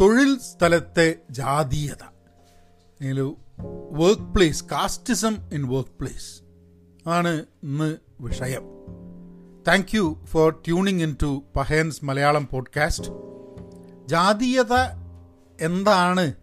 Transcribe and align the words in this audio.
തൊഴിൽ 0.00 0.38
സ്ഥലത്തെ 0.38 1.14
ജാതീയത. 1.30 2.02
അല്ലെങ്കിൽ 3.00 3.36
work 3.90 4.22
place 4.22 4.64
casteism 4.64 5.36
in 5.52 5.68
work 5.68 5.90
place 6.00 6.42
ആണ് 7.08 7.44
ഇന്ന് 7.62 7.96
വിഷയം. 8.20 8.62
Thank 9.68 9.96
you 9.96 10.24
for 10.24 10.62
tuning 10.66 11.02
in 11.02 11.16
to 11.22 11.42
Pahayan's 11.56 12.04
Malayalam 12.04 12.48
podcast 12.52 13.08
ജാതീയത 14.06 14.72
എന്താണ്? 15.60 16.34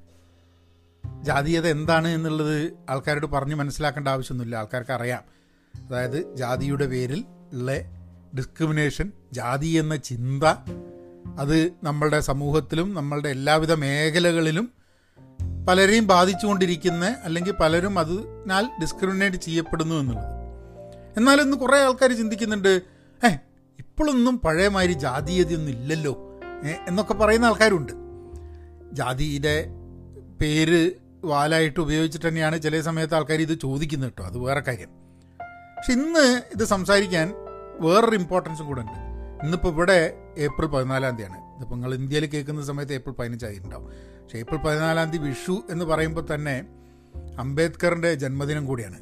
ജാതീയത 1.21 1.67
എന്താണ് 1.67 2.07
എന്നുള്ളത് 2.07 2.71
ആൾക്കാരോട് 2.89 3.25
പറഞ്ഞ് 3.25 3.55
മനസ്സിലാക്കേണ്ട 3.55 4.07
ആവശ്യമൊന്നുമില്ല. 4.07 4.55
ആൾക്കാർക്ക് 4.55 4.91
അറിയാം. 4.91 5.23
അതായത് 5.87 6.35
ജാതിയുടെ 6.35 6.85
പേരിൽ 6.85 7.25
ഉള്ള 7.53 7.71
ഡിസ്ക്രിമിനേഷൻ 8.37 9.11
ജാതി 9.33 9.67
എന്ന 9.67 9.95
ചിന്ത 9.95 10.43
അത് 11.35 11.71
നമ്മളുടെ 11.83 12.19
സമൂഹത്തിലും 12.19 12.93
നമ്മളുടെ 12.93 13.29
എല്ലാവിധ 13.29 13.73
മേഖലകളിലും 13.73 14.71
പലരെയും 15.69 16.07
ബാധിച്ചുകൊണ്ടിരിക്കുന്ന 16.07 17.15
അല്ലെങ്കിൽ 17.23 17.51
പലരും 17.51 17.99
അതിനാൽ 17.99 18.69
ഡിസ്ക്രിമിനേറ്റ് 18.81 19.37
ചെയ്യപ്പെടുന്നു 19.37 19.95
എന്നുള്ളത്. 19.95 20.25
എന്നാൽ 21.17 21.41
ഇന്ന് 21.41 21.57
കുറേ 21.57 21.77
ആൾക്കാർ 21.77 22.11
ചിന്തിക്കുന്നുണ്ട് 22.11 22.81
ഏ 23.25 23.27
ഇപ്പോഴൊന്നും 23.79 24.39
പഴയമാതിരി 24.39 24.93
ജാതീയതയൊന്നും 24.93 25.71
ഇല്ലല്ലോ. 25.71 26.39
എന്നൊക്കെ 26.87 27.13
പറയുന്ന 27.13 27.45
ആൾക്കാരുണ്ട്. 27.45 27.91
ജാതിയുടെ 28.91 29.67
പേര് 30.41 30.91
വാലായിട്ട് 31.23 31.79
ഉപയോഗിച്ചിട്ട് 31.79 32.27
തന്നെയാണ് 32.27 32.61
ചില 32.61 32.81
സമയത്ത് 32.81 33.15
ആൾക്കാർ 33.15 33.41
ഇത് 33.41 33.59
ചോദിക്കുന്നത് 33.59 34.09
കേട്ടോ. 34.09 34.23
അത് 34.23 34.37
വേറെ 34.37 34.59
കാര്യം. 34.59 34.89
പക്ഷെ 35.77 35.93
ഇന്ന് 35.93 36.41
ഇത് 36.55 36.63
സംസാരിക്കാൻ 36.63 37.33
വേറൊരു 37.79 38.15
ഇമ്പോർട്ടൻസും 38.15 38.65
കൂടെ 38.65 38.81
ഉണ്ട്. 38.81 39.06
ഇന്നിപ്പോൾ 39.43 39.67
ഇവിടെ 39.67 40.17
ഏപ്രിൽ 40.37 40.67
പതിനാലാം 40.67 41.15
തീയതിയാണ്. 41.15 41.55
ഇതിപ്പോൾ 41.55 41.75
നിങ്ങൾ 41.75 41.93
ഇന്ത്യയിൽ 41.95 42.25
കേൾക്കുന്ന 42.25 42.63
സമയത്ത് 42.63 42.93
ഏപ്രിൽ 42.93 43.13
പതിനഞ്ചായിട്ടുണ്ടാവും 43.13 43.85
പക്ഷേ 43.87 44.39
ഏപ്രിൽ 44.39 44.57
പതിനാലാം 44.57 45.11
തീയതി 45.11 45.27
വിഷു 45.27 45.63
എന്ന് 45.69 45.85
പറയുമ്പോൾ 45.85 46.25
തന്നെ 46.35 46.65
അംബേദ്കറിന്റെ 47.39 48.13
ജന്മദിനം 48.13 48.65
കൂടിയാണ്. 48.65 48.99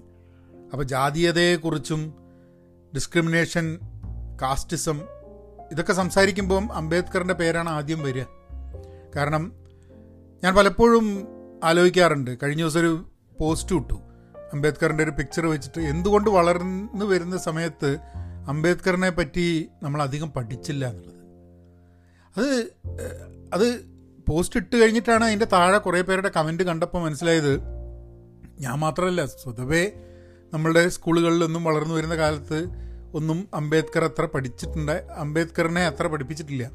അപ്പോൾ 0.72 0.84
ജാതീയതയെക്കുറിച്ചും 0.84 2.14
ഡിസ്ക്രിമിനേഷൻ 2.96 3.80
കാസ്റ്റിസം 4.42 5.02
ഇതൊക്കെ 5.72 5.94
സംസാരിക്കുമ്പം 5.94 6.74
അംബേദ്കറിന്റെ 6.74 7.34
പേരാണ് 7.34 7.70
ആദ്യം 7.70 8.04
വരിക. 8.04 8.24
കാരണം 9.16 9.52
ഞാൻ 10.44 10.56
പലപ്പോഴും 10.56 11.28
ആലോചിക്കാറുണ്ട്. 11.64 12.38
കഴിഞ്ഞ 12.44 12.62
ദിവസം 12.62 12.80
ഒരു 12.80 13.06
പോസ്റ്റ് 13.40 13.76
ഇട്ടു. 13.76 13.94
അംബേദ്കറിന്റെ 14.54 15.04
ഒരു 15.04 15.12
പിക്ചർ 15.12 15.46
വെച്ചിട്ട് 15.46 15.82
എന്തുകൊണ്ട് 15.82 16.30
വളർന്നു 16.30 17.06
വരുന്ന 17.06 17.38
സമയത്ത് 17.38 17.98
അംബേദ്കറിനെ 18.48 19.10
പറ്റി 19.10 19.70
നമ്മൾ 19.84 20.02
അധികം 20.02 20.32
പഠിച്ചില്ല 20.32 20.86
എന്നുള്ളത്. 20.90 21.22
അത് 22.38 22.74
അത് 23.54 23.68
പോസ്റ്റ് 24.30 24.60
ഇട്ട് 24.60 24.76
കഴിഞ്ഞിട്ടാണ് 24.82 25.24
അതിന്റെ 25.26 25.48
താഴെ 25.54 25.78
കുറേ 25.78 26.02
പേരുടെ 26.02 26.32
കമന്റ് 26.36 26.64
കണ്ടപ്പോൾ 26.64 27.04
മനസ്സിലായത്. 27.04 27.54
ഞാൻ 28.60 28.80
മാത്രമല്ല 28.80 29.26
സ്വതവേ 29.26 29.92
നമ്മളുടെ 30.54 30.90
സ്കൂളുകളിലൊന്നും 30.90 31.64
വളർന്നു 31.64 31.96
വരുന്ന 31.96 32.16
കാലത്ത് 32.16 32.60
ഒന്നും 33.14 33.48
അംബേദ്കർ 33.54 34.04
അത്ര 34.04 34.26
പഠിച്ചിട്ടുണ്ട് 34.26 34.92
അംബേദ്കറിനെ 34.92 35.86
അത്ര 35.86 36.08
പഠിപ്പിച്ചിട്ടില്ല. 36.08 36.72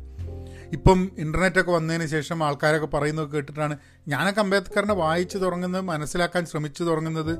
ഇപ്പം 0.72 1.12
ഇന്റർനെറ്റൊക്കെ 1.18 1.72
വന്നതിന് 1.72 2.06
ശേഷം 2.06 2.44
ആൾക്കാരൊക്കെ 2.44 2.86
പറയുന്നത് 2.86 3.30
കേട്ടിട്ടാണ് 3.30 3.78
ഞാനൊക്കെ 4.08 4.40
അംബേദ്കറിനെ 4.40 4.94
വായിച്ചു 4.94 5.38
തുടങ്ങുന്നത് 5.38 5.84
മനസ്സിലാക്കാൻ 5.84 6.46
ശ്രമിച്ചു 6.46 6.84
തുടങ്ങുന്നത് 6.84 7.38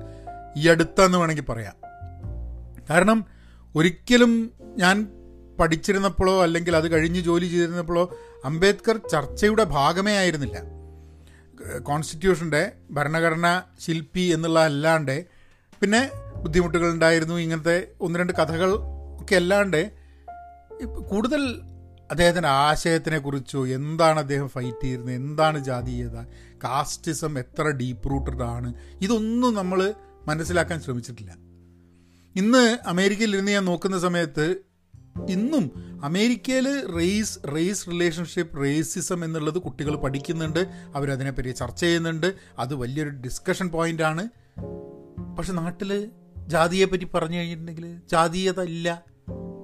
ഈ 0.56 0.69
അടുത്തെന്ന് 0.69 1.19
വേണമെങ്കിൽ 1.19 1.44
പറയാം. 1.44 1.77
കാരണം 2.91 3.40
ഒരിക്കലും 3.75 4.33
ഞാൻ 4.77 4.97
പഠിച്ചിരുന്നപ്പോഴോ 5.61 6.43
അല്ലെങ്കിൽ 6.43 6.77
അത് 6.77 6.93
കഴിഞ്ഞ് 6.93 7.21
ജോലി 7.21 7.47
ചെയ്തിരുന്നപ്പോഴോ 7.47 8.05
അംബേദ്കർ 8.45 8.97
ചർച്ചയുടെ 8.97 9.65
ഭാഗമേ 9.65 10.17
ആയിരുന്നില്ല. 10.17 10.59
കോൺസ്റ്റിറ്റ്യൂഷന്റെ 11.83 12.72
ഭരണഘടന 12.91 13.62
ശില്പി 13.81 14.21
എന്നുള്ള 14.21 14.59
അല്ലാണ്ട് 14.65 15.27
പിന്നെ 15.83 16.11
ബുദ്ധിമുട്ടുകൾ 16.43 16.91
ഉണ്ടായിരുന്നു 16.93 17.34
ഇങ്ങനത്തെ 17.39 17.89
ഒന്ന് 18.00 18.19
രണ്ട് 18.19 18.33
കഥകൾ 18.33 18.71
ഒക്കെ 19.21 19.34
അല്ലാണ്ട് 19.34 19.93
കൂടുതൽ 21.09 21.43
അദ്ദേഹത്തിന്റെ 22.11 22.49
ആശയത്തിനെ 22.49 23.19
കുറിച്ചോ 23.19 23.67
എന്താണ് 23.67 24.19
അദ്ദേഹം 24.19 24.49
ഫൈറ്റ് 24.49 24.83
ചെയ്യുന്നത് 24.83 25.15
എന്താണ് 25.15 25.59
ജാതീയത 25.59 26.17
കാസ്റ്റിസം 26.65 27.39
എത്ര 27.39 27.62
ഡീപ്പ് 27.62 28.11
റൂട്ടഡ് 28.11 28.43
ആണ് 28.43 28.75
ഇതൊന്നും 29.00 29.55
നമ്മൾ 29.55 29.94
മനസ്സിലാക്കാൻ 30.27 30.81
ശ്രമിച്ചിട്ടില്ല. 30.81 31.50
ഇന്ന് 32.37 32.79
അമേരിക്കയിൽ 32.87 33.35
ഇരുന്ന് 33.35 33.53
ഞാൻ 33.53 33.65
നോക്കുന്ന 33.65 33.99
സമയത്ത് 33.99 34.57
ഇന്നും 35.31 35.71
അമേരിക്കയിൽ 36.05 36.87
റേസ് 36.97 37.39
റേസ് 37.55 37.89
റിലേഷൻഷിപ്പ് 37.89 38.63
റേസിസം 38.63 39.25
എന്നുള്ളത് 39.25 39.59
കുട്ടികൾ 39.59 39.97
പഠിക്കുന്നുണ്ട് 39.97 40.67
അവരതിനെപ്പറ്റി 40.95 41.49
ചർച്ച 41.49 41.81
ചെയ്യുന്നുണ്ട്. 41.81 42.35
അത് 42.59 42.75
വലിയൊരു 42.75 43.11
ഡിസ്കഷൻ 43.11 43.69
പോയിന്റ് 43.69 44.03
ആണ്. 44.03 44.29
പക്ഷെ 45.39 45.53
നാട്ടിൽ 45.53 46.11
ജാതിയെ 46.47 46.85
പറ്റി 46.85 47.05
പറഞ്ഞു 47.05 47.37
കഴിഞ്ഞിട്ടുണ്ടെങ്കിൽ 47.37 47.99
ജാതീയത 48.11 48.62
ഇല്ല. 48.62 49.03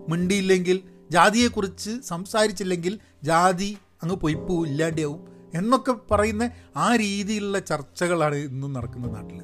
മിണ്ടിയില്ലെങ്കിൽ 0.09 0.83
ജാതിയെക്കുറിച്ച് 1.11 1.91
സംസാരിച്ചില്ലെങ്കിൽ 2.01 2.99
ജാതി 3.23 3.77
അങ്ങ് 4.03 4.17
പൊയ്പൂ 4.17 4.67
ഇല്ലാണ്ടാവും 4.67 5.29
എന്നൊക്കെ 5.55 5.95
പറയുന്ന 6.11 6.51
ആ 6.77 6.97
രീതിയിലുള്ള 6.97 7.59
ചർച്ചകളാണ് 7.59 8.35
ഇന്നും 8.35 8.73
നടക്കുന്നത് 8.73 9.15
നാട്ടിൽ 9.15 9.41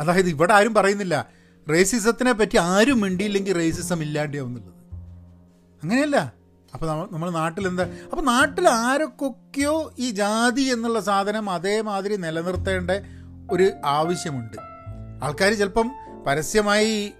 അതായത് 0.00 0.28
ഇവിടെ 0.28 0.52
ആരും 0.52 0.74
പറയുന്നില്ല. 0.74 1.28
റേസിസത്തിനെ 1.70 2.32
പറ്റി 2.32 2.56
ആരും 2.56 3.00
മിണ്ടിയില്ലെങ്കിൽ 3.00 3.54
റേസിസം 3.54 4.02
ഇല്ലാണ്ടാവും 4.02 4.46
എന്നുള്ളത് 4.46 4.74
അങ്ങനെയല്ല. 5.82 6.32
അപ്പോൾ 6.74 6.86
നമ്മൾ 6.86 7.08
നമ്മൾ 7.12 7.30
നാട്ടിലെന്താ 7.30 7.84
അപ്പോൾ 8.10 8.22
നാട്ടിൽ 8.22 8.68
ആരൊക്കെയോ 8.68 9.92
ഈ 9.98 10.10
ജാതി 10.10 10.62
എന്നുള്ള 10.62 11.00
സാധനം 11.00 11.50
അതേമാതിരി 11.50 12.16
നിലനിർത്തേണ്ട 12.16 12.90
ഒരു 13.50 13.70
ആവശ്യമുണ്ട്. 13.84 14.56
ആൾക്കാർ 15.24 15.52
ചിലപ്പം 15.52 15.90
പരസ്യമായി 16.26 17.12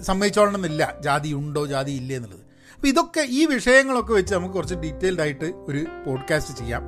സമ്മതിച്ചോളണമെന്നില്ല. 0.00 0.96
ജാതി 1.00 1.32
ഉണ്ടോ 1.32 1.66
ജാതി 1.66 1.92
ഇല്ലേ 1.92 2.16
എന്നുള്ളത്. 2.16 2.40
അപ്പോൾ 2.74 2.88
ഇതൊക്കെ 2.88 3.20
ഈ 3.28 3.46
വിഷയങ്ങളൊക്കെ 3.46 4.12
വെച്ച് 4.12 4.34
നമുക്ക് 4.34 4.54
കുറച്ച് 4.54 4.74
ഡീറ്റെയിൽഡ് 4.74 5.20
ആയിട്ട് 5.20 5.44
ഒരു 5.44 5.86
പോഡ്കാസ്റ്റ് 6.06 6.58
ചെയ്യാം. 6.58 6.82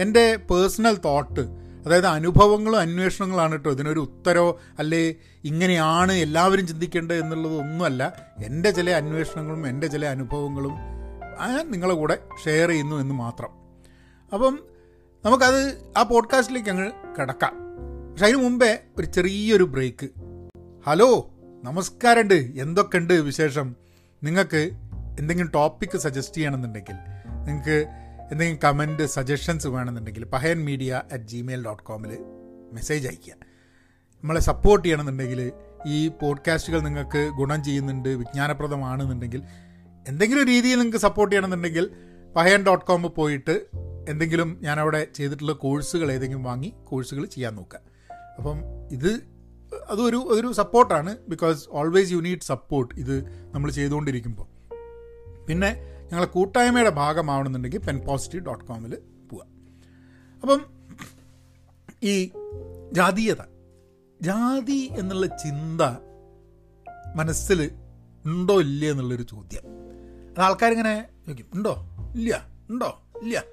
എന്റെ 0.00 0.36
പേഴ്സണൽ 0.36 0.96
തോട്ട് 1.04 1.40
അതായത് 1.86 2.06
അനുഭവങ്ങളും 2.06 2.78
അന്വേഷണങ്ങളാണ് 2.78 3.52
കേട്ടോ. 3.52 3.70
ഇതിനൊരു 3.70 4.00
ഉത്തരോ 4.00 4.60
അല്ലേ? 4.78 5.14
ഇങ്ങനെയാണ് 5.44 6.12
എല്ലാവരും 6.12 6.66
ചിന്തിക്കേണ്ടത് 6.66 7.16
എന്നുള്ളത് 7.16 7.58
ഒന്നുമല്ല. 7.58 8.12
എന്റെ 8.44 8.70
ചില 8.70 8.90
അന്വേഷണങ്ങളും 8.90 9.66
എന്റെ 9.66 9.86
ചില 9.86 10.06
അനുഭവങ്ങളും 10.06 10.72
ഞാൻ 11.48 11.70
നിങ്ങളെ 11.70 11.94
കൂടെ 11.94 12.18
ഷെയർ 12.44 12.68
ചെയ്യുന്നു 12.68 12.96
എന്ന് 12.96 13.14
മാത്രം. 13.14 13.50
അപ്പം 14.32 14.58
നമുക്കത് 15.24 15.92
ആ 15.96 16.02
പോഡ്കാസ്റ്റിലേക്ക് 16.02 16.70
അങ്ങ് 16.70 16.90
കിടക്കാം. 17.18 17.52
പക്ഷെ 18.12 18.24
അതിന് 18.24 18.38
മുമ്പേ 18.38 18.78
ഒരു 18.98 19.06
ചെറിയൊരു 19.06 19.64
ബ്രേക്ക് 19.64 20.08
ഹലോ 20.86 21.30
നമസ്കാരമുണ്ട്. 21.64 22.34
എന്തൊക്കെയുണ്ട് 22.34 23.12
വിശേഷം? 23.12 23.76
നിങ്ങൾക്ക് 24.22 24.70
എന്തെങ്കിലും 25.20 25.50
ടോപ്പിക്ക് 25.54 25.98
സജസ്റ്റ് 25.98 26.34
ചെയ്യണമെന്നുണ്ടെങ്കിൽ 26.34 26.94
നിങ്ങൾക്ക് 27.46 27.86
എന്തെങ്കിലും 28.32 28.60
കമന്റ് 28.64 29.06
സജഷൻസ് 29.06 29.66
വേണമെന്നുണ്ടെങ്കിൽ 29.66 30.24
Pahayan 30.24 30.64
media 30.64 31.02
at 31.12 31.24
Gmail 31.24 31.64
dot 31.64 31.82
കോമിൽ 31.82 32.18
message 32.72 33.08
അയയ്ക്കുക. 33.08 33.32
നമ്മളെ 34.22 34.40
സപ്പോർട്ട് 34.40 34.84
ചെയ്യണമെന്നുണ്ടെങ്കിൽ 34.84 35.52
ഈ 35.86 36.08
പോഡ്കാസ്റ്റുകൾ 36.08 36.80
നിങ്ങൾക്ക് 36.80 37.30
ഗുണം 37.38 37.64
ചെയ്യുന്നുണ്ട് 37.64 38.08
വിജ്ഞാനപ്രദമാണെന്നുണ്ടെങ്കിൽ 38.08 39.42
എന്തെങ്കിലും 40.08 40.46
രീതിയിൽ 40.46 40.74
നിങ്ങൾക്ക് 40.74 40.98
സപ്പോർട്ട് 40.98 41.34
ചെയ്യണമെന്നുണ്ടെങ്കിൽ 41.34 41.90
പഹയൻ 42.36 42.62
ഡോട്ട് 42.62 42.84
കോം 42.84 43.02
പോയിട്ട് 43.02 43.66
എന്തെങ്കിലും 44.08 44.58
ഞാനവിടെ 44.62 45.06
ചെയ്തിട്ടുള്ള 45.14 45.52
കോഴ്സുകൾ 45.52 46.12
ഏതെങ്കിലും 46.12 46.42
വാങ്ങി 46.42 46.74
കോഴ്സുകൾ 46.84 47.24
ചെയ്യാൻ 47.24 47.54
നോക്കുക. 47.54 47.80
അപ്പം 48.38 48.58
ഇത് 48.92 49.20
അതൊരു 49.88 50.16
ഒരു 50.16 50.52
സപ്പോർട്ടാണ് 50.52 51.16
because 51.28 51.68
always 51.70 52.12
you 52.12 52.16
need 52.16 52.40
support 52.42 52.94
ഇത് 52.94 53.24
നമ്മൾ 53.54 53.70
ചെയ്തുകൊണ്ടിരിക്കുമ്പോൾ. 53.70 54.46
പിന്നെ 55.46 55.99
ഞങ്ങളെ 56.10 56.26
കൂട്ടായ്മയുടെ 56.26 56.90
ഭാഗമാവണമെന്നുണ്ടെങ്കിൽ 56.90 57.78
പെൻ 57.78 58.00
പോസിറ്റീവ് 58.06 58.46
ഡോട്ട് 58.46 58.64
കോമിൽ 58.64 58.98
പോവാം. 59.30 59.48
അപ്പം 60.42 60.64
ഈ 62.02 62.30
ജാതീയത 62.92 63.42
ജാതി 64.22 64.88
എന്നുള്ള 64.98 65.26
ചിന്ത 65.26 65.82
മനസ്സിൽ 67.16 67.70
ഉണ്ടോ 68.24 68.60
ഇല്ല 68.60 68.86
എന്നുള്ളൊരു 68.86 69.22
ചോദ്യം. 69.22 69.62
അത് 70.30 70.40
ആൾക്കാരിങ്ങനെ 70.40 71.08
ചോദിക്കും 71.26 71.46
ഉണ്ടോ? 71.54 71.86
ഇല്ല. 72.16 72.48
ഉണ്ടോ? 72.70 73.02
ഇല്ല. 73.22 73.44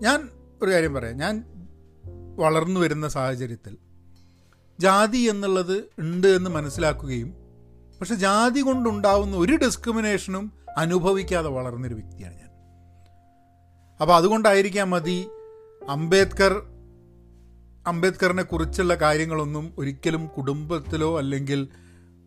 ഞാൻ 0.00 0.28
ഒരു 0.62 0.70
കാര്യം 0.70 0.94
പറയാം. 0.94 1.16
ഞാൻ 1.16 1.44
വളർന്നു 2.36 2.80
വരുന്ന 2.80 3.08
സാഹചര്യത്തിൽ 3.08 3.76
ജാതി 4.80 5.18
എന്നുള്ളത് 5.18 5.84
ഉണ്ട് 5.98 6.26
എന്ന് 6.26 6.50
മനസ്സിലാക്കുകയും 6.50 7.34
പക്ഷെ 8.00 8.14
ജാതി 8.14 8.60
കൊണ്ടുണ്ടാവുന്ന 8.60 9.36
ഒരു 9.36 9.56
ഡിസ്ക്രിമിനേഷനും 9.56 10.52
അനുഭവിക്കാതെ 10.76 11.48
വളർന്നൊരു 11.48 11.94
വ്യക്തിയാണ് 11.94 12.34
ഞാൻ. 12.34 12.50
അപ്പോൾ 14.00 14.14
അതുകൊണ്ടായിരിക്കാം 14.14 14.90
മതി 14.90 15.28
അംബേദ്കർ 15.88 16.62
അംബേദ്കറിനെ 17.86 18.42
കുറിച്ചുള്ള 18.42 18.94
കാര്യങ്ങളൊന്നും 18.94 19.74
ഒരിക്കലും 19.78 20.26
കുടുംബത്തിലോ 20.26 21.18
അല്ലെങ്കിൽ 21.18 21.68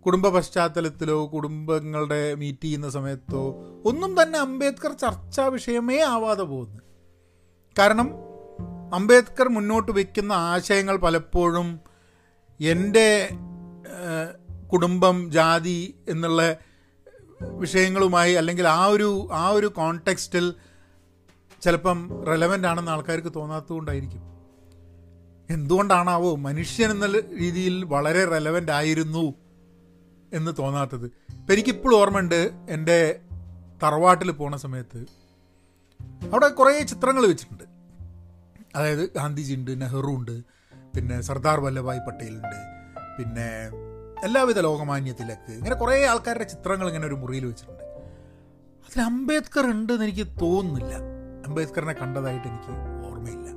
കുടുംബ 0.05 0.27
പശ്ചാത്തലത്തിലോ 0.27 1.31
കുടുംബങ്ങളുടെ 1.33 2.35
മീറ്റ് 2.35 2.63
ചെയ്യുന്ന 2.63 2.89
സമയത്തോ 2.89 3.55
ഒന്നും 3.85 4.21
തന്നെ 4.21 4.39
അംബേദ്കർ 4.39 4.91
ചർച്ചാ 4.93 5.45
വിഷയമേ 5.45 5.99
ആവാതെ 5.99 6.43
പോകുന്നു. 6.43 6.81
കാരണം 7.79 8.09
അംബേദ്കർ 8.93 9.47
മുന്നോട്ട് 9.49 9.91
വയ്ക്കുന്ന 9.91 10.33
ആശയങ്ങൾ 10.33 10.97
പലപ്പോഴും 10.97 11.79
എന്റെ 12.59 13.29
കുടുംബം 14.73 15.31
ജാതി 15.31 15.95
എന്നുള്ള 16.09 16.57
വിഷയങ്ങളുമായി 17.41 18.33
അല്ലെങ്കിൽ 18.33 18.67
ആ 18.67 18.85
ഒരു 18.85 19.29
ആ 19.31 19.49
ഒരു 19.49 19.67
കോണ്ടെക്സ്റ്റിൽ 19.67 20.53
ചിലപ്പം 21.61 22.23
റെലവന്റ് 22.27 22.67
ആണെന്ന് 22.67 22.91
ആൾക്കാർക്ക് 22.91 23.33
തോന്നാത്തതുകൊണ്ടായിരിക്കും. 23.35 24.21
എന്തുകൊണ്ടാണാവോ 25.49 26.35
മനുഷ്യൻ 26.35 26.91
എന്ന 26.91 27.05
രീതിയിൽ 27.39 27.83
വളരെ 27.83 28.25
റെലവന്റ് 28.25 28.71
ആയിരുന്നു 28.71 29.33
എന്ന് 30.33 30.51
തോന്നാത്തത്. 30.59 31.05
ഇപ്പം 31.05 31.53
എനിക്കിപ്പോഴും 31.53 31.97
ഓർമ്മയുണ്ട് 31.97 32.51
എന്റെ 32.69 33.19
തറവാട്ടിൽ 33.83 34.31
പോണ 34.31 34.55
സമയത്ത് 34.55 35.05
അവിടെ 36.33 36.47
കുറേ 36.47 36.81
ചിത്രങ്ങൾ 36.81 37.27
വെച്ചിട്ടുണ്ട്. 37.27 37.63
അതായത് 38.75 39.09
ഗാന്ധിജി 39.13 39.53
ഉണ്ട് 39.53 39.81
നെഹ്റു 39.81 40.07
ഉണ്ട് 40.07 40.41
പിന്നെ 40.95 41.21
സർദാർ 41.21 41.59
വല്ലഭായ് 41.59 41.99
പട്ടേലുണ്ട് 41.99 42.55
പിന്നെ 43.17 43.69
എല്ലാവിധ 44.23 44.59
ലോകമാന്യ 44.59 45.11
തിലക്ക് 45.11 45.51
ഇങ്ങനെ 45.51 45.75
കുറേ 45.75 46.05
ആൾക്കാരുടെ 46.05 46.43
ചിത്രങ്ങൾ 46.43 46.87
ഇങ്ങനെ 46.87 47.07
ഒരു 47.07 47.13
മുറിയിൽ 47.13 47.45
വെച്ചിട്ടുണ്ട്. 47.45 47.83
അതിൽ 48.63 49.01
അംബേദ്കർ 49.01 49.71
ഉണ്ട് 49.71 49.93
എന്ന് 49.93 50.05
എനിക്ക് 50.05 50.31
തോന്നുന്നില്ല. 50.41 50.95
അംബേദ്കറിനെ 51.47 51.93
കണ്ടതായിട്ട് 51.93 52.47
എനിക്ക് 52.47 52.71
ഓർമ്മയില്ല. 53.07 53.47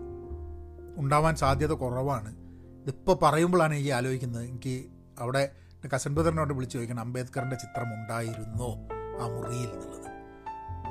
ഉണ്ടാവാൻ 0.96 1.36
സാധ്യത 1.36 1.72
കുറവാണ്. 1.72 2.36
ഇതിപ്പോൾ 2.82 3.18
പറയുമ്പോഴാണ് 3.22 3.74
എനിക്ക് 3.74 3.90
ആലോചിക്കുന്നത്. 3.90 4.44
എനിക്ക് 4.44 4.86
അവിടെ 5.18 5.52
കസൻ 5.94 6.14
ബ്രദറിനോട് 6.14 6.54
വിളിച്ച് 6.54 6.76
ചോദിക്കണം 6.76 7.00
അംബേദ്കറിന്റെ 7.00 7.56
ചിത്രം 7.56 7.94
ഉണ്ടായിരുന്നോ 7.94 8.88
ആ 9.20 9.26
മുറിയിൽ 9.26 9.68
എന്നുള്ളത്? 9.68 10.10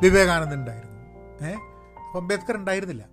വിവേകാനന്ദൻ 0.03 0.59
ഉണ്ടായിരുന്നു. 0.59 1.01
ഏഹ് 1.47 1.59
അപ്പം 1.99 2.21
അംബേദ്കർ 2.21 2.55
ഉണ്ടായിരുന്നില്ല. 2.55 3.05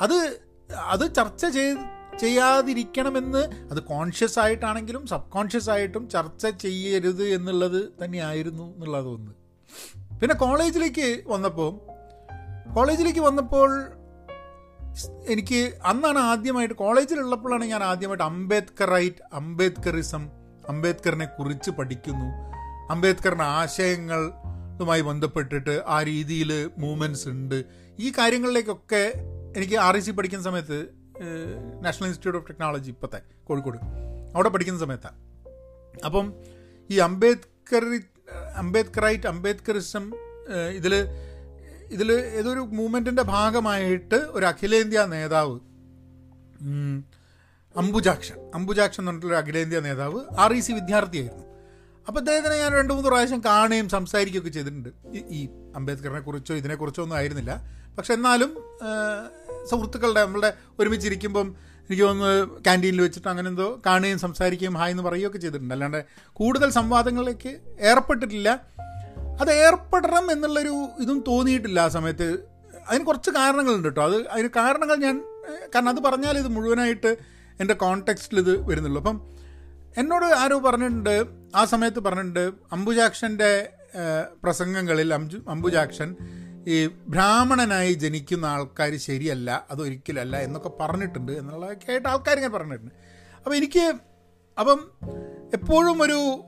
അത് 0.00 0.40
അത് 0.76 1.14
ചർച്ച 1.14 1.46
ചെയ്ത് 1.46 2.01
ചെയ്യാതിരിക്കണമെന്ന് 2.18 3.70
അത് 3.70 3.82
കോൺഷ്യസ് 3.82 4.38
ആയിട്ടാണെങ്കിലും 4.38 5.06
സബ് 5.06 5.30
കോൺഷ്യസ് 5.30 5.70
ആയിട്ടും 5.70 6.08
ചർച്ച 6.08 6.46
ചെയ്യരുത് 6.46 7.22
എന്നുള്ളത് 7.22 7.92
തന്നെയായിരുന്നു 8.04 8.74
എന്നുള്ളത് 8.74 9.06
ഒന്ന്. 9.06 9.32
പിന്നെ 10.20 10.34
കോളേജിലേക്ക് 10.34 11.22
വന്നപ്പോൾ 11.26 11.92
കോളേജിലേക്ക് 12.74 13.20
വന്നപ്പോൾ 13.20 13.70
എനിക്ക് 15.28 15.72
അന്നാണ് 15.84 16.18
ആദ്യമായിട്ട് 16.18 16.74
കോളേജിലുള്ളപ്പോഴാണ് 16.74 17.64
ഞാൻ 17.64 17.82
ആദ്യമായിട്ട് 17.82 18.24
അംബേദ്കർ 18.24 18.90
റൈറ്റ് 18.90 19.16
അംബേദ്കറിസം 19.32 20.30
അംബേദ്കറിനെ 20.68 21.24
കുറിച്ച് 21.24 21.70
പഠിക്കുന്നു. 21.70 22.26
അംബേദ്കറിന്റെ 22.90 23.44
ആശയങ്ങളുമായി 23.44 25.00
ബന്ധപ്പെട്ടിട്ട് 25.00 25.82
ആ 25.86 26.02
രീതിയിൽ 26.02 26.70
മൂവ്മെന്റ്സ് 26.78 27.28
ഉണ്ട്. 27.28 27.64
ഈ 28.00 28.12
കാര്യങ്ങളിലേക്കൊക്കെ 28.18 29.12
എനിക്ക് 29.56 29.74
ആർ 29.74 29.98
സി 29.98 30.10
പഠിക്കുന്ന 30.10 30.44
സമയത്ത് 30.44 31.01
നാഷണൽ 31.80 32.06
ഇൻസ്റ്റിറ്റ്യൂട്ട് 32.06 32.38
ഓഫ് 32.38 32.48
ടെക്നോളജി 32.48 32.90
ഇപ്പോഴത്തെ 32.90 33.22
കോഴിക്കോട്. 33.44 33.78
അവിടെ 34.34 34.48
പഠിക്കുന്ന 34.48 34.80
സമയത്താണ് 34.80 35.16
അപ്പം 36.04 36.34
ഈ 36.90 36.98
അംബേദ്കർ 36.98 38.00
അംബേദ്കറൈറ്റ് 38.56 39.26
അംബേദ്കറിസം 39.26 40.12
ഇതിൽ 40.70 40.94
ഇതിൽ 41.90 42.12
ഏതൊരു 42.12 42.60
മൂവ്മെന്റിന്റെ 42.60 43.22
ഭാഗമായിട്ട് 43.22 44.14
ഒരു 44.14 44.46
അഖിലേന്ത്യാ 44.46 45.04
നേതാവ് 45.04 45.60
അംബുജാക്ഷൻ. 47.76 48.50
അംബുജാക്ഷൻ 48.54 49.00
എന്ന് 49.00 49.10
പറഞ്ഞിട്ടുള്ള 49.10 49.38
അഖിലേന്ത്യാ 49.38 49.80
നേതാവ് 49.80 50.20
ആർ 50.38 50.52
ഇ 50.52 50.60
സി 50.60 50.72
വിദ്യാർത്ഥിയായിരുന്നു. 50.72 51.44
അപ്പോൾ 52.08 52.18
അദ്ദേഹത്തിനെ 52.18 52.56
ഞാൻ 52.56 52.72
രണ്ട് 52.72 52.94
മൂന്ന് 52.94 53.08
പ്രാവശ്യം 53.08 53.42
കാണുകയും 53.44 53.88
സംസാരിക്കുകയൊക്കെ 53.88 54.50
ചെയ്തിട്ടുണ്ട്. 54.50 54.88
ഈ- 55.08 55.48
അംബേദ്കറിനെ 55.76 56.20
കുറിച്ചോ 56.20 56.54
ഇതിനെക്കുറിച്ചോ 56.54 57.02
ഒന്നും 57.02 57.16
ആയിരുന്നില്ല. 57.16 57.82
പക്ഷെ 57.98 58.14
എന്നാലും 58.14 58.78
സുഹൃത്തുക്കളുടെ 59.70 60.24
നമ്മളുടെ 60.24 60.52
ഒരുമിച്ചിരിക്കുമ്പം 60.78 61.56
എനിക്ക് 61.82 62.02
തോന്നുന്നു 62.02 62.58
ക്യാന്റീനിൽ 62.58 63.02
വെച്ചിട്ട് 63.02 63.28
അങ്ങനെ 63.28 63.48
എന്തോ 63.48 63.82
കാണുകയും 63.86 64.18
സംസാരിക്കുകയും 64.18 64.74
ഹായ് 64.74 64.90
എന്ന് 64.90 65.02
പറയുകയൊക്കെ 65.02 65.38
ചെയ്തിട്ടുണ്ട്. 65.38 65.74
അല്ലാണ്ട് 65.74 66.04
കൂടുതൽ 66.32 66.70
സംവാദങ്ങളിലേക്ക് 66.70 67.58
ഏർപ്പെട്ടിട്ടില്ല. 67.80 68.48
അത് 69.40 69.50
ഏർപ്പെടണം 69.52 70.32
എന്നുള്ളൊരു 70.32 70.88
ഇതും 71.00 71.24
തോന്നിയിട്ടില്ല 71.28 71.80
ആ 71.80 71.88
സമയത്ത്. 71.88 72.38
അതിന് 72.88 73.04
കുറച്ച് 73.04 73.30
കാരണങ്ങളുണ്ട് 73.30 73.88
കേട്ടോ. 73.88 74.04
അത് 74.04 74.28
അതിന് 74.28 74.48
കാരണങ്ങൾ 74.56 74.96
ഞാൻ 74.96 75.24
കാരണം 75.74 75.88
അത് 75.88 76.02
പറഞ്ഞാൽ 76.02 76.38
ഇത് 76.38 76.48
മുഴുവനായിട്ട് 76.48 77.16
എന്റെ 77.60 77.74
കോണ്ടെക്സ്റ്റിൽ 77.74 78.38
ഇത് 78.38 78.66
വരുന്നുള്ളൂ. 78.66 79.00
അപ്പം 79.02 79.32
എന്നോട് 79.96 80.24
ആരോ 80.24 80.58
പറഞ്ഞിട്ടുണ്ട് 80.58 81.24
ആ 81.56 81.64
സമയത്ത് 81.64 82.00
പറഞ്ഞിട്ടുണ്ട് 82.00 82.50
അംബുജാക്ഷന്റെ 82.72 83.68
പ്രസംഗങ്ങളിൽ 84.44 85.14
അംബുജാക്ഷൻ 85.48 86.16
ഈ 86.66 86.86
ബ്രാഹ്മണനായി 86.86 87.92
ജനിക്കുന്ന 87.92 88.46
ആൾക്കാർ 88.46 88.96
ശരിയല്ല 88.96 89.66
അതൊരിക്കലല്ല 89.70 90.36
എന്നൊക്കെ 90.36 90.70
പറഞ്ഞിട്ടുണ്ട് 90.80 91.32
എന്നുള്ളതൊക്കെ 91.32 91.90
ആയിട്ട് 91.90 92.08
ആൾക്കാർ 92.08 92.36
ഇങ്ങനെ 92.36 92.52
പറഞ്ഞിട്ടുണ്ട്. 92.52 92.94
അപ്പോൾ 93.38 93.56
എനിക്ക് 93.56 93.94
അപ്പം 94.58 94.90
എപ്പോഴും 95.52 96.02
ഒരു 96.02 96.44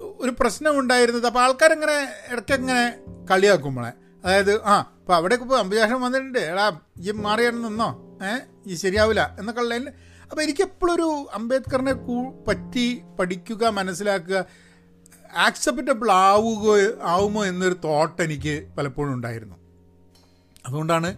ഒരു 0.00 0.30
പ്രശ്നം 0.40 0.78
ഉണ്ടായിരുന്നത് 0.78 1.26
അപ്പോൾ 1.26 1.38
ആൾക്കാരിങ്ങനെ 1.38 2.14
ഇടയ്ക്കിങ്ങനെ 2.32 3.00
കളിയാക്കുമ്പോളെ 3.30 3.92
അതായത് 4.24 4.62
ആ 4.62 4.78
അപ്പോൾ 4.78 5.14
അവിടേക്ക് 5.14 5.44
ഇപ്പോൾ 5.44 5.58
അമ്പുജാഷം 5.58 6.00
വന്നിട്ടുണ്ട്. 6.00 6.38
എടാ 6.38 6.80
ഈ 6.98 7.10
മാറിയാണ് 7.10 7.64
നിന്നോ? 7.64 8.18
ഏഹ് 8.22 8.40
ഈ 8.66 8.74
ശരിയാവില്ല 8.74 9.36
എന്നൊക്കെ 9.38 9.60
ഉള്ളതിൽ. 9.60 9.88
അപ്പോൾ 10.22 10.42
എനിക്ക് 10.42 10.60
എപ്പോഴും 10.60 10.94
ഒരു 10.94 11.26
അംബേദ്കറിനെ 11.34 11.92
കൂ 11.92 12.30
പറ്റി 12.48 13.02
പഠിക്കുക 13.18 13.66
മനസ്സിലാക്കുക 13.66 14.46
ആക്സെപ്റ്റബിൾ 15.44 16.08
ആവുക 16.12 16.66
ആവുമോ 17.14 17.44
എന്നൊരു 17.44 17.76
തോട്ട് 17.84 18.22
എനിക്ക് 18.22 18.54
പലപ്പോഴും 18.78 19.12
ഉണ്ടായിരുന്നു. 19.14 19.56
അതുകൊണ്ടാണ് 20.66 21.10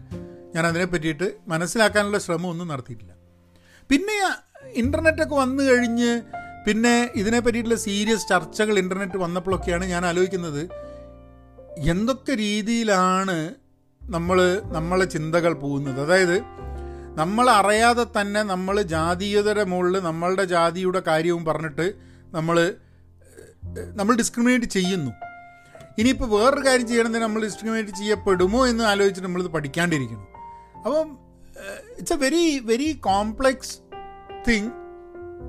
ഞാൻ 0.54 0.66
അതിനെ 0.66 0.84
പറ്റിയിട്ട് 0.84 1.26
മനസ്സിലാക്കാനുള്ള 1.48 2.18
ശ്രമം 2.18 2.48
ഒന്നും 2.50 2.68
നടത്തിയിട്ടില്ല. 2.68 3.12
പിന്നെ 3.90 4.16
ഇന്റർനെറ്റൊക്കെ 4.82 5.34
വന്നു 5.34 5.62
കഴിഞ്ഞ് 5.62 6.12
പിന്നെ 6.66 6.94
ഇതിനെ 7.16 7.40
പറ്റിയിട്ടുള്ള 7.40 7.78
സീരിയസ് 7.78 8.28
ചർച്ചകൾ 8.28 8.78
ഇന്റർനെറ്റ് 8.78 9.18
വന്നപ്പോഴൊക്കെയാണ് 9.18 9.84
ഞാൻ 9.84 10.06
ആലോചിക്കുന്നത് 10.06 10.62
എന്തൊക്കെ 11.92 12.34
രീതിയിലാണ് 12.34 13.36
നമ്മൾ 14.02 14.38
നമ്മളെ 14.76 15.04
ചിന്തകൾ 15.04 15.52
പോകുന്നത്? 15.52 16.00
അതായത് 16.04 16.36
നമ്മൾ 17.20 17.46
അറിയാതെ 17.50 18.06
തന്നെ 18.16 18.42
നമ്മൾ 18.42 18.82
ജാതീയതയുടെ 18.94 19.64
മുകളിൽ 19.64 19.96
നമ്മളുടെ 20.00 20.44
ജാതിയുടെ 20.44 21.00
കാര്യവും 21.08 21.44
പറഞ്ഞിട്ട് 21.44 21.86
നമ്മൾ 22.32 22.56
നമ്മൾ 23.78 24.16
ഡിസ്ക്രിമിനേറ്റ് 24.16 24.66
ചെയ്യുന്നു. 24.66 25.12
ഇനിയിപ്പോൾ 25.98 26.28
വേറൊരു 26.28 26.66
കാര്യം 26.66 26.88
ചെയ്യണമെങ്കിൽ 26.88 27.20
നമ്മൾ 27.20 27.42
ഡിസ്ക്രിമിനേറ്റ് 27.42 27.90
ചെയ്യപ്പെടുമോ 27.90 28.66
എന്ന് 28.66 28.84
ആലോചിച്ചിട്ട് 28.84 29.26
നമ്മളിത് 29.28 29.48
പഠിക്കാണ്ടിരിക്കണം 29.48 30.26
അപ്പം 30.86 31.18
it's 31.98 32.12
a 32.12 32.16
very 32.16 32.58
very 32.58 32.92
complex 32.92 33.74
thing 34.48 34.70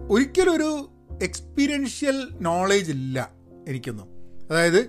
ഒരിക്കലും 0.09 0.53
ഒരു 0.53 0.89
എക്സ്പീരിയൻഷ്യൽ 1.21 2.29
നോളേജ് 2.41 2.91
ഇല്ല 2.91 3.31
എനിക്കൊന്നും. 3.67 4.07
അതായത് 4.51 4.81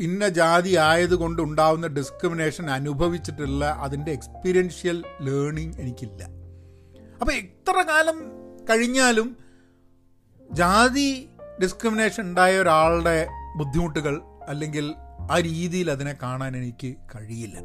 ഇന്ന 0.00 0.28
ജാതി 0.28 0.74
ആയതുകൊണ്ട് 0.74 1.42
ഉണ്ടാവുന്ന 1.42 1.86
ഡിസ്ക്രിമിനേഷൻ 1.86 2.70
അനുഭവിച്ചിട്ടുള്ള 2.70 3.64
അതിന്റെ 3.64 4.12
എക്സ്പീരിയൻഷ്യൽ 4.12 5.04
ലേണിംഗ് 5.20 5.80
എനിക്കില്ല. 5.80 6.22
അപ്പോൾ 7.20 7.32
എത്ര 7.32 7.82
കാലം 7.82 8.18
കഴിഞ്ഞാലും 8.70 9.36
ജാതി 10.52 11.28
ഡിസ്ക്രിമിനേഷൻ 11.62 12.22
ഉണ്ടായ 12.22 12.58
ഒരാളുടെ 12.58 13.28
ബുദ്ധിമുട്ടുകൾ 13.56 14.20
അല്ലെങ്കിൽ 14.48 14.94
ആ 15.30 15.40
രീതിയിൽ 15.40 15.90
അതിനെ 15.90 16.16
കാണാൻ 16.22 16.56
എനിക്ക് 16.56 16.96
കഴിയില്ല. 17.14 17.58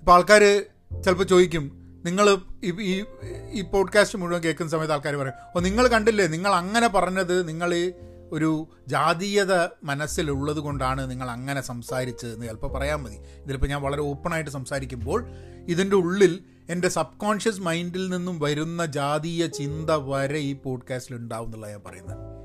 ഇപ്പോൾ 0.00 0.12
ആൾക്കാർ 0.12 0.64
ചിലപ്പോൾ 1.02 1.24
ചോദിക്കും 1.24 1.80
നിങ്ങൾ 2.04 2.38
ഈ 2.64 3.04
ഈ 3.52 3.62
പോഡ്കാസ്റ്റ് 3.62 4.18
മുഴുവൻ 4.18 4.42
കേൾക്കുന്ന 4.42 4.70
സമയത്ത് 4.70 4.92
ആൾക്കാർ 4.92 5.16
പറയും 5.16 5.32
ഓ 5.56 5.60
നിങ്ങൾ 5.60 5.88
കണ്ടില്ലേ? 5.88 6.26
നിങ്ങൾ 6.26 6.52
അങ്ങനെ 6.52 6.88
പറഞ്ഞത് 6.88 7.48
നിങ്ങൾ 7.48 7.92
ഒരു 8.32 8.68
ജാതീയത 8.88 9.68
മനസ്സിലുള്ളത് 9.84 10.56
കൊണ്ടാണ് 10.56 11.10
നിങ്ങൾ 11.10 11.30
അങ്ങനെ 11.30 11.60
സംസാരിച്ചത് 11.60 12.34
എന്ന് 12.34 12.46
ചിലപ്പോൾ 12.46 12.72
പറയാൻ 12.72 13.02
മതി. 13.02 13.14
ഇതിലിപ്പോൾ 13.14 13.66
ഞാൻ 13.66 13.82
വളരെ 13.82 14.00
ഓപ്പണായിട്ട് 14.00 14.50
സംസാരിക്കുമ്പോൾ 14.50 15.26
ഇതിന്റെ 15.66 15.96
ഉള്ളിൽ 15.96 16.44
എന്റെ 16.68 16.88
സബ് 16.88 17.18
കോൺഷ്യസ് 17.18 17.60
മൈൻഡിൽ 17.60 18.08
നിന്നും 18.08 18.38
വരുന്ന 18.38 18.86
ജാതീയ 18.86 19.46
ചിന്ത 19.46 19.90
വരെ 19.90 20.38
ഈ 20.38 20.52
പോഡ്കാസ്റ്റിൽ 20.52 21.16
ഉണ്ടാവും 21.16 21.46
എന്നുള്ള 21.46 21.68
ഞാൻ 21.68 21.80
പറയുന്നത്. 21.86 22.39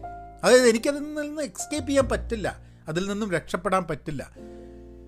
അതായത് 0.46 0.68
എനിക്കതിൽ 0.68 1.14
നിന്ന് 1.14 1.44
എക്സ്കേപ്പ് 1.44 1.90
ചെയ്യാൻ 1.90 2.10
പറ്റില്ല. 2.10 2.60
അതിൽ 2.88 3.10
നിന്നും 3.10 3.32
രക്ഷപ്പെടാൻ 3.32 3.84
പറ്റില്ല. 3.84 4.32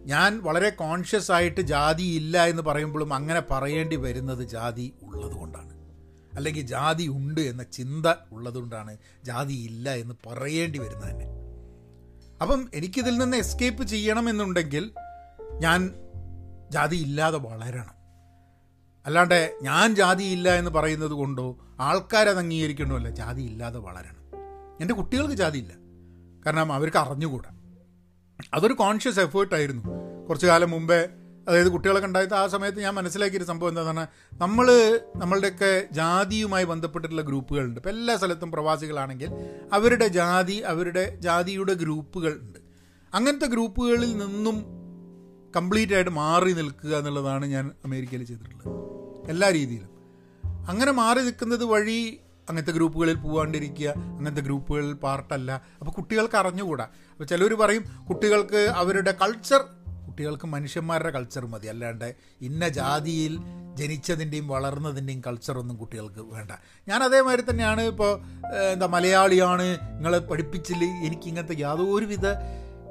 ഞാൻ 0.06 0.44
വളരെ 0.44 0.70
കോൺഷ്യസ് 0.70 1.32
ആയിട്ട് 1.32 1.62
ജാതി 1.62 2.04
ഇല്ല 2.04 2.46
എന്ന് 2.46 2.64
പറയുമ്പോഴും 2.64 3.14
അങ്ങനെ 3.14 3.42
പറയേണ്ടി 3.52 3.96
വരുന്നത് 3.96 4.48
ജാതി 4.48 4.94
ഉള്ളതുകൊണ്ടാണ് 5.02 5.74
അല്ലെങ്കിൽ 6.34 6.62
ജാതി 6.62 7.08
ഉണ്ട് 7.08 7.42
എന്ന 7.42 7.64
ചിന്ത 7.64 8.08
ഉള്ളതുകൊണ്ടാണ് 8.32 8.98
ജാതി 9.24 9.54
ഇല്ല 9.54 9.90
എന്ന് 9.90 10.16
പറയേണ്ടി 10.28 10.80
വരുന്നത് 10.80 11.12
തന്നെ 11.12 11.28
അപ്പം 12.42 12.70
എനിക്കിതിൽ 12.74 13.18
നിന്ന് 13.18 13.38
എസ്കേപ്പ് 13.38 13.84
ചെയ്യണമെന്നുണ്ടെങ്കിൽ 13.84 14.92
ഞാൻ 15.60 15.94
ജാതി 16.70 16.96
ഇല്ലാതെ 16.96 17.38
വളരണം. 17.38 17.96
അല്ലാണ്ട് 19.06 19.58
ഞാൻ 19.62 19.96
ജാതി 19.96 20.24
ഇല്ല 20.24 20.56
എന്ന് 20.56 20.72
പറയുന്നത് 20.72 21.12
കൊണ്ടോ 21.12 21.58
ആൾക്കാരത് 21.80 22.38
അംഗീകരിക്കണമല്ല 22.38 23.10
ജാതി 23.10 23.42
ഇല്ലാതെ 23.42 23.80
വളരണം. 23.80 24.17
എന്റെ 24.82 24.94
കുട്ടികൾക്ക് 24.94 25.34
ജാതിയില്ല. 25.34 25.74
കാരണം 26.46 26.74
അവർക്ക് 26.74 26.98
അറിഞ്ഞുകൂടാ. 26.98 27.50
അതൊരു 28.54 28.74
കോൺഷ്യസ് 28.74 29.20
എഫേർട്ടായിരുന്നു 29.20 29.84
കുറച്ച് 30.30 30.48
കാലം 30.48 30.72
മുമ്പേ 30.72 31.10
അതായത് 31.48 31.72
കുട്ടികളൊക്കെ 31.72 32.08
ഉണ്ടായത് 32.08 32.34
ആ 32.34 32.48
സമയത്ത് 32.48 32.80
ഞാൻ 32.80 32.94
മനസ്സിലാക്കിയൊരു 32.94 33.44
സംഭവം 33.44 33.70
എന്താണെന്ന് 33.70 34.02
പറഞ്ഞാൽ 34.02 34.38
നമ്മൾ 34.42 35.00
നമ്മളുടെയൊക്കെ 35.16 35.88
ജാതിയുമായി 35.92 36.64
ബന്ധപ്പെട്ടിട്ടുള്ള 36.64 37.22
ഗ്രൂപ്പുകളുണ്ട്. 37.22 37.80
ഇപ്പം 37.80 37.90
എല്ലാ 37.90 38.18
സ്ഥലത്തും 38.18 38.52
പ്രവാസികളാണെങ്കിൽ 38.52 39.30
അവരുടെ 39.74 40.08
ജാതി 40.08 40.54
അവരുടെ 40.54 41.16
ജാതിയുടെ 41.16 41.74
ഗ്രൂപ്പുകൾ 41.74 42.40
ഉണ്ട്. 42.42 42.60
അങ്ങനത്തെ 43.14 43.46
ഗ്രൂപ്പുകളിൽ 43.46 44.18
നിന്നും 44.18 44.66
കംപ്ലീറ്റ് 45.56 45.94
ആയിട്ട് 45.94 46.12
മാറി 46.12 46.52
നിൽക്കുക 46.52 46.98
എന്നുള്ളതാണ് 46.98 47.46
ഞാൻ 47.46 47.72
അമേരിക്കയിൽ 47.86 48.24
ചെയ്തിട്ടുള്ളത്. 48.24 48.78
എല്ലാ 49.30 49.50
രീതിയിലും. 49.50 49.90
അങ്ങനെ 50.68 50.92
മാറി 50.92 51.20
നിൽക്കുന്നത് 51.20 51.66
വഴി 51.66 52.20
അങ്ങനത്തെ 52.50 52.72
ഗ്രൂപ്പുകളിൽ 52.72 53.16
പോകാണ്ടിരിക്കുക 53.16 53.90
അങ്ങനത്തെ 53.90 54.42
ഗ്രൂപ്പുകളിൽ 54.42 54.94
പാർട്ടല്ല. 54.94 55.52
അപ്പോൾ 55.80 55.92
കുട്ടികൾക്ക് 55.92 56.36
അറിഞ്ഞുകൂടാ. 56.36 56.84
അപ്പോൾ 56.84 57.24
ചിലർ 57.24 57.54
പറയും 57.54 57.84
കുട്ടികൾക്ക് 58.10 58.72
അവരുടെ 58.76 59.12
കൾച്ചർ 59.22 59.62
കുട്ടികൾക്ക് 60.08 60.48
മനുഷ്യന്മാരുടെ 60.48 61.10
കൾച്ചർ 61.10 61.46
മതി. 61.46 61.68
അല്ലാണ്ട് 61.68 62.16
ഇന്ന 62.42 62.70
ജാതിയിൽ 62.70 63.38
ജനിച്ചതിന്റെയും 63.76 64.48
വളർന്നതിന്റെയും 64.48 65.22
കൾച്ചറൊന്നും 65.28 65.78
കുട്ടികൾക്ക് 65.78 66.20
വേണ്ട. 66.20 66.52
ഞാൻ 66.88 67.04
അതേമാതിരി 67.04 67.44
തന്നെയാണ് 67.50 67.82
ഇപ്പോൾ 67.82 68.12
എന്താ 68.74 68.86
മലയാളിയാണ് 68.86 69.78
നിങ്ങളെ 69.96 70.20
പഠിപ്പിച്ചില്ല 70.20 70.84
എനിക്ക് 70.84 71.28
ഇങ്ങനത്തെ 71.28 71.56
യാതൊരുവിധ 71.60 72.28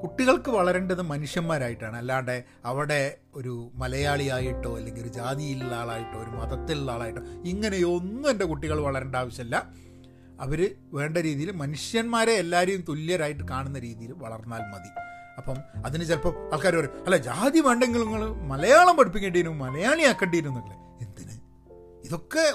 കുട്ടികൾക്ക് 0.03 0.51
വളരേണ്ടത് 0.51 1.03
മനുഷ്യന്മാരായിട്ടാണ്. 1.03 1.97
അല്ലാണ്ട് 1.97 2.45
അവിടെ 2.65 3.19
ഒരു 3.35 3.71
മലയാളിയായിട്ടോ 3.75 4.77
അല്ലെങ്കിൽ 4.77 5.03
ഒരു 5.03 5.09
ജാതിയിലുള്ള 5.09 5.75
ആളായിട്ടോ 5.75 6.19
ഒരു 6.19 6.31
മതത്തിലുള്ള 6.31 6.93
ആളായിട്ടോ 6.93 7.23
ഇങ്ങനെയൊന്നും 7.23 8.31
എന്റെ 8.31 8.45
കുട്ടികൾ 8.45 8.81
വളരേണ്ട 8.81 9.17
ആവശ്യമില്ല. 9.17 9.73
അവർ 10.41 10.77
വേണ്ട 10.93 11.19
രീതിയിൽ 11.19 11.51
മനുഷ്യന്മാരെ 11.51 12.33
എല്ലാവരെയും 12.33 12.85
തുല്യരായിട്ട് 12.89 13.49
കാണുന്ന 13.49 13.79
രീതിയിൽ 13.79 14.13
വളർന്നാൽ 14.13 14.59
മതി. 14.59 14.91
അപ്പം 15.39 15.57
അതിന് 15.85 16.05
ചിലപ്പോൾ 16.05 16.55
ആൾക്കാർ 16.55 16.77
പറയും 16.77 17.05
അല്ല 17.05 17.17
ജാതി 17.17 17.61
വേണ്ടെങ്കിൽ 17.61 18.01
നിങ്ങൾ 18.01 18.35
മലയാളം 18.49 18.97
പഠിപ്പിക്കേണ്ടിയിരുന്നു 18.97 19.59
മലയാളിയാക്കേണ്ടിയിരുന്നു 19.65 20.61
എന്നൊക്കെ 20.61 21.05
എന്തിന്? 21.05 21.35
ഇതൊക്കെ 22.05 22.55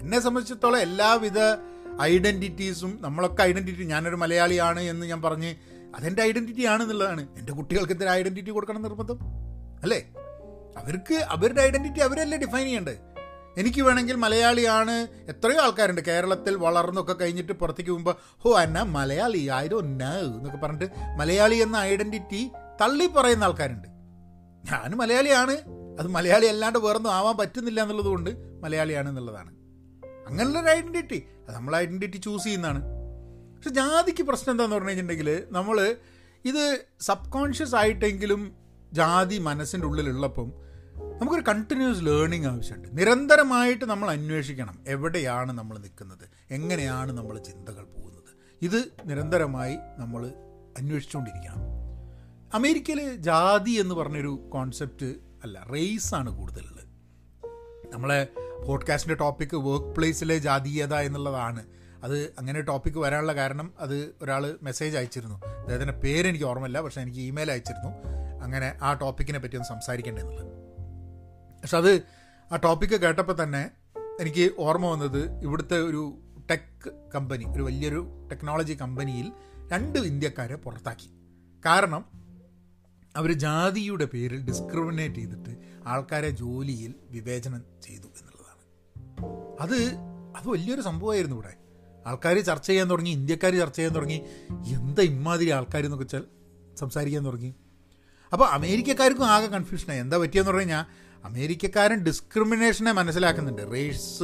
എന്നെ 0.00 0.20
സംബന്ധിച്ചിടത്തോളം 0.20 0.78
എല്ലാവിധ 0.78 1.38
ഐഡന്റിറ്റീസും 2.02 2.98
നമ്മളൊക്കെ 3.00 3.42
ഐഡന്റിറ്റി 3.42 3.84
ഞാനൊരു 3.84 4.16
മലയാളിയാണ് 4.16 4.80
എന്ന് 4.80 5.06
ഞാൻ 5.06 5.22
പറഞ്ഞ് 5.22 5.54
അതെന്റെ 5.94 6.22
ഐഡന്റിറ്റി 6.22 6.64
ആണെന്നുള്ളതാണ്. 6.64 7.38
എന്റെ 7.38 7.52
കുട്ടികൾക്ക് 7.52 7.92
എന്തൊരു 7.92 8.10
ഐഡന്റിറ്റി 8.10 8.50
കൊടുക്കണം 8.50 8.82
നിർബന്ധം? 8.82 9.18
അല്ലേ? 9.82 10.12
അവർക്ക് 10.78 11.14
അവരുടെ 11.14 11.62
ഐഡന്റിറ്റി 11.62 12.00
അവരല്ലേ 12.00 12.38
ഡിഫൈൻ 12.38 12.64
ചെയ്യേണ്ടത്? 12.64 13.12
എനിക്ക് 13.58 13.82
വേണമെങ്കിൽ 13.82 14.16
മലയാളിയാണ്. 14.16 15.06
എത്രയോ 15.28 15.62
ആൾക്കാരുണ്ട്. 15.62 16.00
കേരളത്തിൽ 16.00 16.56
വളർന്നൊക്കെ 16.56 17.12
കഴിഞ്ഞിട്ട് 17.12 17.52
പുറത്തേക്ക് 17.52 17.90
പോകുമ്പോൾ 17.90 18.14
ഹോ 18.38 18.58
അന്ന 18.58 18.82
മലയാളി 18.82 19.50
ഡോ 19.72 19.80
നോ 19.80 20.36
എന്നൊക്കെ 20.36 20.56
പറഞ്ഞിട്ട് 20.56 20.92
മലയാളി 21.18 21.54
എന്ന 21.54 21.76
ഐഡന്റിറ്റി 21.76 22.50
തള്ളി 22.80 23.06
പറയുന്ന 23.06 23.44
ആൾക്കാരുണ്ട്. 23.44 23.88
ഞാൻ 24.72 24.90
മലയാളിയാണ്. 24.90 25.56
അത് 25.98 26.08
മലയാളി 26.08 26.46
അല്ലാണ്ട് 26.46 26.78
വേറൊന്നും 26.78 27.12
ആവാൻ 27.12 27.36
പറ്റുന്നില്ല 27.36 27.82
എന്നുള്ളതുകൊണ്ട് 27.82 28.30
മലയാളിയാണ് 28.62 29.08
എന്നുള്ളതാണ്. 29.08 29.50
അങ്ങനെയുള്ളൊരു 30.28 30.66
ഐഡന്റിറ്റി 30.66 31.22
അത് 31.48 31.56
നമ്മൾ 31.56 31.76
ഐഡന്റിറ്റി 31.76 32.16
ചൂസ് 32.16 32.44
ചെയ്യുന്നതാണ്. 32.44 33.01
പക്ഷെ 33.62 33.74
ജാതിക്ക് 33.74 34.22
പ്രശ്നം 34.22 34.52
എന്താണെന്ന് 34.52 34.76
പറഞ്ഞു 34.76 34.90
കഴിഞ്ഞിട്ടുണ്ടെങ്കിൽ 34.90 35.44
നമ്മൾ 35.50 35.96
ഇത് 36.44 36.84
സബ് 37.00 37.32
കോൺഷ്യസ് 37.32 37.74
ആയിട്ടെങ്കിലും 37.74 38.52
ജാതി 38.92 39.38
മനസ്സിന്റെ 39.38 39.86
ഉള്ളിലുള്ളപ്പം 39.86 40.52
നമുക്കൊരു 41.18 41.42
കണ്ടിന്യൂസ് 41.48 42.00
ലേണിംഗ് 42.02 42.46
ആവശ്യമുണ്ട്. 42.46 42.98
നിരന്തരമായിട്ട് 42.98 43.84
നമ്മൾ 43.84 44.10
അന്വേഷിക്കണം 44.10 44.84
എവിടെയാണ് 44.86 45.52
നമ്മൾ 45.52 45.78
നിൽക്കുന്നത് 45.78 46.28
എങ്ങനെയാണ് 46.50 47.12
നമ്മൾ 47.12 47.38
ചിന്തകൾ 47.38 47.84
പോകുന്നത്. 47.84 48.22
ഇത് 48.62 48.92
നിരന്തരമായി 49.04 49.76
നമ്മൾ 49.98 50.26
അന്വേഷിച്ചുകൊണ്ടിരിക്കണം. 50.78 51.58
അമേരിക്കയിൽ 52.54 53.16
ജാതി 53.16 53.70
എന്ന് 53.70 53.94
പറഞ്ഞൊരു 53.94 54.48
കോൺസെപ്റ്റ് 54.52 55.14
അല്ല 55.44 55.66
റേസാണ് 55.74 56.38
കൂടുതലുള്ളത്. 56.38 56.88
നമ്മളെ 57.92 58.28
പോഡ്കാസ്റ്റിന്റെ 58.66 59.14
ടോപ്പിക്ക് 59.14 59.56
വർക്ക് 59.56 59.86
പ്ലേസിലെ 59.86 60.38
ജാതീയത 60.38 60.94
എന്നുള്ളതാണ്. 60.94 61.81
അത് 62.02 62.34
അങ്ങനെ 62.38 62.60
ടോപ്പിക്ക് 62.60 62.98
വരാനുള്ള 62.98 63.34
കാരണം 63.34 63.74
അത് 63.78 64.14
ഒരാൾ 64.22 64.58
മെസ്സേജ് 64.62 64.96
അയച്ചിരുന്നു. 64.96 65.34
അദ്ദേഹത്തിന്റെ 65.34 65.94
പേര് 65.94 66.28
എനിക്ക് 66.28 66.44
ഓർമ്മയില്ല 66.44 66.80
പക്ഷേ 66.80 67.00
എനിക്ക് 67.00 67.18
ഇമെയിൽ 67.18 67.50
അയച്ചിരുന്നു. 67.50 68.12
അങ്ങനെ 68.42 68.78
ആ 68.82 68.92
ടോപ്പിക്കിനെ 68.92 69.38
പറ്റി 69.38 69.56
ഒന്ന് 69.56 69.68
സംസാരിക്കേണ്ടതെന്നുള്ളത് 69.68 70.46
പക്ഷെ 71.62 71.76
അത് 71.76 72.02
ആ 72.52 72.56
ടോപ്പിക്ക് 72.56 72.94
കേട്ടപ്പോൾ 72.94 73.42
തന്നെ 73.42 73.70
എനിക്ക് 74.20 74.50
ഓർമ്മ 74.58 74.86
വന്നത് 74.86 75.42
ഇവിടുത്തെ 75.42 75.78
ഒരു 75.78 76.18
ടെക് 76.50 76.90
കമ്പനി 77.14 77.44
ഒരു 77.44 77.62
വലിയൊരു 77.62 78.28
ടെക്നോളജി 78.32 78.72
കമ്പനിയിൽ 78.72 79.32
രണ്ട് 79.72 79.98
ഇന്ത്യക്കാരെ 79.98 80.56
പുറത്താക്കി. 80.56 81.10
കാരണം 81.66 82.04
അവർ 83.16 83.32
ജാതിയുടെ 83.32 84.04
പേരിൽ 84.04 84.44
ഡിസ്ക്രിമിനേറ്റ് 84.44 85.14
ചെയ്തിട്ട് 85.14 85.56
ആൾക്കാരെ 85.86 86.30
ജോലിയിൽ 86.30 86.94
വിവേചനം 87.10 87.62
ചെയ്തു 87.82 88.06
എന്നുള്ളതാണ്. 88.06 88.62
അത് 89.60 89.94
അത് 90.36 90.48
വലിയൊരു 90.48 90.80
സംഭവമായിരുന്നു 90.80 91.36
ഇവിടെ. 91.36 91.61
ആൾക്കാർ 92.06 92.38
ചർച്ച 92.38 92.66
ചെയ്യാൻ 92.66 92.90
തുടങ്ങി 92.90 93.10
ഇന്ത്യക്കാർ 93.10 93.56
ചർച്ച 93.56 93.76
ചെയ്യാൻ 93.76 93.94
തുടങ്ങി. 93.94 94.22
എന്താ 94.50 95.02
ഇമാതിരി 95.02 95.50
ആൾക്കാർ 95.50 95.84
എന്നൊക്കെ 95.84 96.04
വെച്ചാൽ 96.04 96.24
സംസാരിക്കാൻ 96.76 97.26
തുടങ്ങി. 97.26 97.54
അപ്പോൾ 98.32 98.48
അമേരിക്കക്കാർക്കും 98.48 99.26
ആകെ 99.26 99.46
കൺഫ്യൂഷനായി 99.46 100.00
എന്താ 100.00 100.18
പറ്റിയെന്ന് 100.18 100.48
പറഞ്ഞു 100.48 100.60
കഴിഞ്ഞാൽ 100.60 100.84
അമേരിക്കക്കാരൻ 101.24 102.04
ഡിസ്ക്രിമിനേഷനെ 102.04 102.92
മനസ്സിലാക്കുന്നുണ്ട്. 102.92 103.62
റേസ് 103.72 104.22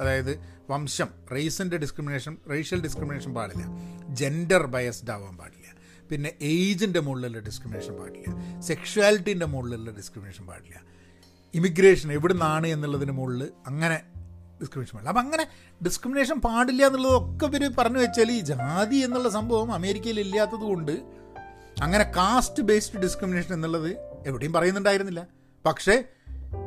അതായത് 0.00 0.38
വംശം 0.70 1.08
റേസിന്റെ 1.32 1.76
ഡിസ്ക്രിമിനേഷൻ 1.76 2.36
റേഷ്യൽ 2.50 2.82
ഡിസ്ക്രിമിനേഷൻ 2.82 3.34
പാടില്ല. 3.34 3.66
ജെൻഡർ 4.08 4.66
ബയസ്ഡ് 4.66 5.10
ആവാൻ 5.10 5.36
പാടില്ല. 5.36 5.68
പിന്നെ 6.10 6.32
ഏജിന്റെ 6.42 7.00
മുകളിലുള്ള 7.00 7.38
ഡിസ്ക്രിമിനേഷൻ 7.38 7.94
പാടില്ല. 7.94 8.60
സെക്ഷുവാലിറ്റീന്റെ 8.60 9.46
മുകളിലുള്ള 9.46 9.90
ഡിസ്ക്രിമിനേഷൻ 9.90 10.46
പാടില്ല. 10.46 10.80
ഇമിഗ്രേഷൻ 11.54 12.12
എവിടെ 12.12 12.32
നിന്നാണ് 12.32 12.66
എന്നുള്ളതിന് 12.66 13.12
മുകളിൽ 13.12 13.48
അങ്ങനെ 13.66 14.00
ഡിസ്ക്രിമിനേഷൻ 14.60 14.94
പാടില്ല 14.94 15.08
അപ്പം 15.08 15.20
അങ്ങനെ 15.20 15.44
ഡിസ്ക്രിമിനേഷൻ 15.84 16.40
പാടില്ല 16.40 16.86
എന്നുള്ളതൊക്കെ 16.86 17.56
ഇവർ 17.56 17.72
പറഞ്ഞു 17.78 17.98
വെച്ചാൽ 17.98 18.30
ഈ 18.30 18.40
ജാതി 18.40 18.96
എന്നുള്ള 18.96 19.28
സംഭവം 19.28 19.72
അമേരിക്കയിൽ 19.72 20.20
ഇല്ലാത്തത് 20.20 20.60
കൊണ്ട് 20.60 20.92
അങ്ങനെ 21.82 22.04
കാസ്റ്റ് 22.04 22.62
ബേസ്ഡ് 22.62 23.00
ഡിസ്ക്രിമിനേഷൻ 23.00 23.54
എന്നുള്ളത് 23.54 23.90
എവിടെയും 24.26 24.52
പറയുന്നുണ്ടായിരുന്നില്ല. 24.52 25.26
പക്ഷേ 25.66 26.04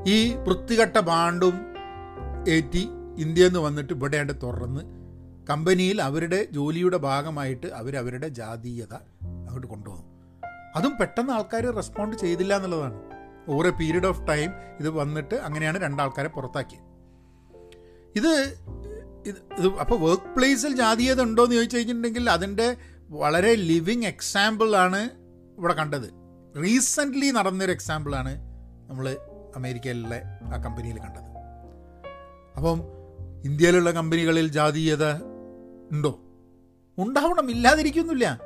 ഈ 0.08 0.34
വൃത്തികെട്ട 0.34 0.98
ബാണ്ടും 0.98 1.56
ഏറ്റി 2.50 2.90
ഇന്ത്യയിൽ 3.18 3.48
നിന്ന് 3.48 3.60
വന്നിട്ട് 3.60 3.94
ഇവിടെയാണ്ട് 3.94 4.34
തുറന്ന് 4.44 4.82
കമ്പനിയിൽ 5.50 6.02
അവരുടെ 6.02 6.48
ജോലിയുടെ 6.52 6.98
ഭാഗമായിട്ട് 6.98 7.68
അവരവരുടെ 7.68 8.28
ജാതീയത 8.28 8.94
അങ്ങോട്ട് 8.94 9.68
കൊണ്ടുവന്നു. 9.68 10.06
അതും 10.76 10.98
പെട്ടെന്ന് 10.98 11.34
ആൾക്കാർ 11.34 11.76
റെസ്പോണ്ട് 11.76 12.16
ചെയ്തില്ല 12.16 12.56
എന്നുള്ളതാണ്. 12.56 13.02
ഓവർ 13.50 13.70
പീരീഡ് 13.70 14.06
ഓഫ് 14.06 14.28
ടൈം 14.28 14.52
ഇത് 14.80 14.90
വന്നിട്ട് 14.90 15.36
അങ്ങനെയാണ് 15.36 15.80
രണ്ടാൾക്കാരെ 15.80 16.28
പുറത്താക്കിയത്. 16.28 16.91
ഇത് 18.16 18.56
ഇത് 19.26 19.68
അപ്പോൾ 19.80 20.00
വർക്ക് 20.00 20.24
പ്ലേസിൽ 20.24 20.76
ജാതീയത 20.76 21.22
ഉണ്ടോ 21.22 21.44
എന്ന് 21.44 21.56
ചോദിച്ചു 21.56 21.78
കഴിഞ്ഞിട്ടുണ്ടെങ്കിൽ 21.78 22.30
അതിന്റെ 22.30 22.78
വളരെ 23.10 23.56
ലിവിങ് 23.56 24.06
എക്സാമ്പിളാണ് 24.06 25.10
ഇവിടെ 25.58 25.74
കണ്ടത്. 25.74 26.14
റീസെന്റ്ലി 26.64 27.32
നടന്നൊരു 27.32 27.72
എക്സാമ്പിളാണ് 27.72 28.42
നമ്മൾ 28.90 29.18
അമേരിക്കയിലെ 29.56 30.22
ആ 30.56 30.62
കമ്പനിയിൽ 30.62 31.00
കണ്ടത്. 31.00 31.32
അപ്പം 32.58 32.82
ഇന്ത്യയിലുള്ള 33.46 33.92
കമ്പനികളിൽ 33.92 34.48
ജാതീയത 34.48 35.06
ഉണ്ടോ? 35.92 36.20
ഉണ്ടാവണം 36.98 37.52
ഇല്ലാതിരിക്കുന്നില്ല. 37.52 38.40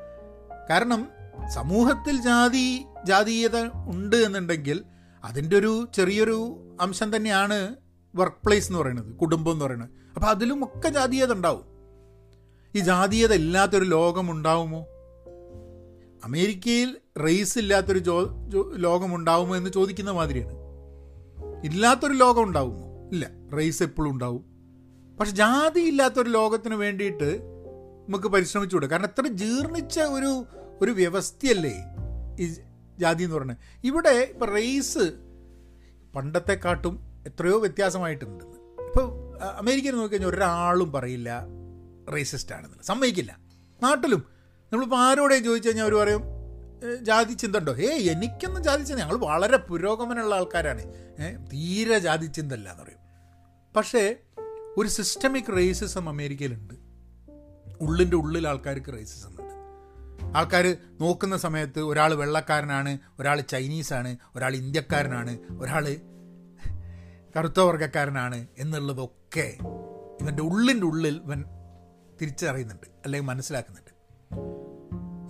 കാരണം 0.70 1.10
സമൂഹത്തിൽ 1.50 2.22
ജാതി 2.22 2.86
ജാതീയത 3.06 3.58
ഉണ്ട് 3.74 4.16
എന്നുണ്ടെങ്കിൽ 4.16 4.84
അതിന്റെ 5.24 5.58
ഒരു 5.58 5.88
ചെറിയൊരു 5.94 6.70
അംശം 6.82 7.16
തന്നെയാണ് 7.16 7.76
വർക്ക് 8.16 8.46
പ്ലേസ് 8.46 8.70
എന്ന് 8.70 8.80
പറയുന്നത് 8.80 9.16
കുടുംബം 9.16 9.52
എന്ന് 9.52 9.66
പറയുന്നത്. 9.66 9.90
അപ്പോൾ 10.16 10.28
അതിലും 10.28 10.64
ഒക്കെ 10.64 10.90
ജാതീയത 10.90 11.34
ഉണ്ടാവും. 11.34 11.64
ഈ 12.76 12.80
ജാതീയത 12.80 13.34
ഇല്ലാത്തൊരു 13.34 13.86
ലോകം 13.86 14.32
ഉണ്ടാവുമോ? 14.32 14.86
അമേരിക്കയിൽ 16.24 16.98
റേസ് 17.26 17.58
ഇല്ലാത്തൊരു 17.58 18.00
ജോ 18.00 18.46
ലോകം 18.76 19.16
ഉണ്ടാവുമോ 19.16 19.56
എന്ന് 19.56 19.70
ചോദിക്കുന്ന 19.70 20.12
മാതിരിയാണ്. 20.12 20.54
ഇല്ലാത്തൊരു 21.66 22.14
ലോകം 22.14 22.44
ഉണ്ടാവുമോ? 22.44 23.10
ഇല്ല. 23.12 23.30
റേസ് 23.58 23.84
എപ്പോഴും 23.84 24.12
ഉണ്ടാവും. 24.12 24.46
പക്ഷെ 25.20 25.34
ജാതി 25.34 25.80
ഇല്ലാത്തൊരു 25.80 26.30
ലോകത്തിന് 26.30 26.76
വേണ്ടിയിട്ട് 26.76 27.40
നമുക്ക് 28.10 28.28
പരിശ്രമിച്ചുകൂടെ? 28.28 28.88
കാരണം 28.88 29.06
എത്ര 29.06 29.28
ജീർണിച്ച 29.28 30.00
ഒരു 30.00 30.46
ഒരു 30.82 30.92
വ്യവസ്ഥയല്ലേ 30.92 31.76
ഈ 32.40 32.56
ജാതി 33.00 33.24
എന്ന് 33.24 33.36
പറയുന്നത്? 33.36 33.58
ഇവിടെ 33.84 34.10
ഇപ്പം 34.10 34.48
റേസ് 34.48 35.14
പണ്ടത്തെക്കാട്ടും 36.16 37.15
എത്രയോ 37.26 37.60
വ്യത്യാസമായിട്ടുണ്ട്. 37.60 38.44
ഇപ്പോൾ 38.84 39.06
അമേരിക്കയിൽ 39.58 39.92
നോക്കിക്കഴിഞ്ഞാൽ 39.92 40.30
ഒരാളും 40.30 40.92
പറയില്ല 40.92 41.42
റേസിസ്റ്റ് 42.14 42.56
ആണെന്ന് 42.56 42.84
സമ്മതിക്കില്ല. 42.84 43.40
നാട്ടിലും 43.84 44.26
നമ്മളിപ്പോൾ 44.72 45.00
ആരോടെ 45.00 45.40
ചോദിച്ചു 45.40 45.70
കഴിഞ്ഞാൽ 45.70 45.86
അവർ 45.86 45.94
പറയും 45.94 46.24
ജാതി 47.02 47.34
ചിന്ത 47.34 47.56
ഉണ്ടോ 47.56 47.76
ഏ 47.76 47.90
എനിക്കൊന്നും 48.12 48.64
ജാതി 48.64 48.84
ചിന്ത 48.84 49.00
ഞങ്ങൾ 49.00 49.18
വളരെ 49.18 49.58
പുരോഗമനമുള്ള 49.58 50.36
ആൾക്കാരാണ്. 50.36 50.84
തീരെ 51.54 52.00
ജാതി 52.00 52.26
ചിന്ത 52.26 52.54
അല്ല 52.54 52.70
എന്ന് 52.70 52.84
പറയും. 52.84 53.02
പക്ഷേ 53.76 54.16
ഒരു 54.78 54.88
സിസ്റ്റമിക് 54.88 55.56
റേസിസം 55.58 56.10
അമേരിക്കയിലുണ്ട്. 56.10 56.74
ഉള്ളിന്റെ 57.82 58.18
ഉള്ളിൽ 58.18 58.48
ആൾക്കാർക്ക് 58.48 58.94
റേസിസം 58.94 59.30
ഉണ്ട്. 59.30 59.42
ആൾക്കാർ 60.38 60.76
നോക്കുന്ന 61.02 61.38
സമയത്ത് 61.38 61.80
ഒരാൾ 61.80 62.14
വെള്ളക്കാരനാണ് 62.14 62.98
ഒരാൾ 63.20 63.42
ചൈനീസാണ് 63.42 64.18
ഒരാൾ 64.36 64.56
ഇന്ത്യക്കാരനാണ് 64.56 65.38
ഒരാൾ 65.60 65.98
കറുത്ത 67.38 67.60
വർഗക്കാരനാണ് 67.60 68.48
എന്നുള്ളതൊക്കെ 68.58 69.58
ഇവന്റെ 70.22 70.44
ഉള്ളിന്റെ 70.44 70.86
ഉള്ളിൽ 70.86 71.22
ഇവൻ 71.26 71.44
തിരിച്ചറിയുന്നുണ്ട് 72.22 72.88
അല്ലെങ്കിൽ 73.06 73.28
മനസ്സിലാക്കുന്നുണ്ട്. 73.28 73.92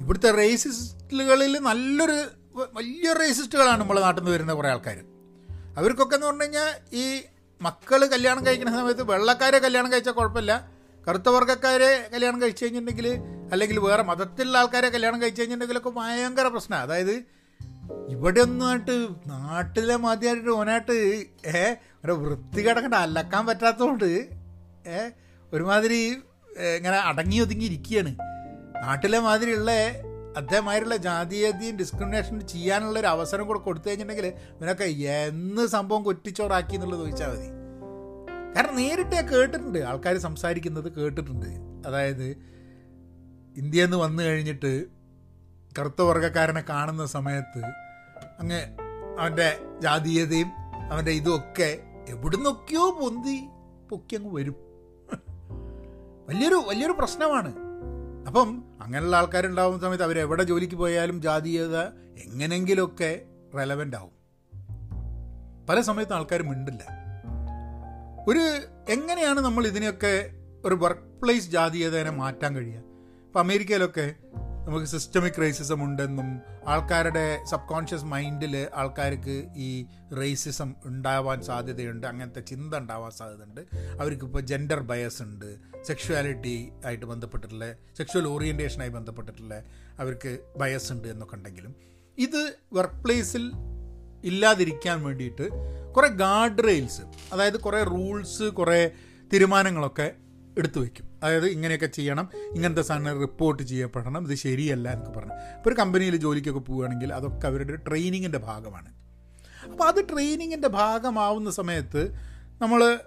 ഇവിടുത്തെ 0.02 0.32
റേസിസ്റ്റുകളിൽ 0.32 1.60
നല്ലൊരു 1.60 2.18
വലിയ 2.74 3.14
റേസിസ്റ്റുകളാണ് 3.14 3.82
നമ്മളെ 3.82 4.02
നാട്ടിൽ 4.02 4.22
നിന്ന് 4.22 4.32
വരുന്ന 4.32 4.54
കുറേ 4.54 4.70
ആൾക്കാർ 4.70 5.04
അവർക്കൊക്കെ 5.78 6.16
എന്ന് 6.16 6.28
പറഞ്ഞു 6.28 6.44
കഴിഞ്ഞാൽ 6.44 6.74
ഈ 6.94 7.22
മക്കൾ 7.62 8.06
കല്യാണം 8.06 8.46
കഴിക്കുന്ന 8.46 8.80
സമയത്ത് 8.80 9.04
വെള്ളക്കാരെ 9.04 9.58
കല്യാണം 9.58 9.94
കഴിച്ചാൽ 9.94 10.12
കുഴപ്പമില്ല. 10.12 10.76
കറുത്ത 11.08 11.30
വർഗക്കാരെ 11.30 12.10
കല്യാണം 12.14 12.42
കഴിച്ചു 12.42 12.64
കഴിഞ്ഞിട്ടുണ്ടെങ്കിൽ 12.64 13.08
അല്ലെങ്കിൽ 13.52 13.80
വേറെ 13.80 14.04
മതത്തിലുള്ള 14.04 14.58
ആൾക്കാരെ 14.58 14.90
കല്യാണം 14.90 15.22
കഴിച്ചു 15.22 15.42
കഴിഞ്ഞിട്ടുണ്ടെങ്കിലൊക്കെ 15.42 16.00
ഭയങ്കര 16.00 16.48
പ്രശ്നമാണ് 16.48 16.84
അതായത് 16.84 17.26
ഇവിടെ 18.10 18.42
ഒന്നായിട്ട് 18.42 19.08
നാട്ടിലെ 19.26 19.96
മതിയായിട്ട് 19.96 20.50
ഓനായിട്ട് 20.50 20.92
ഏ 21.58 21.76
ഒരു 22.06 22.14
വൃത്തി 22.24 22.62
കിടക്കണ്ട 22.66 22.96
അലക്കാൻ 23.06 23.44
പറ്റാത്തതുകൊണ്ട് 23.46 24.10
ഒരുമാതിരി 25.52 26.00
ഇങ്ങനെ 26.78 26.98
അടങ്ങി 27.10 27.38
ഒതുങ്ങി 27.44 27.66
ഇരിക്കുകയാണ് 27.70 28.12
നാട്ടിലെ 28.84 29.20
മാതിരിയുള്ള 29.28 29.72
അദ്ദേഹമായിട്ടുള്ള 30.40 30.96
ജാതീയതയും 31.06 31.76
ഡിസ്ക്രിമിനേഷൻ 31.82 32.40
ചെയ്യാനുള്ള 32.54 32.96
ഒരു 33.00 33.08
അവസരം 33.08 33.48
കൂടെ 33.48 33.60
കൊടുത്തു 33.60 33.88
കഴിഞ്ഞിട്ടുണ്ടെങ്കിൽ 33.88 34.28
ഇവനൊക്കെ 34.58 34.88
എന്ന് 35.12 35.64
സംഭവം 35.76 36.02
കൊറ്റിച്ചോറാക്കി 36.04 36.76
എന്നുള്ളത് 36.76 37.02
ചോദിച്ചാൽ 37.04 37.30
മതി. 37.34 37.48
കാരണം 38.56 38.76
നേരിട്ട് 38.82 39.18
കേട്ടിട്ടുണ്ട് 39.32 39.80
ആൾക്കാർ 39.92 40.18
സംസാരിക്കുന്നത് 40.18 40.90
കേട്ടിട്ടുണ്ട്. 40.98 41.50
അതായത് 41.88 42.28
ഇന്ത്യയിൽ 43.62 43.88
നിന്ന് 43.88 43.98
വന്നു 43.98 44.22
കഴിഞ്ഞിട്ട് 44.24 44.72
കറുത്ത 45.80 46.02
വർഗക്കാരനെ 46.02 46.64
കാണുന്ന 46.70 47.06
സമയത്ത് 47.16 47.62
അങ്ങ് 48.42 48.62
അവന്റെ 49.20 49.50
ജാതീയതയും 49.84 50.52
അവന്റെ 50.92 51.12
ഇതുമൊക്കെ 51.12 51.70
എവിടുന്നൊക്കെയോ 52.10 52.92
പൊന്തി 52.92 53.48
പൊക്കി 53.90 54.16
അങ്ങ് 54.16 54.36
വരും. 54.36 54.56
വലിയൊരു 56.28 56.56
വലിയൊരു 56.56 56.92
പ്രശ്നമാണ്. 56.92 57.54
അപ്പം 58.28 58.64
അങ്ങനെയുള്ള 58.82 59.18
ആൾക്കാരുണ്ടാവുന്ന 59.18 59.82
സമയത്ത് 59.82 60.04
അവരെവിടെ 60.04 60.44
ജോലിക്ക് 60.44 60.76
പോയാലും 60.76 61.22
ജാതീയത 61.22 61.78
എങ്ങനെങ്കിലുമൊക്കെ 62.20 63.22
റെലവന്റ് 63.58 63.98
ആവും. 63.98 64.16
പല 65.70 65.82
സമയത്തും 65.82 66.16
ആൾക്കാർ 66.16 66.44
മിണ്ടില്ല. 66.44 66.84
ഒരു 68.28 68.40
എങ്ങനെയാണ് 68.90 69.40
നമ്മൾ 69.40 69.68
ഇതിനെയൊക്കെ 69.68 70.30
ഒരു 70.66 70.76
വർക്ക് 70.76 71.22
പ്ലേസ് 71.22 71.50
ജാതീയതനെ 71.50 72.10
മാറ്റാൻ 72.10 72.56
കഴിയുക? 72.56 72.80
ഇപ്പം 73.26 73.40
അമേരിക്കയിലൊക്കെ 73.40 74.16
നമുക്ക് 74.66 74.86
സിസ്റ്റമിക് 74.86 75.42
റേസിസം 75.42 75.84
ഉണ്ടെന്നും 75.84 76.42
ആൾക്കാരുടെ 76.68 77.44
സബ് 77.44 77.68
കോൺഷ്യസ് 77.68 78.06
മൈൻഡിൽ 78.06 78.68
ആൾക്കാർക്ക് 78.76 79.48
ഈ 79.56 79.86
റേസിസം 80.18 80.74
ഉണ്ടാവാൻ 80.86 81.42
സാധ്യതയുണ്ട് 81.42 82.08
അങ്ങനത്തെ 82.08 82.40
ചിന്ത 82.40 82.76
ഉണ്ടാവാൻ 82.76 83.12
സാധ്യതയുണ്ട്. 83.12 83.62
അവർക്കിപ്പോൾ 84.02 84.42
ജെൻഡർ 84.42 84.80
ബയസ് 84.80 85.24
ഉണ്ട് 85.24 85.56
സെക്ഷുവാലിറ്റി 85.84 86.72
ആയിട്ട് 86.86 87.06
ബന്ധപ്പെട്ടിട്ടുള്ള 87.06 87.74
സെക്ഷുവൽ 87.98 88.28
ഓറിയന്റേഷനായി 88.28 88.90
ബന്ധപ്പെട്ടിട്ടുള്ള 88.90 89.64
അവർക്ക് 90.00 90.40
ബയസ് 90.58 90.92
ഉണ്ട് 90.92 91.08
എന്നൊക്കെ 91.08 91.36
ഉണ്ടെങ്കിലും. 91.36 91.76
ഇത് 92.18 92.56
വർക്ക് 92.74 92.94
പ്ലേസിൽ 92.94 93.52
ഇല്ലാതിരിക്കാൻ 94.24 95.04
വേണ്ടിയിട്ട് 95.04 95.50
കുറേ 95.96 96.08
ഗാർഡ് 96.08 96.64
റെയിൽസ് 96.64 97.02
അതായത് 97.34 97.60
കുറേ 97.60 97.84
റൂൾസ് 97.84 98.44
കുറേ 98.44 98.92
തീരുമാനങ്ങളൊക്കെ 99.34 100.12
എടുത്തു 100.58 100.80
വയ്ക്കും. 100.80 101.15
അതായത് 101.26 101.48
ഇങ്ങനെയൊക്കെ 101.48 101.86
ചെയ്യണം 101.86 102.28
ഇങ്ങനത്തെ 102.56 102.82
സാധനം 102.82 103.20
റിപ്പോർട്ട് 103.20 103.64
ചെയ്യപ്പെടണം 103.64 104.24
ഇത് 104.28 104.36
ശരിയല്ല 104.36 104.90
എന്നൊക്കെ 104.90 105.20
പറഞ്ഞു. 105.20 105.34
ഇപ്പോൾ 105.34 105.70
ഒരു 105.70 105.76
കമ്പനിയിൽ 105.80 106.16
ജോലിക്കൊക്കെ 106.16 106.60
പോവുകയാണെങ്കിൽ 106.60 107.14
അതൊക്കെ 107.14 107.48
അവരുടെ 107.48 107.76
ട്രെയിനിങ്ങിന്റെ 107.88 108.38
ഭാഗമാണ്. 108.38 108.90
അപ്പോൾ 109.72 109.84
അത് 109.84 110.02
ട്രെയിനിങ്ങിന്റെ 110.14 110.68
ഭാഗമാവുന്ന 110.68 111.52
സമയത്ത് 111.52 112.02
നമ്മൾ 112.62 113.00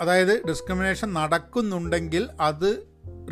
അതായത് 0.00 0.46
ഡിസ്ക്രിമിനേഷൻ 0.46 1.12
നടക്കുന്നുണ്ടെങ്കിൽ 1.12 2.28
അത് 2.40 2.70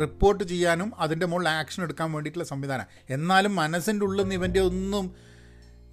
റിപ്പോർട്ട് 0.01 0.43
ചെയ്യാനും 0.43 0.89
അതിന്റെ 0.99 1.25
മുകളിൽ 1.25 1.49
ആക്ഷൻ 1.49 1.83
എടുക്കാൻ 1.83 2.11
വേണ്ടിയിട്ടുള്ള 2.11 2.47
സംവിധാനം. 2.47 2.85
എന്നാലും 3.09 3.55
മനസ്സിന്റെ 3.55 4.05
ഉള്ളിൽ 4.05 4.21
നിന്ന് 4.21 4.35
ഇവന്റെ 4.35 4.59
ഒന്നും 4.59 5.05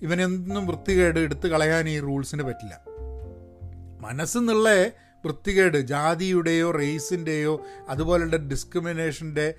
ഇവനൊന്നും 0.02 0.66
വൃത്തികേട് 0.66 1.18
എടുത്തു 1.18 1.48
കളയാൻ 1.48 1.88
ഈ 1.88 2.00
റൂൾസിന് 2.00 2.42
പറ്റില്ല. 2.42 2.74
മനസ്സെന്നുള്ള 4.00 4.68
വൃത്തികേട് 5.24 5.78
ജാതിയുടെയോ 5.78 6.70
റേസിന്റെയോ 6.70 7.66
അതുപോലുള്ള 7.88 8.36
ഡിസ്ക്രിമിനേഷന്റെ 8.36 9.54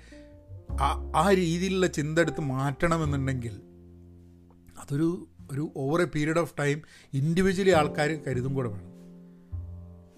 ആ 1.16 1.32
രീതിയിലുള്ള 1.32 1.86
ചിന്ത 1.86 2.18
എടുത്ത് 2.18 2.40
മാറ്റണമെന്നുണ്ടെങ്കിൽ 2.40 3.60
അതൊരു 4.80 5.28
ഒരു 5.50 5.72
over 5.76 6.02
a 6.02 6.04
period 6.04 6.38
of 6.38 6.54
time 6.58 6.82
individually 7.14 7.70
ആൾക്കാർ 7.70 8.08
കരുതും 8.08 8.54
കൂടെ 8.54 8.68
വേണം. 8.68 8.90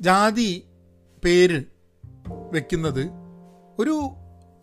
ജാതി 0.01 0.65
പേര് 1.25 1.65
വെക്കുന്നത് 2.53 3.11
ഒരു 3.79 4.11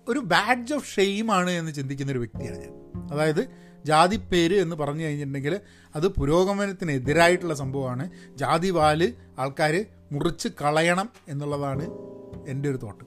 ഒരു 0.08 0.20
ബാഡ്ജ് 0.20 0.74
ഓഫ് 0.74 0.96
ഷെയിമാണ് 0.96 1.50
എന്ന് 1.50 1.72
ചിന്തിക്കുന്ന 1.72 2.12
ഒരു 2.12 2.20
വ്യക്തിയാണ് 2.20 2.58
ഞാൻ. 2.58 2.72
അതായത് 3.12 3.50
ജാതി 3.86 4.18
പേര് 4.18 4.56
എന്ന് 4.56 4.76
പറഞ്ഞു 4.76 5.04
കഴിഞ്ഞിട്ടുണ്ടെങ്കിൽ 5.04 5.60
അത് 5.96 6.08
പുരോഗമനത്തിനെതിരായിട്ടുള്ള 6.08 7.54
സംഭവമാണ്. 7.54 8.10
ജാതി 8.36 8.70
വാൽ 8.70 9.14
ആൾക്കാർ 9.40 9.86
മുറിച്ച് 10.12 10.48
കളയണം 10.62 11.10
എന്നുള്ളതാണ് 11.28 11.86
എന്റെ 12.48 12.70
ഒരു 12.70 12.78
തോട്ട്. 12.78 13.06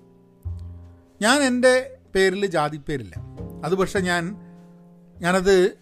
ഞാൻ 1.23 1.43
എന്റെ 1.43 1.97
പേരിൽ 2.15 2.47
ജാതി 2.47 2.77
പേരില്ല. 2.77 3.15
അത് 3.65 3.75
പക്ഷേ 3.75 4.01
ഞാൻ 4.01 4.37
ഞാനത് 5.21 5.77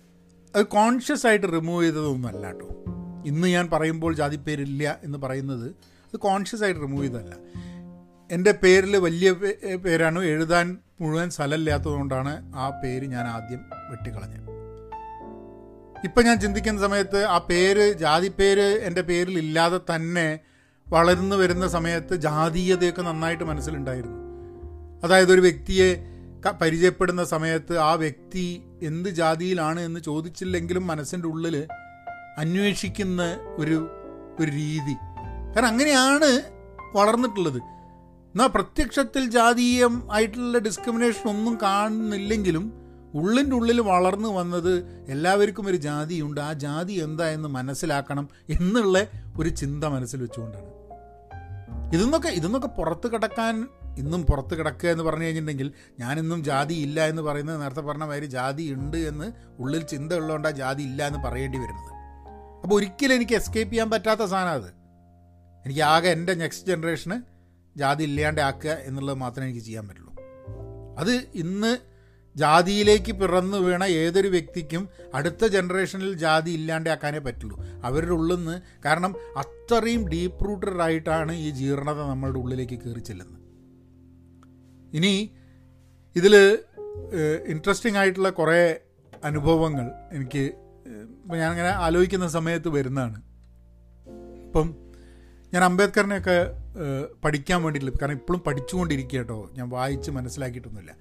അത് 0.56 0.66
കോൺഷ്യസ് 0.66 1.26
ആയിട്ട് 1.26 1.46
റിമൂവ് 1.46 1.84
ചെയ്തതൊന്നുമല്ല 1.84 2.46
കേട്ടോ. 2.46 2.68
ഇന്ന് 3.26 3.48
ഞാൻ 3.48 3.68
പറയുമ്പോൾ 3.72 4.14
ജാതി 4.14 4.36
പേരില്ല 4.36 4.98
എന്ന് 5.02 5.18
പറയുന്നത് 5.18 5.68
അത് 6.04 6.16
കോൺഷ്യസ് 6.16 6.64
ആയിട്ട് 6.64 6.80
റിമൂവ് 6.80 7.04
ചെയ്തതല്ല. 7.04 7.34
എന്റെ 8.30 8.52
പേരിൽ 8.52 8.96
വലിയ 8.96 9.32
പേരാണ് 9.74 10.24
എഴുതാൻ 10.24 10.78
മുഴുവൻ 11.00 11.30
സ്ഥലമില്ലാത്തതുകൊണ്ടാണ് 11.30 12.56
ആ 12.56 12.80
പേര് 12.84 13.06
ഞാൻ 13.06 13.26
ആദ്യം 13.26 13.60
വെട്ടിക്കളഞ്ഞത്. 13.90 14.50
ഇപ്പം 16.04 16.24
ഞാൻ 16.24 16.40
ചിന്തിക്കുന്ന 16.40 16.80
സമയത്ത് 16.80 17.24
ആ 17.24 17.38
പേര് 17.38 17.92
ജാതി 17.92 18.28
പേര് 18.28 18.68
എന്റെ 18.82 19.00
പേരിൽ 19.00 19.38
ഇല്ലാതെ 19.38 19.80
തന്നെ 19.94 20.38
വളർന്നു 20.90 21.36
വരുന്ന 21.36 21.68
സമയത്ത് 21.68 22.14
ജാതീയതയൊക്കെ 22.14 23.02
നന്നായിട്ട് 23.02 23.44
മനസ്സിലുണ്ടായിരുന്നു. 23.44 24.16
അതായത് 25.04 25.32
ഒരു 25.32 25.40
വ്യക്തിയെ 25.40 26.10
പരിചയപ്പെടുന്ന 26.60 27.24
സമയത്ത് 27.24 27.78
ആ 27.78 27.92
വ്യക്തി 27.94 28.62
എന്ത് 28.82 29.08
ജാതിയിലാണ് 29.08 29.80
എന്ന് 29.80 30.00
ചോദിച്ചില്ലെങ്കിലും 30.00 30.86
മനസ്സിന്റെ 30.86 31.28
ഉള്ളിൽ 31.28 31.66
അന്വേഷിക്കുന്ന 32.38 33.22
ഒരു 33.58 33.90
ഒരു 34.40 34.50
രീതി. 34.50 34.94
കാരണം 35.54 35.68
അങ്ങനെയാണ് 35.68 36.42
വളർന്നിട്ടുള്ളത്. 36.96 37.56
എന്നാൽ 37.56 38.46
പ്രത്യക്ഷത്തിൽ 38.46 39.30
ജാതീയം 39.30 40.12
ആയിട്ടുള്ള 40.12 40.58
ഡിസ്ക്രിമിനേഷൻ 40.58 41.30
ഒന്നും 41.30 41.58
കാണുന്നില്ലെങ്കിലും 41.62 42.72
ഉള്ളിന്റെ 43.14 43.56
ഉള്ളിൽ 43.56 43.80
വളർന്നു 43.80 44.28
വന്നത് 44.28 45.04
എല്ലാവർക്കും 45.08 45.66
ഒരു 45.66 45.76
ജാതിയുണ്ട്. 45.76 46.40
ആ 46.40 46.52
ജാതി 46.52 46.92
എന്താ 46.92 47.28
എന്ന് 47.28 47.48
മനസ്സിലാക്കണം 47.48 48.28
എന്നുള്ള 48.50 49.06
ഒരു 49.38 49.48
ചിന്ത 49.48 49.84
മനസ്സിൽ 49.84 50.20
വെച്ചുകൊണ്ടാണ്. 50.20 50.79
ഇതൊന്നൊക്കെ 51.92 52.28
ഇതെന്നൊക്കെ 52.28 52.66
പുറത്ത് 52.66 53.12
കിടക്കാൻ 53.12 53.68
ഇന്നും 53.98 54.22
പുറത്ത് 54.22 54.54
കിടക്കുക 54.58 54.88
എന്ന് 54.88 55.04
പറഞ്ഞു 55.04 55.24
കഴിഞ്ഞിട്ടുണ്ടെങ്കിൽ 55.24 55.72
ഞാനിന്നും 56.00 56.44
ജാതി 56.44 56.74
ഇല്ല 56.74 57.06
എന്ന് 57.06 57.22
പറയുന്നത് 57.22 57.62
നേരത്തെ 57.62 57.80
പറഞ്ഞ 57.80 58.04
മാതിരി 58.04 58.26
ജാതി 58.26 58.72
ഉണ്ട് 58.72 58.96
എന്ന് 58.96 59.32
ഉള്ളിൽ 59.62 59.82
ചിന്ത 59.82 60.12
ഉള്ളതുകൊണ്ടാണ് 60.12 60.54
ജാതി 60.54 60.82
ഇല്ല 60.82 61.06
എന്ന് 61.06 61.18
പറയേണ്ടി 61.18 61.58
വരുന്നത്. 61.58 61.90
അപ്പോൾ 62.62 62.74
ഒരിക്കലും 62.74 63.14
എനിക്ക് 63.14 63.32
എസ്കേപ്പ് 63.32 63.72
ചെയ്യാൻ 63.72 63.90
പറ്റാത്ത 63.90 64.20
സാധനം 64.20 64.50
അത്. 64.50 64.70
എനിക്ക് 65.64 65.80
ആകെ 65.80 66.08
എന്റെ 66.08 66.34
നെക്സ്റ്റ് 66.34 66.66
ജനറേഷന് 66.66 67.14
ജാതി 67.76 68.04
ഇല്ലാണ്ട് 68.04 68.40
ആക്കുക 68.40 68.70
എന്നുള്ളത് 68.70 69.18
മാത്രമേ 69.18 69.46
എനിക്ക് 69.46 69.60
ചെയ്യാൻ 69.60 69.88
പറ്റുള്ളൂ. 69.88 70.14
അത് 70.98 71.26
ഇന്ന് 71.34 71.78
ജാതിയിലേക്ക് 72.36 73.12
പിറന്നു 73.12 73.56
വീണ 73.56 73.84
ഏതൊരു 73.84 74.28
വ്യക്തിക്കും 74.28 74.88
അടുത്ത 75.14 75.44
ജനറേഷനിൽ 75.44 76.12
ജാതി 76.14 76.50
ഇല്ലാണ്ടാക്കാനേ 76.50 77.18
പറ്റുള്ളൂ. 77.18 77.56
അവരുടെ 77.84 78.10
ഉള്ളിൽ 78.10 78.36
നിന്ന് 78.36 78.60
കാരണം 78.84 79.14
അത്രയും 79.36 80.08
ഡീപ്പ് 80.08 80.44
റൂട്ടഡ് 80.48 80.82
ആയിട്ടാണ് 80.82 81.32
ഈ 81.32 81.50
ജീർണത 81.50 82.00
നമ്മളുടെ 82.08 82.38
ഉള്ളിലേക്ക് 82.38 82.78
കയറി 82.80 83.00
ചെല്ലുന്നത്. 83.00 83.40
ഇനി 84.94 85.30
ഇതിൽ 86.16 86.58
ഇൻട്രസ്റ്റിംഗ് 87.46 87.98
ആയിട്ടുള്ള 87.98 88.30
കുറേ 88.30 88.80
അനുഭവങ്ങൾ 89.24 89.90
എനിക്ക് 90.12 90.50
ഞാനങ്ങനെ 91.26 91.68
ആലോചിക്കുന്ന 91.68 92.28
സമയത്ത് 92.28 92.68
വരുന്നതാണ്. 92.68 93.22
ഇപ്പം 94.46 94.74
ഞാൻ 95.54 95.64
അംബേദ്കറിനെയൊക്കെ 95.64 96.38
പഠിക്കാൻ 97.24 97.62
വേണ്ടിയിട്ടില്ല 97.62 97.98
കാരണം 98.02 98.12
ഇപ്പോഴും 98.12 98.40
പഠിച്ചുകൊണ്ടിരിക്കുക 98.46 99.18
കേട്ടോ 99.18 99.50
ഞാൻ 99.56 99.68
വായിച്ച് 99.68 100.10
മനസ്സിലാക്കിയിട്ടൊന്നുമില്ല. 100.10 100.92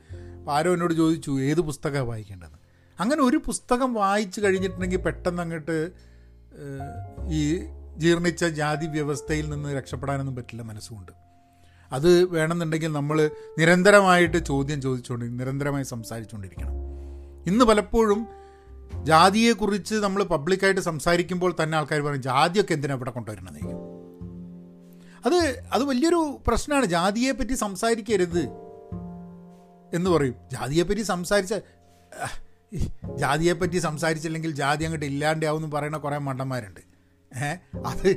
അപ്പോൾ 0.50 0.60
ആരോ 0.60 0.74
എന്നോട് 0.74 0.94
ചോദിച്ചു 0.94 1.42
ഏത് 1.42 1.60
പുസ്തകമാണ് 1.62 2.08
വായിക്കേണ്ടത്? 2.08 2.56
അങ്ങനെ 3.00 3.22
ഒരു 3.24 3.38
പുസ്തകം 3.38 3.94
വായിച്ചു 3.94 4.42
കഴിഞ്ഞിട്ടുണ്ടെങ്കിൽ 4.42 4.98
പെട്ടെന്ന് 4.98 5.42
അങ്ങോട്ട് 5.42 5.92
ഈ 7.30 7.64
ജീർണിച്ച 7.98 8.46
ജാതി 8.46 8.86
വ്യവസ്ഥയിൽ 8.86 9.50
നിന്ന് 9.50 9.78
രക്ഷപ്പെടാനൊന്നും 9.78 10.36
പറ്റില്ല 10.36 10.62
മനസ്സുകൊണ്ട്. 10.62 11.12
അത് 11.92 12.24
വേണമെന്നുണ്ടെങ്കിൽ 12.24 12.92
നമ്മൾ 12.94 13.30
നിരന്തരമായിട്ട് 13.60 14.38
ചോദ്യം 14.38 14.82
ചോദിച്ചുകൊണ്ട് 14.82 15.40
നിരന്തരമായി 15.40 15.84
സംസാരിച്ചുകൊണ്ടിരിക്കണം 15.84 16.74
ഇന്ന് 17.48 17.66
പലപ്പോഴും 17.66 18.28
ജാതിയെക്കുറിച്ച് 19.04 19.96
നമ്മൾ 19.96 20.24
പബ്ലിക്കായിട്ട് 20.24 20.82
സംസാരിക്കുമ്പോൾ 20.82 21.56
തന്നെ 21.64 21.78
ആൾക്കാർ 21.78 22.02
പറയും 22.02 22.22
ജാതിയൊക്കെ 22.22 22.74
എന്തിനാ 22.74 22.96
ഇവിടെ 22.96 23.12
കൊണ്ടുവരണത് 23.12 23.62
അത് 25.26 25.64
അത് 25.74 25.84
വലിയൊരു 25.84 26.40
പ്രശ്നമാണ്. 26.48 26.86
ജാതിയെ 26.86 27.32
പറ്റി 27.32 27.54
സംസാരിക്കരുത്. 27.54 28.69
എന്ന് 29.94 30.10
പറയും. 30.10 30.36
ജാതിയെപ്പറ്റി 30.52 31.02
സംസാരിച്ച 31.02 31.54
ജാതിയെപ്പറ്റി 33.18 33.78
സംസാരിച്ചില്ലെങ്കിൽ 33.78 34.52
ജാതി 34.52 34.84
അങ്ങോട്ട് 34.84 35.06
ഇല്ലാണ്ടാവും 35.06 35.64
എന്ന് 35.64 35.76
പറയുന്ന 35.76 35.98
കുറേ 35.98 36.18
മണ്ടന്മാരുണ്ട്. 36.18 36.82
ഏ 37.38 37.50
അത് 37.86 38.10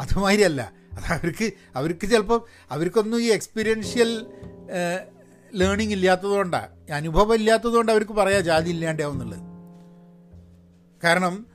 അതുമാതിരിയല്ല. 0.00 0.72
അത് 0.92 1.12
അവർക്ക് 1.12 1.52
അവർക്ക് 1.74 2.06
ചിലപ്പോൾ 2.10 2.40
അവർക്കൊന്നും 2.70 3.22
ഈ 3.22 3.26
എക്സ്പീരിയൻഷ്യൽ 3.26 4.26
ലേണിംഗ് 5.54 5.92
ഇല്ലാത്തതുകൊണ്ടാണ് 5.92 6.90
അനുഭവം 6.90 7.34
ഇല്ലാത്തതുകൊണ്ട് 7.34 7.92
അവർക്ക് 7.92 8.12
പറയാം 8.12 8.42
ജാതി 8.44 8.70
ഇല്ലാണ്ടാവും 8.70 9.12
എന്നുള്ളത്. 9.12 9.40
കാരണം 11.04 11.46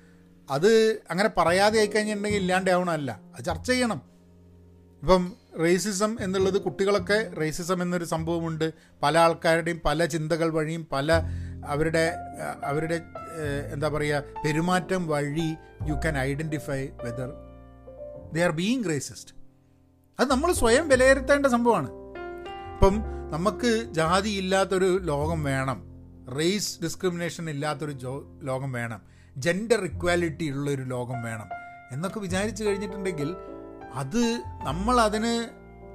അത് 0.49 1.01
അങ്ങനെ 1.09 1.29
പറയാതെ 1.37 1.77
ആയിക്കഴിഞ്ഞിട്ടുണ്ടെങ്കിൽ 1.79 2.39
ഇല്ലാണ്ടാവണമല്ല 2.39 3.19
അത് 3.35 3.45
ചർച്ച 3.45 3.67
ചെയ്യണം. 3.71 4.01
ഇപ്പം 5.01 5.35
റേസിസം 5.59 6.17
എന്നുള്ളത് 6.19 6.61
കുട്ടികളൊക്കെ 6.61 7.33
റേസിസം 7.33 7.81
എന്നൊരു 7.81 8.05
സംഭവമുണ്ട്. 8.05 8.73
പല 9.03 9.17
ആൾക്കാരുടെയും 9.17 9.81
പല 9.85 10.05
ചിന്തകൾ 10.05 10.49
വഴിയും 10.49 10.87
പല 10.91 11.21
അവരുടെ 11.67 12.15
അവരുടെ 12.63 13.01
എന്താ 13.73 13.87
പറയുക 13.87 14.23
പെരുമാറ്റം 14.45 15.07
വഴി 15.07 15.55
you 15.87 15.93
can 15.93 16.17
identify 16.17 16.81
whether 17.03 17.29
they 18.33 18.43
are 18.43 18.51
being 18.51 18.83
racist 18.89 19.33
അത് 20.19 20.31
നമ്മൾ 20.31 20.53
സ്വയം 20.53 20.89
വിലയിരുത്തേണ്ട 20.89 21.45
സംഭവമാണ്. 21.45 21.89
ഇപ്പം 22.73 23.03
നമുക്ക് 23.31 23.71
ജാതി 23.91 24.29
ഇല്ലാത്തൊരു 24.29 24.99
ലോകം 25.01 25.43
വേണം. 25.43 25.79
റേസ് 26.39 26.83
ഡിസ്ക്രിമിനേഷൻ 26.83 27.49
ഇല്ലാത്തൊരു 27.49 27.91
ജോ 27.91 28.39
ലോകം 28.43 28.71
വേണം. 28.71 29.01
ജെൻഡർ 29.37 29.81
ഇക്വാലിറ്റി 29.83 30.49
ഉള്ളൊരു 30.49 30.81
ലോകം 30.81 31.23
വേണം. 31.23 31.49
എന്നൊക്കെ 31.91 32.19
വിചാരിച്ചു 32.19 32.63
കഴിഞ്ഞിട്ടുണ്ടെങ്കിൽ 32.63 33.35
അത് 33.95 34.43
നമ്മൾ 34.63 34.99
അതിന് 34.99 35.49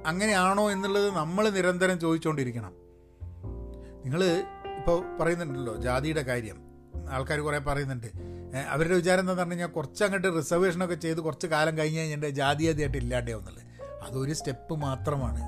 അങ്ങനെയാണോ 0.07 0.71
എന്നുള്ളത് 0.71 1.15
നമ്മൾ 1.15 1.49
നിരന്തരം 1.49 1.99
ചോദിച്ചുകൊണ്ടിരിക്കണം 1.99 2.73
നിങ്ങൾ 4.03 4.23
ഇപ്പോൾ 4.77 5.17
പറയുന്നുണ്ടല്ലോ 5.17 5.75
ജാതിയുടെ 5.75 6.21
കാര്യം. 6.21 6.57
ആൾക്കാർ 7.09 7.39
കുറേ 7.39 7.57
പറയുന്നുണ്ട്. 7.57 8.07
അവരുടെ 8.69 8.95
വിചാരം 8.95 9.19
എന്താണെന്ന് 9.19 9.41
പറഞ്ഞു 9.41 9.53
കഴിഞ്ഞാൽ 9.53 9.67
കുറച്ച് 9.67 10.03
അങ്ങോട്ട് 10.03 10.37
റിസർവേഷനൊക്കെ 10.37 10.95
ചെയ്ത് 10.95 11.21
കുറച്ച് 11.21 11.47
കാലം 11.47 11.77
കഴിഞ്ഞ് 11.77 11.99
കഴിഞ്ഞിട്ട് 11.99 12.29
ജാതീയതയായിട്ട് 12.29 12.97
ഇല്ലാണ്ടാവുന്നുള്ളത് 12.97 13.63
അതൊരു 14.03 14.33
സ്റ്റെപ്പ് 14.33 14.73
മാത്രമാണ്. 14.73 15.41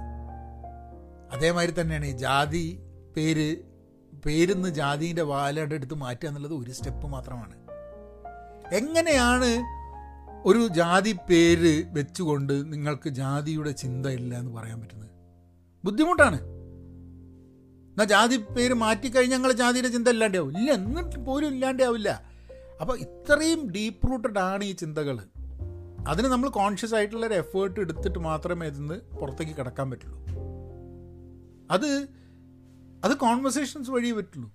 അതേമാതിരി 1.35 1.81
തന്നെയാണ് 1.81 2.05
ഈ 2.05 2.11
ജാതി 2.11 2.79
പേര് 3.17 3.57
പേരിന്ന് 4.25 4.69
ജാതിന്റെ 4.69 5.21
വാലടെ 5.21 5.75
എടുത്ത് 5.75 5.93
മാറ്റുക 5.93 6.27
എന്നുള്ളത് 6.27 6.53
ഒരു 6.53 6.71
സ്റ്റെപ്പ് 6.71 7.07
മാത്രമാണ്. 7.07 7.55
എങ്ങനെയാണ് 8.75 9.49
ഒരു 10.45 10.67
ജാതി 10.67 11.15
പേര് 11.29 11.84
വെച്ചുകൊണ്ട് 11.88 12.73
നിങ്ങൾക്ക് 12.73 13.10
ജാതിയുടെ 13.10 13.71
ചിന്ത 13.71 14.06
ഇല്ല 14.06 14.36
എന്ന് 14.36 14.51
പറയാൻ 14.51 14.82
പറ്റുന്നത്. 14.82 15.10
ബുദ്ധിമുട്ടാണ്. 15.86 16.41
എന്നാൽ 17.89 18.06
ജാതി 18.06 18.38
പേര് 18.38 18.73
മാറ്റിക്കഴിഞ്ഞാൽ 18.73 19.38
ഞങ്ങൾ 19.38 19.51
ജാതിയുടെ 19.51 19.88
ചിന്ത 19.88 20.08
ഇല്ലാണ്ടാവും. 20.08 20.58
ഇല്ല 20.58 20.71
എന്നിട്ട് 20.71 21.19
പോലും 21.19 21.47
ഇല്ലാണ്ടാവില്ല. 21.47 22.23
അപ്പോൾ 22.82 22.97
ഇത്രയും 22.97 23.71
ഡീപ്പ് 23.71 24.12
റൂട്ടഡ് 24.12 24.39
ആണ് 24.39 24.63
ഈ 24.63 24.71
ചിന്തകൾ 24.71 25.19
അതിന് 26.08 26.27
നമ്മൾ 26.27 26.49
കോൺഷ്യസ് 26.49 26.95
ആയിട്ടുള്ള 26.95 27.25
ഒരു 27.25 27.34
എഫേർട്ട് 27.34 27.79
എടുത്തിട്ട് 27.79 28.19
മാത്രമേ 28.19 28.67
ഇതിന്ന് 28.67 29.15
പുറത്തേക്ക് 29.15 29.53
കിടക്കാൻ 29.53 29.91
പറ്റുള്ളൂ. 29.91 30.19
അത് 31.71 32.08
അത് 33.03 33.17
കോൺവെർസേഷൻസ് 33.17 33.91
വഴി 33.91 34.12
പറ്റുള്ളൂ. 34.12 34.51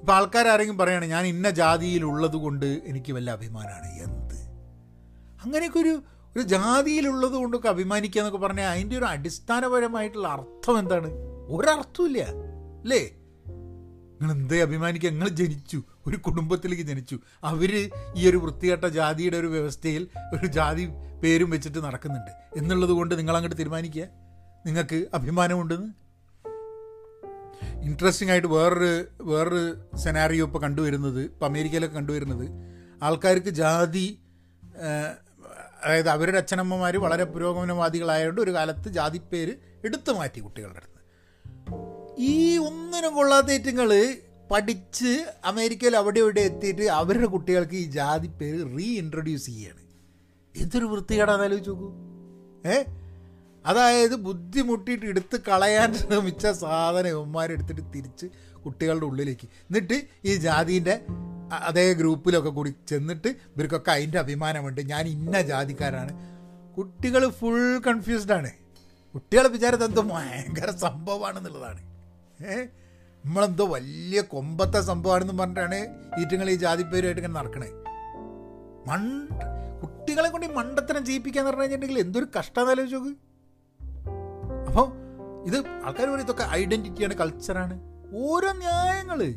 ഇപ്പം 0.00 0.14
ആൾക്കാരാരെങ്കിലും 0.14 0.78
പറയാണ് 0.78 1.04
ഞാൻ 1.04 1.26
ഇന്ന 1.26 1.50
ജാതിയിലുള്ളത് 1.50 2.36
കൊണ്ട് 2.36 2.66
എനിക്ക് 2.66 3.12
വല്ല 3.12 3.30
അഭിമാനമാണ് 3.30 4.02
എന്ത് 4.02 4.25
അങ്ങനെയൊക്കെ 5.44 5.78
ഒരു 5.78 6.02
ഒരു 6.36 6.42
ജാതിയിലുള്ളത് 6.42 7.32
കൊണ്ടൊക്കെ 7.32 7.68
അഭിമാനിക്കുക 7.68 8.20
എന്നൊക്കെ 8.20 8.38
പറഞ്ഞാൽ 8.38 8.70
അതിന്റെ 8.70 8.98
ഒരു 8.98 9.04
അടിസ്ഥാനപരമായിട്ടുള്ള 9.04 10.28
അർത്ഥം 10.28 10.78
എന്താണ്? 10.78 11.06
ഒരർത്ഥമില്ല 11.48 12.18
അല്ലേ? 12.82 13.10
നിങ്ങൾ 14.20 14.32
എന്തേ 14.32 14.62
അഭിമാനിക്കുക? 14.62 15.10
നിങ്ങൾ 15.10 15.28
ജനിച്ചു. 15.28 15.82
ഒരു 16.06 16.16
കുടുംബത്തിലേക്ക് 16.16 16.82
ജനിച്ചു. 16.82 17.18
അവർ 17.44 17.90
ഈ 18.16 18.30
ഒരു 18.30 18.36
വൃത്തികെട്ട 18.36 18.84
ജാതിയുടെ 18.84 19.36
ഒരു 19.36 19.46
വ്യവസ്ഥയിൽ 19.46 20.08
ഒരു 20.34 20.46
ജാതി 20.46 20.88
പേരും 21.22 21.50
വെച്ചിട്ട് 21.50 21.78
നടക്കുന്നുണ്ട്. 21.78 22.30
എന്നുള്ളത് 22.58 22.90
കൊണ്ട് 22.90 23.18
നിങ്ങൾ 23.18 23.36
അങ്ങോട്ട് 23.36 23.58
തീരുമാനിക്കുക. 23.58 24.04
നിങ്ങൾക്ക് 24.66 25.06
അഭിമാനമുണ്ടെന്ന്? 25.14 26.06
ഇൻട്രസ്റ്റിംഗ് 27.82 28.32
ആയിട്ട് 28.32 28.48
വേറൊരു 28.48 29.04
വേറൊരു 29.20 29.96
സെനാറിയോ 29.96 30.46
ഇപ്പോൾ 30.46 30.58
കണ്ടുവരുന്നത് 30.58 31.20
ഇപ്പോൾ 31.20 31.46
അമേരിക്കയിലൊക്കെ 31.46 31.94
കണ്ടുവരുന്നത്. 31.94 32.48
ആൾക്കാർക്ക് 33.02 33.50
ജാതി 33.50 34.20
അതായത് 35.84 36.08
അവരുടെ 36.08 36.36
അച്ഛനമ്മമാർ 36.36 36.96
വളരെ 36.96 37.24
പുരോഗമനവാദികളായതുകൊണ്ട് 37.24 38.40
ഒരു 38.40 38.54
കാലത്ത് 38.54 38.88
ജാതിപ്പേര് 38.88 39.54
എടുത്തു 39.84 40.12
മാറ്റി 40.12 40.40
കുട്ടികളുടെ 40.40 40.76
അടുത്ത്. 40.76 40.96
ഈ 42.18 42.58
ഒന്നിനും 42.58 43.14
കൊള്ളാത്ത 43.14 43.46
ഏറ്റുങ്ങൾ 43.46 44.16
പഠിച്ച് 44.50 45.26
അമേരിക്കയിൽ 45.44 45.96
അവിടെ 45.96 46.20
ഇവിടെ 46.20 46.40
എത്തിയിട്ട് 46.40 46.82
അവരുടെ 46.82 47.26
കുട്ടികൾക്ക് 47.26 47.74
ഈ 47.74 47.84
ജാതി 47.84 48.26
പേര് 48.26 48.78
റീ 48.78 48.98
ഇൻട്രൊഡ്യൂസ് 48.98 49.46
ചെയ്യാണ്. 49.46 49.80
എന്തൊരു 50.56 50.84
വൃത്തികേടാന്ന് 50.84 51.44
ആലോചിച്ച് 51.44 51.70
നോക്കൂ. 51.70 51.92
ഏ? 52.66 52.84
അതായത് 53.66 54.16
ബുദ്ധിമുട്ടിയിട്ട് 54.16 55.06
എടുത്ത് 55.06 55.40
കളയാൻ 55.48 55.94
ശ്രമിച്ച 55.94 56.46
സാധനം 56.46 57.08
ഇവന്മാരെടുത്തിട്ട് 57.08 57.82
തിരിച്ച് 57.94 58.26
കുട്ടികളുടെ 58.64 59.04
ഉള്ളിലേക്ക്. 59.04 59.44
എന്നിട്ട് 59.44 60.02
ഈ 60.24 60.34
ജാതിന്റെ 60.36 61.00
അതേ 61.52 61.92
ഗ്രൂപ്പിലൊക്കെ 61.92 62.50
കൂടി 62.50 62.74
ചെന്നിട്ട് 62.88 63.28
ഇവർക്കൊക്കെ 63.28 63.90
അതിന്റെ 63.90 64.18
അഭിമാനമുണ്ട്. 64.18 64.80
ഞാൻ 64.80 65.06
ഇന്ന 65.06 65.42
ജാതിക്കാരാണ്. 65.42 66.36
കുട്ടികൾ 66.76 67.28
ഫുൾ 67.28 67.78
കൺഫ്യൂസ്ഡ് 67.78 68.32
ആണ്. 68.32 68.50
കുട്ടികളെ 69.14 69.48
വിചാരത്തെ 69.48 69.84
എന്തോ 69.84 70.02
ഭയങ്കര 70.02 70.70
സംഭവമാണെന്നുള്ളതാണ്. 70.70 71.80
ഏ? 72.46 72.64
നമ്മളെന്തോ 73.24 73.66
വലിയ 73.66 74.20
കൊമ്പത്തെ 74.20 74.80
സംഭവമാണെന്ന് 74.80 75.38
പറഞ്ഞിട്ടാണ് 75.38 75.74
ഈറ്റുങ്ങൾ 76.18 76.50
ഈ 76.50 76.54
ജാതിപ്പേരുമായിട്ട് 76.54 77.20
ഇങ്ങനെ 77.20 77.40
നടക്കണേ. 77.40 77.68
മണ്ട 78.86 79.32
കുട്ടികളെ 79.82 80.28
കൊണ്ട് 80.28 80.46
ഈ 80.46 80.50
മണ്ടത്തരം 80.50 81.04
ജയിപ്പിക്കാന്ന് 81.04 81.50
പറഞ്ഞു 81.50 81.62
കഴിഞ്ഞിട്ടുണ്ടെങ്കിൽ 81.62 82.02
എന്തൊരു 82.02 82.26
കഷ്ടം 82.38 82.70
ആലോചിച്ച് 82.70 82.96
നോക്ക്. 82.96 83.10
അപ്പോൾ 84.68 84.92
ഇത് 85.46 85.66
ആൾക്കാർ 85.68 86.06
പറയും 86.06 86.20
ഇതൊക്കെ 86.20 86.46
ഐഡന്റിറ്റിയാണ് 86.50 87.14
കൾച്ചറാണ് 87.14 87.80
ഓരോ 88.14 88.52
ന്യായങ്ങൾ. 88.52 89.34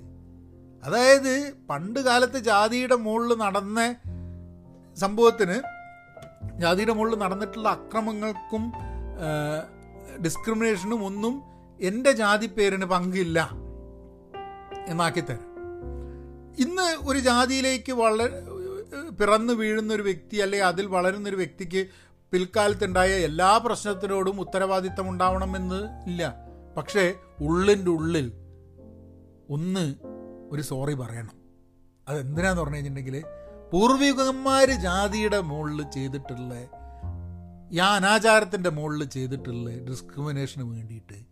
അതായത് 0.83 1.53
പണ്ട് 1.69 1.99
കാലത്ത് 1.99 2.39
ജാതിയുടെ 2.39 2.95
മുകളിൽ 2.95 3.35
നടന്ന 3.35 3.95
സംഭവത്തിന് 4.97 5.57
ജാതിയുടെ 6.61 6.93
മുകളിൽ 6.93 7.15
നടന്നിട്ടുള്ള 7.15 7.69
അക്രമങ്ങൾക്കും 7.69 8.73
ഡിസ്ക്രിമിനേഷനും 10.25 11.05
ഒന്നും 11.05 11.41
എന്റെ 11.81 12.11
ജാതി 12.11 12.47
പേരിന് 12.47 12.85
പങ്കില്ല 12.85 13.49
എന്നാക്കി 14.87 15.19
തരാം. 15.19 15.45
ഇന്ന് 16.59 17.09
ഒരു 17.09 17.19
ജാതിയിലേക്ക് 17.19 17.91
വളർ 17.91 18.31
പിറന്നു 19.19 19.53
വീഴുന്ന 19.53 19.93
ഒരു 19.93 20.01
വ്യക്തി 20.01 20.37
അല്ലെങ്കിൽ 20.37 20.67
അതിൽ 20.67 20.85
വളരുന്ന 20.85 21.29
ഒരു 21.29 21.35
വ്യക്തിക്ക് 21.35 21.87
പിൽക്കാലത്തുണ്ടായ 22.31 23.09
എല്ലാ 23.09 23.57
പ്രശ്നത്തിനോടും 23.57 24.39
ഉത്തരവാദിത്തം 24.39 25.09
ഉണ്ടാവണമെന്ന് 25.09 26.09
ഇല്ല. 26.09 26.35
പക്ഷേ 26.77 27.13
ഉള്ളിന്റെ 27.41 27.91
ഉള്ളിൽ 27.91 28.27
ഒന്ന് 29.49 29.85
ഒരു 30.51 30.62
സോറി 30.62 30.93
പറയണം. 30.93 31.35
അതെന്തിനാന്ന് 32.07 32.62
പറഞ്ഞു 32.62 32.75
കഴിഞ്ഞിട്ടുണ്ടെങ്കിൽ 32.75 33.23
പൂർവികന്മാർ 33.71 34.69
ജാതിയുടെ 34.69 35.41
മുകളിൽ 35.41 35.91
ചെയ്തിട്ടുള്ള 35.91 36.53
ഈ 37.71 37.77
അനാചാരത്തിന്റെ 37.77 38.69
മുകളിൽ 38.69 39.03
ചെയ്തിട്ടുള്ള 39.03 39.69
ഡിസ്ക്രിമിനേഷന് 39.69 40.63
വേണ്ടിയിട്ട് 40.63 41.25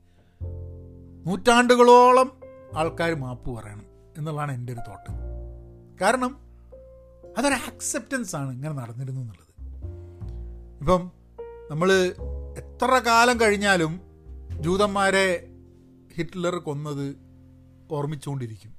നൂറ്റാണ്ടുകളോളം 1.27 2.41
ആൾക്കാർ 2.75 3.13
മാപ്പ് 3.13 3.56
പറയണം 3.56 3.86
എന്നുള്ളതാണ് 4.17 4.51
എന്റെ 4.51 4.73
ഒരു 4.73 4.80
തോട്ട്. 4.80 5.12
കാരണം 6.01 6.38
അതൊരു 7.38 7.53
ആക്സെപ്റ്റൻസ് 7.53 8.36
ആണ് 8.36 8.53
ഇങ്ങനെ 8.53 8.73
നടന്നിരുന്നു 8.73 9.21
എന്നുള്ളത്. 9.21 9.47
ഇപ്പം 10.80 11.12
നമ്മൾ 11.71 11.93
എത്ര 12.58 12.99
കാലം 12.99 13.39
കഴിഞ്ഞാലും 13.39 14.01
ജൂതന്മാരെ 14.60 15.47
ഹിറ്റ്ലർ 16.13 16.56
കൊന്നത് 16.56 17.15
ഓർമ്മിച്ചുകൊണ്ടിരിക്കും 17.91 18.77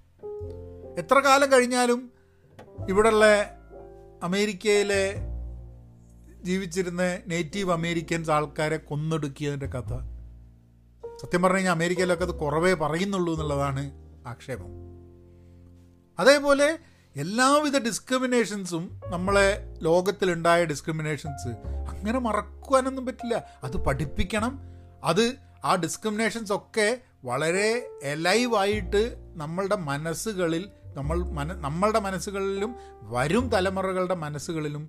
എത്ര 0.99 1.19
കാലം 1.19 1.53
കഴിഞ്ഞാലും 1.53 2.13
ഇവിടെയുള്ള 2.89 3.25
അമേരിക്കയിലെ 4.23 5.15
ജീവിച്ചിരുന്ന 6.43 7.19
നേറ്റീവ് 7.27 7.73
അമേരിക്കൻസ് 7.73 8.31
ആൾക്കാരെ 8.31 8.77
കൊന്നൊടുക്കിയതിന്റെ 8.77 9.67
കഥ. 9.67 9.99
സത്യം 11.23 11.43
പറഞ്ഞു 11.43 11.57
കഴിഞ്ഞാൽ 11.57 11.73
അമേരിക്കയിലൊക്കെ 11.73 12.25
അത് 12.25 12.31
കുറവേ 12.31 12.75
പറയുന്നുള്ളൂ 12.75 13.33
എന്നുള്ളതാണ് 13.33 13.91
ആക്ഷേപം. 14.27 14.67
അതേപോലെ 16.19 16.79
എല്ലാവിധ 17.17 17.79
ഡിസ്ക്രിമിനേഷൻസും 17.79 19.01
നമ്മളെ 19.07 19.75
ലോകത്തിലുണ്ടായ 19.83 20.65
ഡിസ്ക്രിമിനേഷൻസ് 20.65 21.49
അങ്ങനെ 21.89 22.19
മറക്കുവാനൊന്നും 22.19 23.07
പറ്റില്ല. 23.07 23.45
അത് 23.65 23.77
പഠിപ്പിക്കണം. 23.77 24.61
അത് 25.05 25.37
ആ 25.65 25.75
ഡിസ്ക്രിമിനേഷൻസ് 25.75 26.53
ഒക്കെ 26.53 27.01
വളരെ 27.25 27.89
എലൈവായിട്ട് 28.03 29.17
നമ്മളുടെ 29.37 29.77
മനസ്സുകളിൽ 29.77 30.69
നമ്മൾ 30.97 31.25
മന 31.25 31.53
നമ്മളുടെ 31.53 31.99
മനസ്സുകളിലും 31.99 32.75
വരും 33.03 33.49
തലമുറകളുടെ 33.49 34.15
മനസ്സുകളിലും 34.15 34.89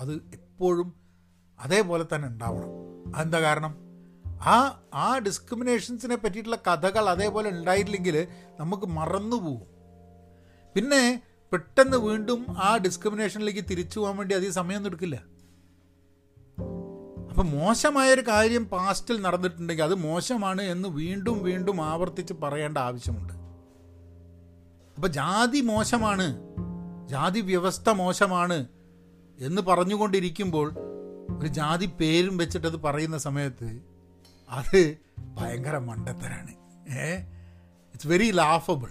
അത് 0.00 0.12
എപ്പോഴും 0.12 0.94
അതേപോലെ 1.60 2.04
തന്നെ 2.14 2.28
ഉണ്ടാവണം. 2.28 2.68
അതെന്താ 3.16 3.40
കാരണം? 3.40 3.76
ആ 4.26 4.82
ആ 4.94 5.18
ഡിസ്ക്രിമിനേഷൻസിനെ 5.18 6.16
പറ്റിയിട്ടുള്ള 6.16 6.56
കഥകൾ 6.56 7.08
അതേപോലെ 7.08 7.50
ഉണ്ടായിട്ടില്ലെങ്കിൽ 7.50 8.28
നമുക്ക് 8.60 8.86
മറന്നു 8.86 9.36
പോകും. 9.36 9.66
പിന്നെ 10.74 11.22
പെട്ടെന്ന് 11.52 11.96
വീണ്ടും 11.96 12.46
ആ 12.50 12.76
ഡിസ്ക്രിമിനേഷനിലേക്ക് 12.76 13.64
തിരിച്ചു 13.70 14.00
പോകാൻ 14.00 14.16
വേണ്ടി 14.16 14.34
അധികം 14.34 14.52
സമയമൊന്നും 14.52 14.90
എടുക്കില്ല. 14.90 15.16
അപ്പം 17.30 17.50
മോശമായൊരു 17.50 18.20
കാര്യം 18.20 18.64
പാസ്റ്റിൽ 18.64 19.22
നടന്നിട്ടുണ്ടെങ്കിൽ 19.22 19.82
അത് 19.82 19.94
മോശമാണ് 19.94 20.62
എന്ന് 20.62 20.88
വീണ്ടും 20.88 21.42
വീണ്ടും 21.42 21.82
ആവർത്തിച്ച് 21.82 22.34
പറയേണ്ട 22.34 22.78
ആവശ്യമുണ്ട്. 22.78 23.32
അപ്പം 24.96 25.12
ജാതി 25.12 25.60
മോശമാണ് 25.60 26.26
ജാതി 27.08 27.40
വ്യവസ്ഥ 27.40 27.90
മോശമാണ് 27.90 28.66
എന്ന് 29.40 29.62
പറഞ്ഞുകൊണ്ടിരിക്കുമ്പോൾ 29.62 30.72
ഒരു 31.38 31.46
ജാതി 31.46 31.86
പേരും 31.86 32.36
വെച്ചിട്ടത് 32.36 32.76
പറയുന്ന 32.76 33.18
സമയത്ത് 33.18 33.80
അത് 34.50 34.96
ഭയങ്കര 35.36 35.78
മണ്ടത്തരാണ്. 35.78 36.50
ഏ? 36.98 37.16
ഇറ്റ്സ് 37.94 38.06
വെരി 38.06 38.30
ലാഫബിൾ 38.30 38.88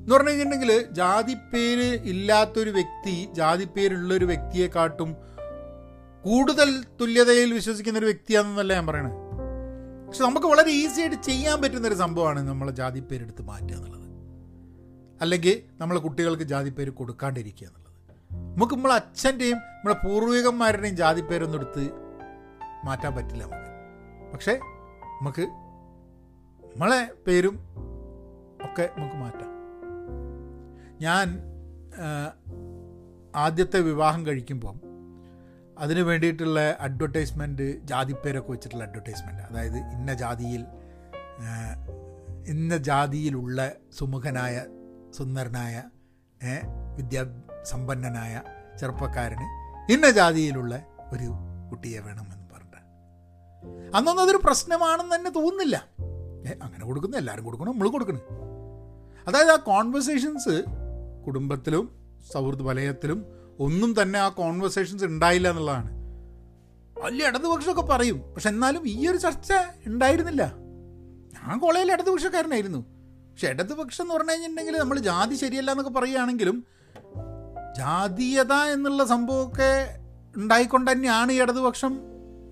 എന്ന് 0.00 0.14
പറഞ്ഞു 0.14 0.30
കഴിഞ്ഞിട്ടുണ്ടെങ്കിൽ 0.30 0.86
ജാതിപ്പേര് 0.90 2.00
ഇല്ലാത്തൊരു 2.04 2.70
വ്യക്തി 2.70 3.28
ജാതിപ്പേരുള്ളൊരു 3.32 4.24
വ്യക്തിയെക്കാട്ടും 4.24 5.16
കൂടുതൽ 6.24 6.84
തുല്യതയിൽ 7.00 7.54
വിശ്വസിക്കുന്ന 7.54 7.98
ഒരു 7.98 8.06
വ്യക്തിയാണെന്നല്ല 8.06 8.72
ഞാൻ 8.72 8.86
പറയണത്. 8.86 9.12
പക്ഷെ 10.06 10.24
നമുക്ക് 10.24 10.46
വളരെ 10.46 10.70
ഈസി 10.70 11.00
ആയിട്ട് 11.00 11.22
ചെയ്യാൻ 11.22 11.62
പറ്റുന്ന 11.62 11.88
ഒരു 11.88 11.94
സംഭവമാണ് 11.94 12.48
നമ്മളെ 12.48 12.72
ജാതിപ്പേരെടുത്ത് 12.72 13.42
മാറ്റുക 13.42 13.76
എന്നുള്ളത്. 13.76 14.05
അല്ലെങ്കിൽ 15.20 15.62
നമ്മൾ 15.78 15.98
കുട്ടികൾക്ക് 15.98 16.42
ജാതിപ്പേര് 16.42 16.90
കൊടുക്കാണ്ടിരിക്കുക 16.90 17.66
എന്നുള്ളത്. 17.66 17.92
നമുക്ക് 18.54 18.74
നമ്മളെ 18.74 18.94
അച്ഛന്റെയും 18.94 19.56
നമ്മളെ 19.56 20.06
പൂർവികന്മാരുടെയും 20.06 20.96
ജാതിപ്പേരൊന്നും 20.96 21.58
എടുത്ത് 21.58 21.90
മാറ്റാൻ 22.84 23.14
പറ്റില്ല 23.16 23.44
നമുക്ക്. 23.44 23.70
പക്ഷേ 24.32 24.54
നമുക്ക് 25.22 25.42
നമ്മളെ 26.66 27.10
പേരും 27.26 27.56
ഒക്കെ 28.62 28.90
നമുക്ക് 28.98 29.16
മാറ്റാം. 29.16 29.52
ഞാൻ 31.00 31.40
ആദ്യത്തെ 33.36 33.80
വിവാഹം 33.80 34.26
കഴിക്കുമ്പം 34.26 34.80
അതിന് 35.78 36.00
വേണ്ടിയിട്ടുള്ള 36.00 36.76
അഡ്വർടൈസ്മെന്റ് 36.80 37.86
ജാതിപ്പേരൊക്കെ 37.86 38.50
വെച്ചിട്ടുള്ള 38.50 38.84
അഡ്വർടൈസ്മെന്റ് 38.84 39.42
അതായത് 39.42 39.76
ഇന്ന 39.76 40.14
ജാതിയിൽ 40.14 40.66
ഇന്ന 42.46 42.76
ജാതിയിലുള്ള 42.76 43.72
സുമുഖനായ 43.98 44.64
സുന്ദരനായ 45.12 45.82
വിദ്യാസമ്പന്നനായ 46.96 48.42
ചെറുപ്പക്കാരന് 48.80 49.76
ഇന്ന 49.92 50.10
ജാതിയിലുള്ള 50.10 50.84
ഒരു 51.12 51.30
കുട്ടിയെ 51.70 52.00
വേണമെന്ന് 52.00 52.54
പറഞ്ഞു 52.54 52.66
അന്നൊന്നും 53.96 54.22
അതൊരു 54.22 54.40
പ്രശ്നമാണെന്ന് 54.44 55.16
തന്നെ 55.16 55.30
തോന്നുന്നില്ല. 55.30 55.88
അങ്ങനെ 56.62 56.84
കൊടുക്കുന്നു 56.84 57.18
എല്ലാവരും 57.18 57.44
കൊടുക്കണം 57.44 57.72
നമ്മൾ 57.72 57.88
കൊടുക്കണം. 57.88 58.20
അതായത് 59.28 59.50
ആ 59.50 59.56
കോൺവെർസേഷൻസ് 59.56 60.64
കുടുംബത്തിലും 61.26 62.12
സൗഹൃദ 62.32 62.62
വലയത്തിലും 62.62 63.26
ഒന്നും 63.60 64.02
തന്നെ 64.02 64.18
ആ 64.18 64.28
കോൺവെർസേഷൻസ് 64.28 65.04
ഉണ്ടായില്ല 65.04 65.50
എന്നുള്ളതാണ്. 65.50 65.96
വലിയ 66.98 67.26
ഇടതുപക്ഷമൊക്കെ 67.26 67.82
പറയും 67.82 68.22
പക്ഷെ 68.34 68.48
എന്നാലും 68.48 68.88
ഈ 68.88 69.08
ഒരു 69.08 69.16
ചർച്ച 69.16 69.52
ഉണ്ടായിരുന്നില്ല. 69.86 70.54
ഞാൻ 71.34 71.58
കോളേജിൽ 71.58 71.92
ഇടതുപക്ഷക്കാരനായിരുന്നു. 71.92 72.95
പക്ഷെ 73.36 73.48
ഇടതുപക്ഷം 73.48 74.04
എന്ന് 74.04 74.14
പറഞ്ഞു 74.14 74.30
കഴിഞ്ഞിട്ടുണ്ടെങ്കിൽ 74.30 74.76
നമ്മൾ 74.76 74.98
ജാതി 74.98 75.34
ശരിയല്ല 75.34 75.70
എന്നൊക്കെ 75.70 75.92
പറയുകയാണെങ്കിലും 75.92 76.64
ജാതീയത 77.76 78.52
എന്നുള്ള 78.52 79.04
സംഭവമൊക്കെ 79.04 79.96
ഉണ്ടായിക്കൊണ്ട് 80.36 80.90
തന്നെയാണ് 80.90 81.32
ഈ 81.32 81.40
ഇടതുപക്ഷം 81.40 81.98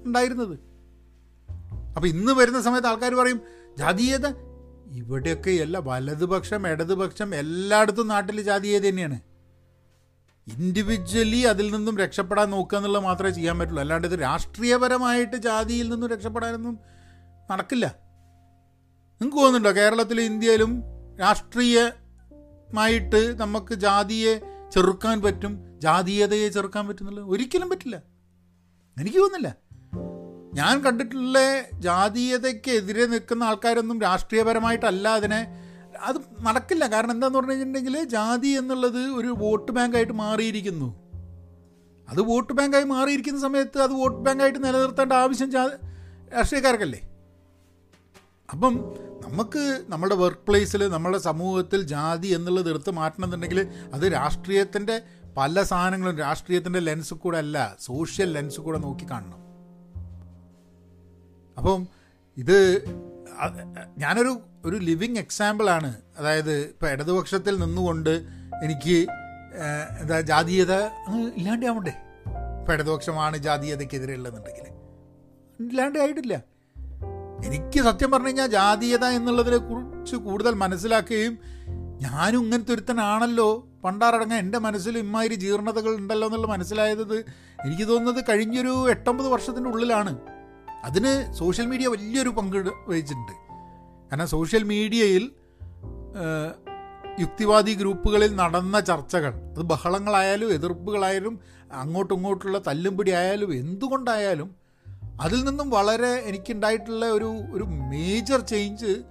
ഉണ്ടായിരുന്നത്. 0.04 0.58
അപ്പം 1.96 2.08
ഇന്ന് 2.08 2.32
വരുന്ന 2.32 2.60
സമയത്ത് 2.60 2.86
ആൾക്കാർ 2.86 3.14
പറയും 3.14 3.40
ജാതീയത? 3.78 4.26
ഇവിടെയൊക്കെ 4.90 5.50
എല്ലാ 5.50 5.80
വലതുപക്ഷം 5.84 6.68
ഇടതുപക്ഷം 6.68 7.34
എല്ലായിടത്തും 7.34 8.08
നാട്ടിൽ 8.08 8.42
ജാതീയത 8.42 8.82
തന്നെയാണ്. 8.82 9.20
ഇൻഡിവിജ്വലി 10.58 11.40
അതിൽ 11.40 11.74
നിന്നും 11.74 11.98
രക്ഷപ്പെടാൻ 11.98 12.50
നോക്കുക 12.50 12.78
എന്നുള്ളത് 12.78 13.02
മാത്രമേ 13.02 13.30
ചെയ്യാൻ 13.30 13.58
പറ്റുള്ളൂ. 13.58 13.80
അല്ലാണ്ട് 13.80 14.08
ഇത് 14.08 14.20
രാഷ്ട്രീയപരമായിട്ട് 14.20 15.36
ജാതിയിൽ 15.36 15.88
നിന്നും 15.88 16.10
രക്ഷപ്പെടാനൊന്നും 16.10 16.78
നടക്കില്ല. 17.50 18.03
നിങ്ങൾക്ക് 19.24 19.44
തോന്നുന്നുണ്ടോ 19.44 19.80
കേരളത്തിലും 19.80 20.22
ഇന്ത്യയിലും 20.22 20.84
രാഷ്ട്രീയമായിട്ട് 21.20 23.40
നമുക്ക് 23.40 23.74
ജാതിയെ 23.74 24.40
ചെറുക്കാൻ 24.72 25.22
പറ്റും 25.22 25.80
ജാതീയതയെ 25.80 26.48
ചെറുക്കാൻ 26.48 26.88
പറ്റുന്നുള്ളത് 26.88 27.28
ഒരിക്കലും 27.28 27.70
പറ്റില്ല. 27.70 28.02
എനിക്ക് 28.96 29.18
തോന്നുന്നില്ല. 29.18 29.56
ഞാൻ 30.54 30.84
കണ്ടിട്ടുള്ള 30.84 31.38
ജാതീയതയ്ക്കെതിരെ 31.72 33.06
നിൽക്കുന്ന 33.06 33.44
ആൾക്കാരൊന്നും 33.44 34.00
രാഷ്ട്രീയപരമായിട്ടല്ല 34.00 35.08
അതിനെ 35.08 35.64
അത് 36.00 36.16
നടക്കില്ല. 36.40 36.86
കാരണം 36.86 37.10
എന്താന്ന് 37.10 37.38
പറഞ്ഞു 37.38 37.52
കഴിഞ്ഞിട്ടുണ്ടെങ്കിൽ 37.52 38.04
ജാതി 38.04 38.48
എന്നുള്ളത് 38.48 38.98
ഒരു 38.98 39.34
വോട്ട് 39.38 39.72
ബാങ്കായിട്ട് 39.72 40.12
മാറിയിരിക്കുന്നു. 40.12 40.96
അത് 42.08 42.20
വോട്ട് 42.20 42.52
ബാങ്കായി 42.52 42.84
മാറിയിരിക്കുന്ന 42.84 43.40
സമയത്ത് 43.40 43.78
അത് 43.78 43.92
വോട്ട് 43.92 44.18
ബാങ്കായിട്ട് 44.18 44.64
നിലനിർത്തേണ്ട 44.64 45.12
ആവശ്യം 45.12 45.52
രാഷ്ട്രീയക്കാർക്കല്ലേ? 45.52 47.00
അപ്പം 48.52 48.94
നമുക്ക് 49.24 49.62
നമ്മുടെ 49.88 50.14
വർക്ക് 50.14 50.44
പ്ലേസിൽ 50.48 50.82
നമ്മുടെ 50.88 51.18
സമൂഹത്തിൽ 51.18 51.82
ജാതി 51.86 52.28
എന്നുള്ളത് 52.28 52.70
എടുത്ത് 52.70 52.90
മാറ്റണമെന്നുണ്ടെങ്കിൽ 52.90 53.60
അത് 53.94 54.12
രാഷ്ട്രീയത്തിന്റെ 54.12 54.96
പല 55.36 55.62
സാധനങ്ങളും 55.62 56.18
രാഷ്ട്രീയത്തിന്റെ 56.18 56.78
ലെൻസ് 56.78 57.14
കൂടെ 57.14 57.38
അല്ല 57.38 57.58
സോഷ്യൽ 57.80 58.32
ലെൻസ് 58.32 58.60
കൂടെ 58.60 58.78
നോക്കി 58.78 59.06
കാണണം. 59.10 59.40
അപ്പം 61.56 61.80
ഇത് 62.36 62.58
ഞാനൊരു 63.96 64.32
ഒരു 64.64 64.76
ലിവിങ് 64.76 65.18
എക്സാമ്പിളാണ് 65.18 65.90
അതായത് 66.18 66.54
ഇപ്പം 66.64 66.88
ഇടതുപക്ഷത്തിൽ 66.88 67.58
നിന്നുകൊണ്ട് 67.58 68.14
എനിക്ക് 68.62 68.96
എന്താ 70.00 70.20
ജാതീയത 70.20 70.74
ഇല്ലാണ്ടാവണ്ടേ? 71.36 71.94
ഇപ്പം 72.60 72.74
ഇടതുപക്ഷമാണ് 72.74 73.36
ജാതീയതയ്ക്കെതിരെയുള്ളതെന്നുണ്ടെങ്കിൽ 73.38 74.66
ഇല്ലാണ്ട് 75.58 75.98
ആയിട്ടില്ല 75.98 76.34
എനിക്ക് 77.44 77.80
സത്യം 77.84 78.10
പറഞ്ഞു 78.10 78.26
കഴിഞ്ഞാൽ 78.26 78.46
ജാതീയത 78.46 79.04
എന്നുള്ളതിനെ 79.04 79.56
കുറിച്ച് 79.56 80.16
കൂടുതൽ 80.16 80.54
മനസ്സിലാക്കുകയും 80.54 81.38
ഞാനും 82.02 82.42
ഇങ്ങനത്തെ 82.44 82.72
ഒരുത്തനാണല്ലോ. 82.72 83.68
പണ്ടാറടങ്ങാൻ 83.84 84.38
എന്റെ 84.40 84.58
മനസ്സിൽ 84.58 84.98
ഇമ്മാതിരി 84.98 85.34
ജീർണതകൾ 85.34 85.96
ഉണ്ടല്ലോ 85.96 86.28
എന്നുള്ള 86.28 86.46
മനസ്സിലായത് 86.46 87.14
എനിക്ക് 87.64 87.88
തോന്നുന്നത് 87.88 88.24
കഴിഞ്ഞൊരു 88.28 88.90
എട്ടൊമ്പത് 88.90 89.28
വർഷത്തിന്റെ 89.28 89.70
ഉള്ളിലാണ്. 89.70 90.18
അതിന് 90.84 91.32
സോഷ്യൽ 91.32 91.66
മീഡിയ 91.66 91.86
വലിയൊരു 91.86 92.28
പങ്ക് 92.28 92.56
വഹിച്ചിട്ടുണ്ട്. 92.88 93.32
കാരണം 94.10 94.28
സോഷ്യൽ 94.28 94.62
മീഡിയയിൽ 94.62 95.30
യുക്തിവാദി 97.20 97.74
ഗ്രൂപ്പുകളിൽ 97.74 98.36
നടന്ന 98.36 98.80
ചർച്ചകൾ 98.80 99.34
അത് 99.34 99.62
ബഹളങ്ങളായാലും 99.62 100.52
എതിർപ്പുകളായാലും 100.52 101.40
അങ്ങോട്ടും 101.72 102.14
ഇങ്ങോട്ടുള്ള 102.14 102.58
തല്ലുംപിടി 102.66 103.10
ആയാലും 103.10 103.54
എന്തുകൊണ്ടായാലും 103.54 104.63
അതിൽ 105.20 105.44
നിന്നും 105.44 105.70
വളരെ 105.70 106.22
എനിക്കുണ്ടായിട്ടുള്ള 106.26 107.06
ഒരു 107.06 107.28
ഒരു 107.50 107.64
മേജർ 107.64 108.40
ചേഞ്ച് 108.40 109.04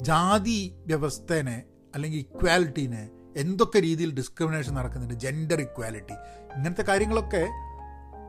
ജാതി 0.00 0.76
വ്യവസ്ഥേനെ 0.86 1.64
അല്ലെങ്കിൽ 1.94 2.18
ഇക്വാലിറ്റീനെ 2.18 3.10
എന്തൊക്കെ 3.36 3.80
രീതിയിൽ 3.80 4.14
ഡിസ്ക്രിമിനേഷൻ 4.14 4.74
നടക്കുന്നുണ്ട് 4.74 5.14
ജെൻഡർ 5.14 5.60
ഇക്വാലിറ്റി 5.60 6.12
ഇങ്ങനത്തെ 6.56 6.82
കാര്യങ്ങളൊക്കെ 6.82 7.48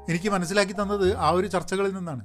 എനിക്ക് 0.10 0.30
മനസ്സിലാക്കി 0.30 0.74
തന്നത് 0.74 1.16
ആ 1.16 1.30
ഒരു 1.30 1.48
ചർച്ചകളിൽ 1.48 1.94
നിന്നാണ്. 1.94 2.24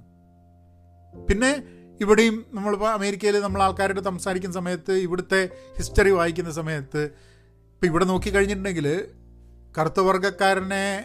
പിന്നെ 1.15 1.65
ഇവിടെയും 2.01 2.47
നമ്മളിപ്പോൾ 2.53 2.89
അമേരിക്കയിൽ 2.89 3.41
നമ്മൾ 3.41 3.63
ആൾക്കാരോട് 3.63 4.01
സംസാരിക്കുന്ന 4.01 4.55
സമയത്ത് 4.55 4.93
ഇവിടുത്തെ 4.93 5.49
ഹിസ്റ്ററി 5.77 6.11
വായിക്കുന്ന 6.11 6.51
സമയത്ത് 6.51 7.05
ഇപ്പം 7.75 7.87
ഇവിടെ 7.87 8.05
നോക്കിക്കഴിഞ്ഞിട്ടുണ്ടെങ്കിൽ 8.05 9.09
കറുത്ത 9.79 10.01
വർഗക്കാരനെ 10.01 11.05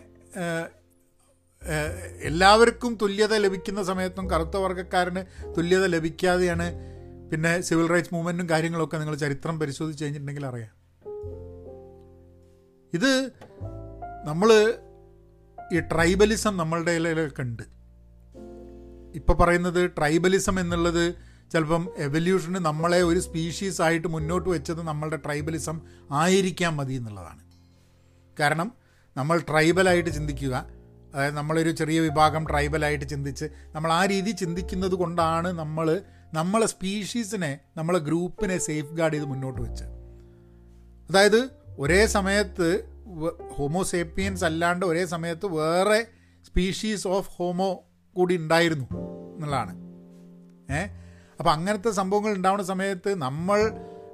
എല്ലാവർക്കും 2.21 2.97
തുല്യത 3.01 3.37
ലഭിക്കുന്ന 3.37 3.83
സമയത്തും 3.83 4.29
കറുത്ത 4.29 4.57
വർഗക്കാരന് 4.57 5.51
തുല്യത 5.57 5.85
ലഭിക്കാതെയാണ് 5.85 6.73
പിന്നെ 7.31 7.61
സിവിൽ 7.61 7.89
റൈറ്റ്സ് 7.89 8.13
മൂവ്മെന്റും 8.13 8.49
കാര്യങ്ങളൊക്കെ 8.49 8.97
നിങ്ങൾ 8.97 9.15
ചരിത്രം 9.15 9.59
പരിശോധിച്ച് 9.59 10.03
കഴിഞ്ഞിട്ടുണ്ടെങ്കിൽ 10.03 10.45
അറിയാം. 10.45 10.83
ഇത് 12.93 13.31
നമ്മൾ 14.25 14.73
ഈ 15.73 15.79
ട്രൈബലിസം 15.79 16.57
നമ്മളുടെ 16.57 16.91
ഇടയിലൊക്കെ 16.91 17.41
ഉണ്ട്. 17.41 17.63
ഇപ്പോൾ 19.15 19.33
പറയുന്നത് 19.33 19.91
ട്രൈബലിസം 19.91 20.59
എന്നുള്ളത് 20.59 21.15
ചിലപ്പം 21.51 21.89
എവല്യൂഷന് 21.97 22.55
നമ്മളെ 22.55 23.01
ഒരു 23.01 23.19
സ്പീഷീസ് 23.19 23.81
ആയിട്ട് 23.81 24.07
മുന്നോട്ട് 24.07 24.49
വെച്ചത് 24.49 24.81
നമ്മളുടെ 24.81 25.15
ട്രൈബലിസം 25.15 25.81
ആയിരിക്കാൻ 26.11 26.75
മതി 26.75 26.93
എന്നുള്ളതാണ്. 26.93 27.43
കാരണം 28.39 28.71
നമ്മൾ 29.17 29.37
ട്രൈബലായിട്ട് 29.39 30.09
ചിന്തിക്കുക 30.09 30.82
അതായത് 31.13 31.35
നമ്മളൊരു 31.35 31.71
ചെറിയ 31.71 31.99
വിഭാഗം 31.99 32.47
ട്രൈബലായിട്ട് 32.49 33.09
ചിന്തിച്ച് 33.09 33.45
നമ്മൾ 33.75 33.91
ആ 33.91 34.05
രീതി 34.05 34.31
ചിന്തിക്കുന്നത് 34.31 34.91
കൊണ്ടാണ് 34.91 35.47
നമ്മൾ 35.47 36.01
നമ്മളെ 36.33 36.65
സ്പീഷീസിനെ 36.65 37.59
നമ്മളെ 37.77 37.99
ഗ്രൂപ്പിനെ 37.99 38.57
സേഫ് 38.57 38.93
ഗാർഡ് 38.93 39.13
ചെയ്ത് 39.13 39.25
മുന്നോട്ട് 39.25 39.61
വെച്ചത്. 39.61 39.91
അതായത് 41.09 41.49
ഒരേ 41.79 42.05
സമയത്ത് 42.05 42.89
ഹോമോസേപ്പിയൻസ് 43.51 44.45
അല്ലാണ്ട് 44.45 44.85
ഒരേ 44.85 45.05
സമയത്ത് 45.05 45.45
വേറെ 45.45 46.07
സ്പീഷീസ് 46.45 47.07
ഓഫ് 47.07 47.29
ഹോമോ 47.29 47.83
കൂടി 48.15 48.35
ഉണ്ടായിരുന്നു 48.37 48.87
എന്നുള്ളതാണ്. 49.35 49.73
ഏ? 50.73 50.81
അപ്പം 51.39 51.51
അങ്ങനത്തെ 51.51 51.91
സംഭവങ്ങൾ 51.91 52.33
ഉണ്ടാവുന്ന 52.33 52.63
സമയത്ത് 52.63 53.21
നമ്മൾ 53.21 53.59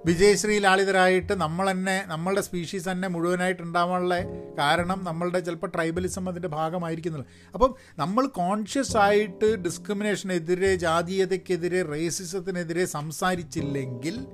വിജയശ്രീ 0.06 0.60
ലാളിതരായിട്ട് 0.60 1.34
നമ്മൾ 1.34 1.72
തന്നെ 1.72 2.04
നമ്മളുടെ 2.08 2.42
സ്പീഷീസ് 2.42 2.90
തന്നെ 2.90 3.08
മുഴുവനായിട്ട് 3.08 3.62
ഉണ്ടാവാനുള്ള 3.62 4.22
കാരണം 4.58 5.04
നമ്മളുടെ 5.04 5.40
ചിലപ്പോൾ 5.40 5.68
ട്രൈബലിസം 5.68 6.30
അതിന്റെ 6.30 6.48
ഭാഗമായിരിക്കുന്നില്ല. 6.48 7.26
അപ്പം 7.54 7.76
നമ്മൾ 7.98 8.28
കോൺഷ്യസ് 8.28 8.98
ആയിട്ട് 8.98 9.56
ഡിസ്ക്രിമിനേഷനെതിരെ 9.56 10.76
ജാതീയതയ്ക്കെതിരെ 10.76 11.84
റേസിസത്തിനെതിരെ 11.84 12.86
സംസാരിച്ചില്ലെങ്കിൽ 12.86 14.28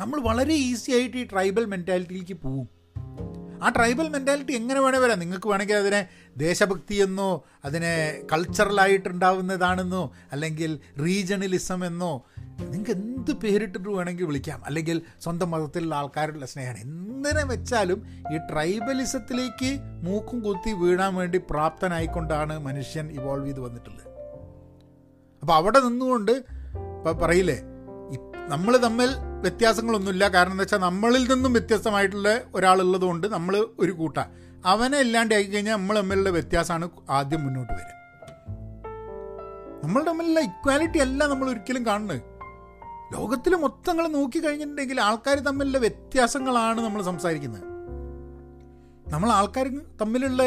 നമ്മൾ 0.00 0.20
വളരെ 0.20 0.54
ഈസി 0.54 0.92
ആയിട്ട് 0.92 1.16
ഈ 1.16 1.24
ട്രൈബൽ 1.24 1.64
മെന്റാലിറ്റിയിലേക്ക് 1.64 2.34
പോവും 2.34 2.68
ആ 3.62 3.68
ട്രൈബൽ 3.68 4.08
മെന്റാലിറ്റി 4.08 4.52
എങ്ങനെ 4.52 4.80
വേണേൽ 4.80 5.00
വരാം? 5.00 5.18
നിങ്ങൾക്ക് 5.18 5.48
വേണമെങ്കിൽ 5.48 5.74
അതിനെ 5.74 6.08
ദേശഭക്തി 6.36 6.94
എന്നോ 6.94 7.44
അതിനെ 7.64 8.22
കൾച്ചറലായിട്ടുണ്ടാവുന്നതാണെന്നോ 8.32 10.14
അല്ലെങ്കിൽ 10.32 10.78
റീജണലിസം 11.04 11.86
എന്നോ 11.86 12.24
നിങ്ങൾക്ക് 12.60 12.90
എന്ത് 12.90 13.32
പേരിട്ടിട്ട് 13.32 13.88
വേണമെങ്കിൽ 13.88 14.24
വിളിക്കാം. 14.24 14.64
അല്ലെങ്കിൽ 14.64 15.02
സ്വന്തം 15.22 15.50
മതത്തിലുള്ള 15.50 15.94
ആൾക്കാരുടെ 15.94 16.46
സ്നേഹമാണ്. 16.46 16.80
എന്തിനെ 16.80 17.44
വെച്ചാലും 17.44 18.06
ഈ 18.34 18.38
ട്രൈബലിസത്തിലേക്ക് 18.38 19.78
മൂക്കും 20.04 20.40
കുത്തി 20.40 20.72
വീഴാൻ 20.72 21.14
വേണ്ടി 21.14 21.38
പ്രാപ്തനായിക്കൊണ്ടാണ് 21.50 22.58
മനുഷ്യൻ 22.58 23.10
ഇവോൾവ് 23.10 23.46
ചെയ്ത് 23.46 23.60
വന്നിട്ടുള്ളത്. 23.60 24.06
അപ്പോൾ 25.42 25.54
അവിടെ 25.54 25.80
നിന്നുകൊണ്ട് 25.80 26.32
ഇപ്പം 26.32 27.18
പറയില്ലേ? 27.18 27.60
നമ്മൾ 28.48 28.76
തമ്മിൽ 28.76 29.08
വ്യത്യാസങ്ങളൊന്നുമില്ല. 29.40 30.28
കാരണം 30.28 30.52
എന്താ 30.52 30.62
വെച്ചാൽ 30.62 30.78
നമ്മളിൽ 30.78 31.32
നിന്നും 31.32 31.52
വ്യത്യസ്തമായിട്ടുള്ള 31.52 32.40
ഒരാളുള്ളത് 32.54 33.00
കൊണ്ട് 33.00 33.26
നമ്മൾ 33.26 33.66
ഒരു 33.78 33.92
കൂട്ട. 33.92 34.18
അവനെ 34.64 34.98
ഇല്ലാണ്ട് 35.00 35.34
ആയി 35.34 35.42
കഴിഞ്ഞാൽ 35.42 35.76
നമ്മൾ 35.76 35.96
തമ്മിലുള്ള 35.98 36.30
വ്യത്യാസമാണ് 36.30 36.90
ആദ്യം 37.10 37.44
മുന്നോട്ട് 37.44 37.72
വരിക. 37.72 37.94
നമ്മൾ 39.84 40.02
തമ്മിലുള്ള 40.02 40.40
ഇക്വാലിറ്റി 40.40 40.98
അല്ല 40.98 41.26
നമ്മൾ 41.26 41.50
ഒരിക്കലും 41.50 41.86
കാണുന്നത്. 41.86 42.37
ലോകത്തിൽ 43.12 43.54
മൊത്തങ്ങൾ 43.56 44.08
നോക്കി 44.08 44.38
കഴിഞ്ഞിട്ടുണ്ടെങ്കിൽ 44.38 45.00
ആൾക്കാർ 45.00 45.38
തമ്മിലുള്ള 45.38 45.78
വ്യത്യാസങ്ങളാണ് 45.78 46.80
നമ്മൾ 46.80 47.02
സംസാരിക്കുന്നത്. 47.02 47.64
നമ്മൾ 49.12 49.28
ആൾക്കാർ 49.30 49.66
തമ്മിലുള്ള 50.00 50.42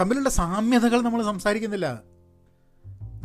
തമ്മിലുള്ള 0.00 0.28
സാമ്യതകൾ 0.28 1.00
നമ്മൾ 1.00 1.22
സംസാരിക്കുന്നില്ല. 1.22 2.02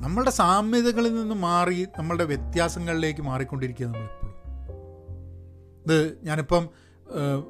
നമ്മളുടെ 0.03 0.31
സാമ്യതകളിൽ 0.31 1.13
നിന്ന് 1.15 1.35
മാറി 1.35 1.87
നമ്മളുടെ 1.97 2.23
വ്യത്യാസങ്ങളിലേക്ക് 2.23 3.21
മാറിക്കൊണ്ടിരിക്കുക 3.21 3.85
നമ്മളിപ്പോഴും. 3.85 4.35
ഇത് 5.83 5.97
ഞാനിപ്പം 6.23 6.69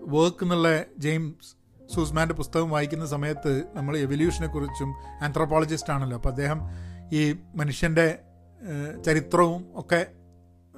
വർക്ക് 0.08 0.44
എന്നുള്ള 0.44 0.70
ജെയിംസ് 0.98 1.56
സൂസ്മാന്റെ 1.94 2.36
പുസ്തകം 2.36 2.70
വായിക്കുന്ന 2.70 3.06
സമയത്ത് 3.06 3.52
നമ്മൾ 3.76 3.98
എവല്യൂഷനെക്കുറിച്ചും 3.98 4.90
ആന്ത്രോപോളജിസ്റ്റ് 5.24 5.94
ആണല്ലോ. 5.94 6.18
അപ്പോൾ 6.18 6.30
അദ്ദേഹം 6.30 6.60
ഈ 7.14 7.22
മനുഷ്യന്റെ 7.56 8.08
ചരിത്രവും 9.06 9.62
ഒക്കെ 9.76 10.02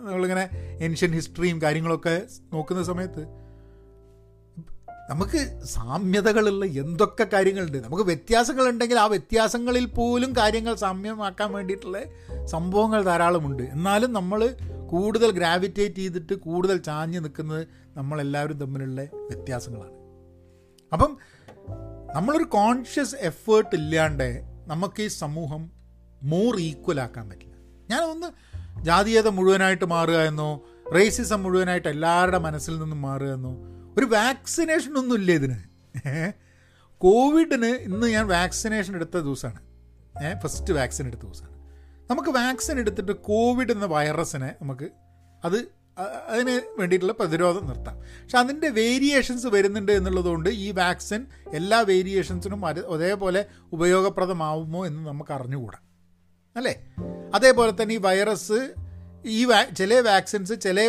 നമ്മളിങ്ങനെ 0.05 0.49
ഏൻഷ്യൻ 0.81 1.11
ഹിസ്റ്ററിയും 1.11 1.61
കാര്യങ്ങളൊക്കെ 1.61 2.21
നോക്കുന്ന 2.53 2.83
സമയത്ത് 2.83 3.41
നമുക്ക് 5.09 5.61
സാമ്യതകളുള്ള 5.65 6.65
എന്തൊക്കെ 6.65 7.23
കാര്യങ്ങളുണ്ട്? 7.23 7.77
നമുക്ക് 7.77 8.03
വ്യത്യാസങ്ങളുണ്ടെങ്കിൽ 8.03 8.99
ആ 8.99 9.05
വ്യത്യാസങ്ങളിൽ 9.05 9.85
പോലും 9.85 10.35
കാര്യങ്ങൾ 10.37 10.75
സാമ്യമാക്കാൻ 10.75 11.51
വേണ്ടിയിട്ടുള്ള 11.51 12.03
സംഭവങ്ങൾ 12.45 13.03
ധാരാളമുണ്ട്. 13.03 13.63
എന്നാലും 13.63 14.13
നമ്മൾ 14.13 14.55
കൂടുതൽ 14.89 15.31
ഗ്രാവിറ്റേറ്റ് 15.31 15.95
ചെയ്തിട്ട് 15.95 16.33
കൂടുതൽ 16.33 16.77
ചാഞ്ഞ് 16.77 17.19
നിൽക്കുന്നത് 17.19 17.67
നമ്മളെല്ലാവരും 17.97 18.57
തമ്മിലുള്ള 18.57 19.01
വ്യത്യാസങ്ങളാണ്. 19.03 19.91
അപ്പം 20.93 21.17
നമ്മളൊരു 22.15 22.43
കോൺഷ്യസ് 22.43 23.15
എഫേർട്ട് 23.19 23.75
ഇല്ലാണ്ട് 23.75 24.41
നമുക്ക് 24.67 25.03
ഈ 25.03 25.07
സമൂഹം 25.07 25.71
മോർ 26.23 26.57
ഈക്വൽ 26.57 26.99
ആക്കാൻ 26.99 27.29
പറ്റില്ല. 27.29 27.55
ഞാനൊന്ന് 27.89 28.27
ജാതീയത 28.79 29.27
മുഴുവനായിട്ട് 29.27 29.85
മാറുക 29.85 30.13
എന്നോ 30.13 30.65
റേസിസം 30.95 31.43
മുഴുവനായിട്ട് 31.43 31.87
എല്ലാവരുടെ 31.87 32.37
മനസ്സിൽ 32.37 32.79
നിന്നും 32.79 33.01
മാറുക 33.01 33.33
എന്നോ 33.33 33.57
ഒരു 33.97 34.05
വാക്സിനേഷൻ 34.05 34.97
ഒന്നും 34.97 35.15
ഇല്ല 35.15 35.31
ഇതിന്? 35.31 35.57
കോവിഡിന് 36.97 37.65
ഇന്ന് 37.65 38.07
ഞാൻ 38.07 38.27
വാക്സിനേഷൻ 38.27 38.95
എടുത്ത 38.95 39.17
ദിവസമാണ്. 39.17 39.59
ഏഹ് 40.25 40.39
ഫസ്റ്റ് 40.39 40.73
വാക്സിൻ 40.73 41.07
എടുത്ത 41.07 41.21
ദിവസമാണ്. 41.21 41.61
നമുക്ക് 42.09 42.29
വാക്സിൻ 42.29 42.79
എടുത്തിട്ട് 42.79 43.11
കോവിഡ് 43.11 43.71
എന്ന 43.71 43.85
വൈറസിനെ 43.85 44.55
നമുക്ക് 44.61 44.89
അത് 45.45 45.81
അതിന് 46.27 46.61
വേണ്ടിയിട്ടുള്ള 46.77 47.13
പ്രതിരോധം 47.13 47.67
നിർത്താം. 47.67 47.97
പക്ഷെ 47.99 48.37
അതിന്റെ 48.37 48.69
വേരിയേഷൻസ് 48.69 49.47
വരുന്നുണ്ട് 49.47 49.91
എന്നുള്ളതുകൊണ്ട് 49.91 50.49
ഈ 50.49 50.71
വാക്സിൻ 50.71 51.25
എല്ലാ 51.53 51.79
വേരിയേഷൻസിനും 51.79 52.65
അതേപോലെ 52.65 53.45
ഉപയോഗപ്രദമാവുമോ 53.71 54.85
എന്ന് 54.85 55.07
നമുക്ക് 55.07 55.33
അറിഞ്ഞുകൂടാ. 55.33 55.77
അല്ലേ? 56.55 56.73
അതേപോലെ 57.33 57.73
തന്നെ 57.73 57.93
ഈ 57.93 58.01
വൈറസ് 58.01 58.59
ഈ 59.31 59.45
വാ 59.45 59.63
ചില 59.77 59.99
വാക്സിൻസ് 60.05 60.53
ചില 60.61 60.79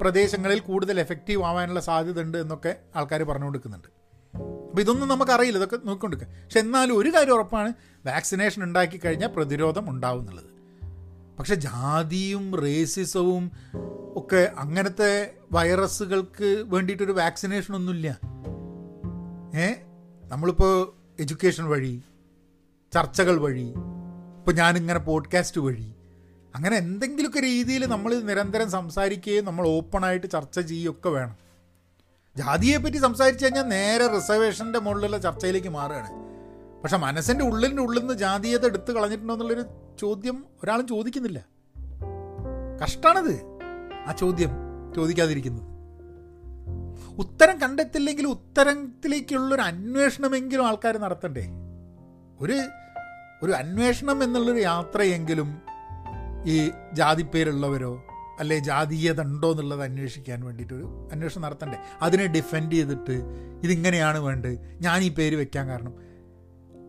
പ്രദേശങ്ങളിൽ 0.00 0.60
കൂടുതൽ 0.60 1.00
എഫക്റ്റീവ് 1.00 1.44
ആവാനുള്ള 1.44 1.80
സാധ്യത 1.80 2.20
ഉണ്ട് 2.20 2.38
എന്നൊക്കെ 2.38 2.72
ആൾക്കാർ 2.96 3.22
പറഞ്ഞു 3.22 3.44
കൊടുക്കുന്നുണ്ട് 3.44 3.88
അപ്പോൾ 4.68 4.80
ഇതൊന്നും 4.80 5.08
നമുക്കറിയില്ല 5.08 5.58
ഇതൊക്കെ 5.58 5.78
നോക്കിക്കൊണ്ടിരിക്കുക 5.84 6.30
പക്ഷെ 6.42 6.60
എന്നാലും 6.60 6.98
ഒരു 6.98 7.10
കാര്യം 7.14 7.34
ഉറപ്പാണ് 7.34 7.70
വാക്സിനേഷൻ 8.04 8.64
ഉണ്ടാക്കി 8.64 8.96
കഴിഞ്ഞാൽ 8.96 9.30
പ്രതിരോധം 9.36 9.90
ഉണ്ടാവും 9.90 10.20
എന്നുള്ളത് 10.20 10.50
പക്ഷെ 11.38 11.54
ജാതിയും 11.64 12.56
റേസിസവും 12.56 13.44
ഒക്കെ 14.16 14.42
അങ്ങനത്തെ 14.58 15.12
വൈറസുകൾക്ക് 15.52 16.50
വേണ്ടിയിട്ടൊരു 16.68 17.12
വാക്സിനേഷൻ 17.12 17.74
ഒന്നുമില്ല 17.76 18.10
ഏ? 19.58 19.68
നമ്മളിപ്പോൾ 20.24 20.72
എഡ്യൂക്കേഷൻ 21.20 21.66
വഴി 21.68 21.94
ചർച്ചകൾ 22.92 23.36
വഴി 23.38 23.66
ഇപ്പോൾ 24.46 24.56
ഞാനിങ്ങനെ 24.56 24.98
പോഡ്കാസ്റ്റ് 24.98 25.60
വഴി. 25.60 25.94
അങ്ങനെ 26.54 26.76
എന്തെങ്കിലുമൊക്കെ 26.76 27.40
രീതിയിൽ 27.40 27.86
നമ്മൾ 27.86 28.14
നിരന്തരം 28.14 28.70
സംസാരിക്കുകയും 28.70 29.44
നമ്മൾ 29.44 29.68
ഓപ്പണായിട്ട് 29.68 30.26
ചർച്ച 30.26 30.60
ചെയ്യുകയൊക്കെ 30.60 31.08
വേണം. 31.08 31.36
ജാതിയെപ്പറ്റി 32.36 32.96
സംസാരിച്ചു 32.96 33.44
കഴിഞ്ഞാൽ 33.44 33.62
നേരെ 33.62 34.06
റിസർവേഷന്റെ 34.06 34.78
മുകളിലുള്ള 34.78 35.18
ചർച്ചയിലേക്ക് 35.18 35.68
മാറുകയാണ്. 35.68 36.08
പക്ഷെ 36.82 36.96
മനസ്സിന്റെ 36.96 37.44
ഉള്ളിന്റെ 37.44 37.82
ഉള്ളിൽ 37.82 38.00
നിന്ന് 38.00 38.14
ജാതീയത 38.14 38.66
എടുത്ത് 38.66 38.92
കളഞ്ഞിട്ടുണ്ടോ 38.92 39.34
എന്നുള്ളൊരു 39.34 39.64
ചോദ്യം 40.00 40.44
ഒരാളും 40.62 40.86
ചോദിക്കുന്നില്ല. 40.86 41.46
കഷ്ടാണത് 42.82 43.40
ആ 44.06 44.12
ചോദ്യം 44.12 44.50
ചോദിക്കാതിരിക്കുന്നത്. 44.96 45.64
ഉത്തരം 47.18 47.60
കണ്ടെത്തില്ലെങ്കിൽ 47.60 48.26
ഉത്തരത്തിലേക്കുള്ളൊരു 48.26 49.62
അന്വേഷണമെങ്കിലും 49.62 50.66
ആൾക്കാർ 50.66 50.98
നടത്തണ്ടേ? 50.98 51.48
ഒരു 52.40 52.60
ഒരു 53.42 53.52
അന്വേഷണം 53.52 54.24
എന്നുള്ളൊരു 54.24 54.58
യാത്രയെങ്കിലും 54.58 55.62
ഈ 56.44 56.70
ജാതിപ്പേരുള്ളവരോ 56.92 58.04
അല്ലെ 58.40 58.58
ജാതീയത 58.58 59.20
ഉണ്ടോ 59.20 59.50
എന്നുള്ളത് 59.50 59.82
അന്വേഷിക്കാൻ 59.82 60.44
വേണ്ടിയിട്ടൊരു 60.44 61.08
അന്വേഷണം 61.12 61.42
നടത്തണ്ടേ? 61.42 61.78
അതിനെ 62.02 62.26
ഡിഫെൻഡ് 62.26 62.72
ചെയ്തിട്ട് 62.72 63.22
ഇതിങ്ങനെയാണ് 63.62 64.18
വേണ്ടത്. 64.18 64.58
ഞാൻ 64.80 65.02
ഈ 65.02 65.08
പേര് 65.08 65.36
വെക്കാൻ 65.36 65.68
കാരണം. 65.68 65.94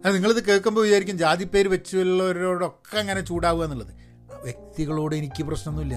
അത് 0.06 0.16
നിങ്ങളിത് 0.16 0.46
കേൾക്കുമ്പോൾ 0.46 0.82
വിചാരിക്കും 0.82 1.18
ജാതി 1.18 1.44
പേര് 1.44 1.68
വെച്ചുള്ളവരോടൊക്കെ 1.68 3.00
അങ്ങനെ 3.00 3.22
ചൂടാവുക 3.22 3.64
എന്നുള്ളത്. 3.64 3.94
വ്യക്തികളോട് 4.42 5.16
എനിക്ക് 5.16 5.44
പ്രശ്നമൊന്നുമില്ല. 5.44 5.96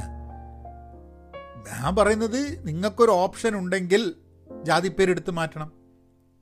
ഞാൻ 1.56 1.96
പറയുന്നത് 1.96 2.68
നിങ്ങൾക്കൊരു 2.68 3.10
ഓപ്ഷൻ 3.10 3.54
ഉണ്ടെങ്കിൽ 3.54 4.14
ജാതി 4.48 4.64
ജാതിപ്പേരെടുത്ത് 4.64 5.30
മാറ്റണം. 5.30 5.72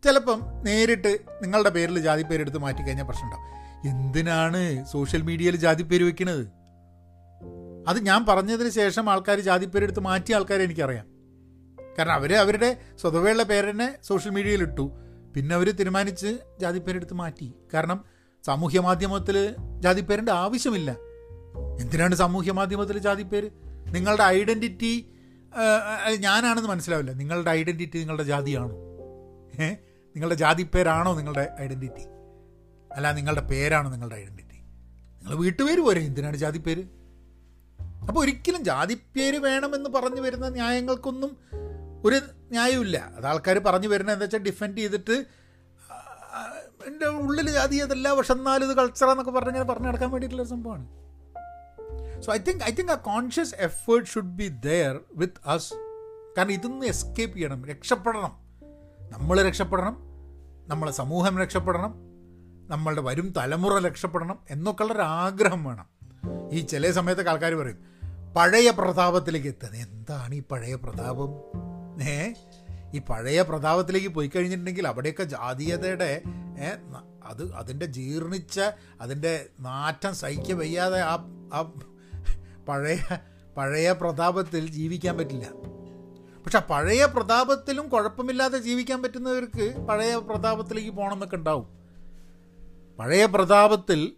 ചിലപ്പം 0.05 0.43
നേരിട്ട് 0.63 1.19
നിങ്ങളുടെ 1.43 1.71
പേരിൽ 1.71 1.99
ജാതിപ്പേരെടുത്ത് 1.99 2.59
മാറ്റി 2.59 2.83
കഴിഞ്ഞാൽ 2.83 3.05
പ്രശ്നം 3.05 3.25
ഉണ്ടാവും 3.25 3.59
എന്തിനാണ് 3.87 4.85
സോഷ്യൽ 4.85 5.23
മീഡിയയിൽ 5.23 5.57
ജാതിപ്പേര് 5.57 6.05
വെക്കുന്നത് 6.05 6.47
അത് 7.89 7.99
ഞാൻ 7.99 8.27
പറഞ്ഞതിന് 8.27 8.71
ശേഷം 8.71 9.11
ആൾക്കാർ 9.11 9.41
ജാതിപ്പേരെടുത്ത് 9.41 10.01
മാറ്റിയ 10.01 10.35
ആൾക്കാരെ 10.35 10.63
എനിക്കറിയാം. 10.63 11.07
കാരണം 11.99 12.13
അവർ 12.13 12.35
അവരുടെ 12.35 12.77
സ്വതവേയുള്ള 12.99 13.43
പേരെന്നെ 13.43 13.95
സോഷ്യൽ 14.03 14.33
മീഡിയയിൽ 14.33 14.63
ഇട്ടു. 14.63 14.91
പിന്നെ 15.37 15.55
അവർ 15.55 15.71
തീരുമാനിച്ച് 15.71 16.39
ജാതിപ്പേരെടുത്ത് 16.61 17.15
മാറ്റി. 17.15 17.55
കാരണം 17.75 18.05
സാമൂഹ്യ 18.47 18.81
മാധ്യമത്തിൽ 18.81 19.55
ജാതിപ്പേരിന്റെ 19.81 20.33
ആവശ്യമില്ല. 20.33 20.97
എന്തിനാണ് 21.81 22.15
സാമൂഹ്യ 22.15 22.53
മാധ്യമത്തിൽ 22.53 22.99
ജാതിപ്പേര്? 22.99 23.51
നിങ്ങളുടെ 23.95 24.23
ഐഡന്റിറ്റി 24.23 25.13
ഞാനാണെന്ന് 26.19 26.69
മനസ്സിലാവില്ല. 26.69 27.13
നിങ്ങളുടെ 27.13 27.51
ഐഡന്റിറ്റി 27.51 27.99
നിങ്ങളുടെ 27.99 28.23
ജാതിയാണോ? 28.23 28.75
ഏഹ് 29.63 29.77
നിങ്ങളുടെ 30.07 30.35
ജാതിപ്പേരാണോ 30.35 31.17
നിങ്ങളുടെ 31.17 31.57
ഐഡന്റിറ്റി 31.61 32.18
അല്ല 32.97 33.13
നിങ്ങളുടെ 33.13 33.41
പേരാണ് 33.41 33.93
നിങ്ങളുടെ 33.93 34.17
ഐഡന്റിറ്റി 34.17 34.59
നിങ്ങൾ 35.21 35.37
വീട്ടുപേര് 35.37 35.81
പോരെ 35.81 36.01
എന്തിനാണ് 36.01 36.37
ജാതിപ്പേര്? 36.37 36.85
അപ്പോൾ 38.09 38.21
ഒരിക്കലും 38.21 38.65
ജാതിപ്പേര് 38.65 39.37
വേണമെന്ന് 39.37 39.91
പറഞ്ഞു 39.91 40.21
വരുന്ന 40.21 40.49
ന്യായങ്ങൾക്കൊന്നും 40.49 41.37
ഒരു 42.05 42.21
ന്യായമില്ല 42.51 43.13
അത് 43.17 43.27
ആൾക്കാർ 43.27 43.59
പറഞ്ഞു 43.59 43.89
വരുന്നത് 43.89 44.15
എന്താ 44.15 44.25
വെച്ചാൽ 44.25 44.39
ഡിഫെൻഡ് 44.39 44.79
ചെയ്തിട്ട് 44.79 45.27
എന്റെ 46.87 47.07
ഉള്ളിൽ 47.07 47.51
ജാതി 47.51 47.77
അതല്ല 47.77 48.15
പക്ഷെ 48.15 48.33
എന്നാലും 48.33 48.71
ഇത് 48.71 48.77
കൾച്ചറാന്നൊക്കെ 48.77 49.31
പറഞ്ഞിങ്ങനെ 49.31 49.65
പറഞ്ഞു 49.65 49.89
നടക്കാൻ 49.89 50.11
വേണ്ടിയിട്ടുള്ള 50.11 50.43
ഒരു 50.43 50.49
സംഭവമാണ്. 50.49 50.87
So 52.23 52.33
I 52.33 52.39
think 52.39 52.65
I 52.65 52.71
think 52.71 52.93
a 52.93 52.95
conscious 52.95 53.55
effort 53.59 54.09
should 54.09 54.29
be 54.29 54.49
there 54.49 55.01
with 55.13 55.49
us 55.49 55.75
കാരണം 56.39 56.53
ഇതൊന്ന് 56.53 56.87
എസ്കേപ്പ് 56.87 57.37
ചെയ്യണം 57.37 57.65
രക്ഷപ്പെടണം. 57.65 58.39
നമ്മൾ 59.13 59.43
രക്ഷപ്പെടണം 59.43 59.97
നമ്മളെ 60.69 60.93
സമൂഹം 60.93 61.39
രക്ഷപ്പെടണം 61.39 62.08
നമ്മളുടെ 62.69 63.01
വരും 63.01 63.33
തലമുറ 63.37 63.79
രക്ഷപ്പെടണം 63.79 64.39
എന്നൊക്കെയുള്ളൊരു 64.51 65.03
ആഗ്രഹം 65.03 65.65
വേണം. 65.65 65.87
ഈ 66.53 66.61
ചില 66.61 66.91
സമയത്തൊക്കെ 66.91 67.31
ആൾക്കാർ 67.31 67.55
പറയും 67.55 67.79
പഴയ 68.37 68.71
പ്രതാപത്തിലേക്ക് 68.71 69.49
എത്തുന്നത് 69.49 69.81
എന്താണ് 69.81 70.35
ഈ 70.35 70.43
പഴയ 70.51 70.75
പ്രതാപം? 70.75 71.29
ഏ? 72.03 72.33
ഈ 72.95 72.99
പഴയ 72.99 73.43
പ്രതാപത്തിലേക്ക് 73.43 74.09
പോയി 74.09 74.31
കഴിഞ്ഞിട്ടുണ്ടെങ്കിൽ 74.37 74.89
അവിടെയൊക്കെ 74.89 75.25
ജാതീയതയുടെ 75.25 76.23
അത് 77.25 77.53
അതിന്റെ 77.55 77.87
ജീർണിച്ച 77.87 78.61
അതിന്റെ 79.01 79.47
നാറ്റം 79.61 80.15
സഹിക്ക 80.15 80.53
വയ്യാതെ 80.53 81.01
ആ 81.01 81.15
ആ 81.55 81.73
പഴയ 82.69 82.99
പഴയ 83.57 83.93
പ്രതാപത്തിൽ 83.93 84.71
ജീവിക്കാൻ 84.71 85.19
പറ്റില്ല. 85.19 85.47
പക്ഷെ 86.45 86.59
പഴയ 86.59 87.05
പ്രതാപത്തിലും 87.05 87.89
കുഴപ്പമില്ലാതെ 87.89 88.59
ജീവിക്കാൻ 88.59 89.03
പറ്റുന്നവർക്ക് 89.03 89.87
പഴയ 89.87 90.17
പ്രതാപത്തിലേക്ക് 90.17 90.91
പോകണമെന്നൊക്കെ 90.91 91.37
ഉണ്ടാവും. 91.37 91.78
പഴയ 92.99 93.27
പ്രതാപത്തിൽ 93.27 94.13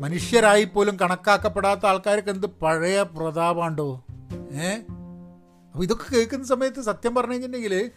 മനുഷ്യരായി 0.00 0.64
പോലും 0.64 0.96
കണക്കാക്കപ്പെടാത്ത 0.96 1.86
ആൾക്കാർക്ക് 1.86 2.28
എന്ത് 2.28 2.46
പഴയ 2.46 3.02
പ്രതാപാണ്ടോ? 3.02 4.04
ഏ? 4.52 4.74
അപ്പോൾ 5.72 5.82
ഇതൊക്കെ 5.82 6.14
കേൾക്കുന്ന 6.14 6.44
സമയത്ത് 6.44 6.82
സത്യം 6.82 7.14
പറഞ്ഞു 7.14 7.32
കഴിഞ്ഞിട്ടുണ്ടെങ്കിൽ 7.32 7.90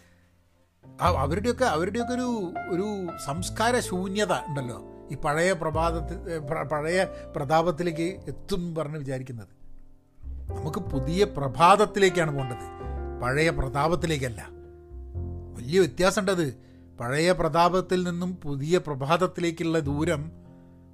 അവരുടെയൊക്കെ 1.01 1.65
അവരുടെയൊക്കെ 1.65 2.13
ഒരു 2.13 2.53
ഒരു 2.69 3.07
സംസ്കാര 3.25 3.79
ശൂന്യത 3.79 4.31
ഉണ്ടല്ലോ. 4.31 4.83
ഈ 5.11 5.15
പഴയ 5.15 5.53
പ്രഭാതത്തിൽ 5.53 6.39
പഴയ 6.39 7.05
പ്രതാപത്തിലേക്ക് 7.35 8.19
എത്തും 8.27 8.75
പറഞ്ഞ് 8.75 8.97
വിചാരിക്കുന്നത്. 8.97 9.47
നമുക്ക് 10.51 10.79
പുതിയ 10.79 11.23
പ്രഭാതത്തിലേക്കാണ് 11.23 12.31
പോകേണ്ടത്. 12.31 12.85
പഴയ 13.21 13.49
പ്രതാപത്തിലേക്കല്ല. 13.49 14.49
വലിയ 15.57 15.79
വ്യത്യാസമുണ്ടത്. 15.79 16.65
പഴയ 16.99 17.31
പ്രതാപത്തിൽ 17.31 18.03
നിന്നും 18.03 18.35
പുതിയ 18.35 18.77
പ്രഭാതത്തിലേക്കുള്ള 18.77 19.79
ദൂരം 19.79 20.31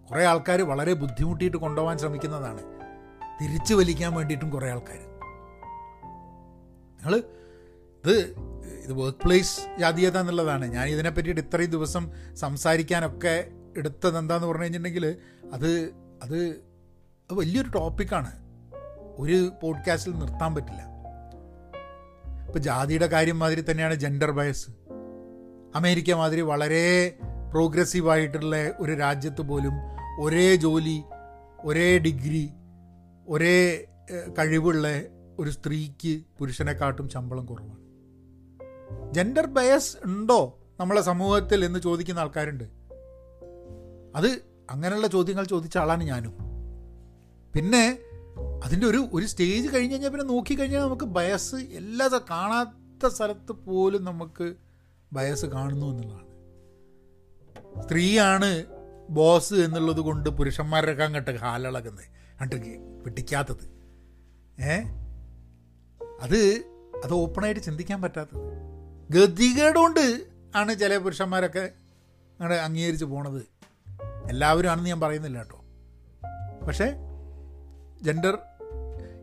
കുറേ 0.10 0.26
ആൾക്കാർ 0.26 0.62
വളരെ 0.62 0.94
ബുദ്ധിമുട്ടിയിട്ട് 0.94 1.58
കൊണ്ടുപോകാൻ 1.58 1.98
ശ്രമിക്കുന്നതാണ്. 1.98 2.62
തിരിച്ചു 3.42 3.74
വലിക്കാൻ 3.74 4.14
വേണ്ടിയിട്ടും 4.14 4.50
കുറേ 4.50 4.70
ആൾക്കാർ 4.70 4.98
നിങ്ങൾ 6.98 7.16
ഇത് 8.04 8.16
ഇത് 8.84 8.94
വർക്ക് 8.94 9.18
പ്ലേസ് 9.26 9.80
ജാതീയത 9.80 10.18
എന്നുള്ളതാണ്. 10.18 10.66
ഞാൻ 10.66 10.88
ഇതിനെ 10.88 11.10
പറ്റിയിട്ട് 11.10 11.42
ഇത്രയും 11.42 11.72
ദിവസം 11.72 12.12
സംസാരിക്കാനൊക്കെ 12.34 13.48
എടുത്തത് 13.78 14.18
എന്താന്ന് 14.18 14.48
പറഞ്ഞു 14.48 14.64
കഴിഞ്ഞിട്ടുണ്ടെങ്കിൽ 14.64 15.18
അത് 15.54 15.94
അത് 16.24 16.50
അത് 17.30 17.34
വലിയൊരു 17.34 17.70
ടോപ്പിക്കാണ് 17.70 18.32
ഒരു 19.18 19.52
പോഡ്കാസ്റ്റിൽ 19.62 20.14
നിർത്താൻ 20.14 20.56
പറ്റില്ല. 20.56 20.82
ഇപ്പം 22.48 22.62
ജാതിയുടെ 22.62 23.08
കാര്യം 23.08 23.40
മാതിരി 23.40 23.72
തന്നെയാണ് 23.72 23.94
ജെൻഡർ 23.94 24.32
ബയസ് 24.32 24.72
അമേരിക്ക 25.76 26.12
മാതിരി 26.12 26.42
വളരെ 26.42 27.18
പ്രോഗ്രസീവായിട്ടുള്ള 27.52 28.72
ഒരു 28.80 28.94
രാജ്യത്ത് 28.94 29.42
പോലും 29.42 29.74
ഒരേ 30.20 30.56
ജോലി 30.56 31.04
ഒരേ 31.66 31.98
ഡിഗ്രി 31.98 32.50
ഒരേ 33.28 33.88
കഴിവുള്ള 34.40 34.88
ഒരു 35.40 35.50
സ്ത്രീക്ക് 35.50 36.22
പുരുഷനെക്കാട്ടും 36.40 37.10
ശമ്പളം 37.10 37.46
കുറവാണ്. 37.46 37.82
ജെൻഡർ 39.14 39.46
ബയസ് 39.46 39.98
ഉണ്ടോ 40.06 40.60
നമ്മളെ 40.80 41.02
സമൂഹത്തിൽ 41.02 41.66
എന്ന് 41.66 41.80
ചോദിക്കുന്ന 41.80 42.20
ആൾക്കാരുണ്ട്. 42.20 42.64
അത് 44.16 44.28
അങ്ങനെയുള്ള 44.70 45.08
ചോദ്യങ്ങൾ 45.08 45.44
ചോദിച്ച 45.44 45.78
ആളാണ് 45.78 46.04
ഞാനും. 46.04 46.34
പിന്നെ 47.54 48.00
അതിന്റെ 48.64 48.88
ഒരു 48.88 49.08
ഒരു 49.14 49.26
സ്റ്റേജ് 49.26 49.76
കഴിഞ്ഞ് 49.76 49.94
കഴിഞ്ഞാൽ 49.94 50.10
പിന്നെ 50.10 50.26
നോക്കിക്കഴിഞ്ഞാൽ 50.26 50.82
നമുക്ക് 50.82 51.04
ബയസ് 51.04 51.56
എല്ലാ 51.56 52.20
കാണാത്ത 52.30 53.08
സ്ഥലത്ത് 53.08 53.52
പോലും 53.52 54.04
നമുക്ക് 54.04 54.54
ബയസ് 55.14 55.46
കാണുന്നു 55.46 55.86
എന്നുള്ളതാണ്. 55.86 56.32
സ്ത്രീയാണ് 57.84 58.66
ബോസ് 59.10 59.54
എന്നുള്ളത് 59.54 60.00
കൊണ്ട് 60.00 60.30
പുരുഷന്മാരൊക്കെ 60.30 61.04
അങ്ങോട്ട് 61.04 61.32
ഹാലളകുന്നത് 61.32 62.06
അങ്ങോട്ട് 62.42 62.80
പിടിക്കാത്തത് 63.04 63.82
ഏ? 64.62 64.82
അത് 66.22 66.38
അത് 67.04 67.14
ഓപ്പണായിട്ട് 67.14 67.62
ചിന്തിക്കാൻ 67.62 68.02
പറ്റാത്തത്. 68.02 68.42
ഗതികേടുകൊണ്ട് 69.12 70.26
ആണ് 70.56 70.80
ചില 70.80 70.98
പുരുഷന്മാരൊക്കെ 70.98 71.60
അങ്ങനെ 72.40 72.56
അംഗീകരിച്ച് 72.56 73.06
പോണത്. 73.06 73.42
എല്ലാവരും 74.30 74.70
ആണെന്ന് 74.70 74.90
ഞാൻ 74.90 75.00
പറയുന്നില്ല 75.00 75.38
കേട്ടോ. 75.38 75.66
പക്ഷേ 76.68 76.96
ജെൻഡർ 78.02 78.38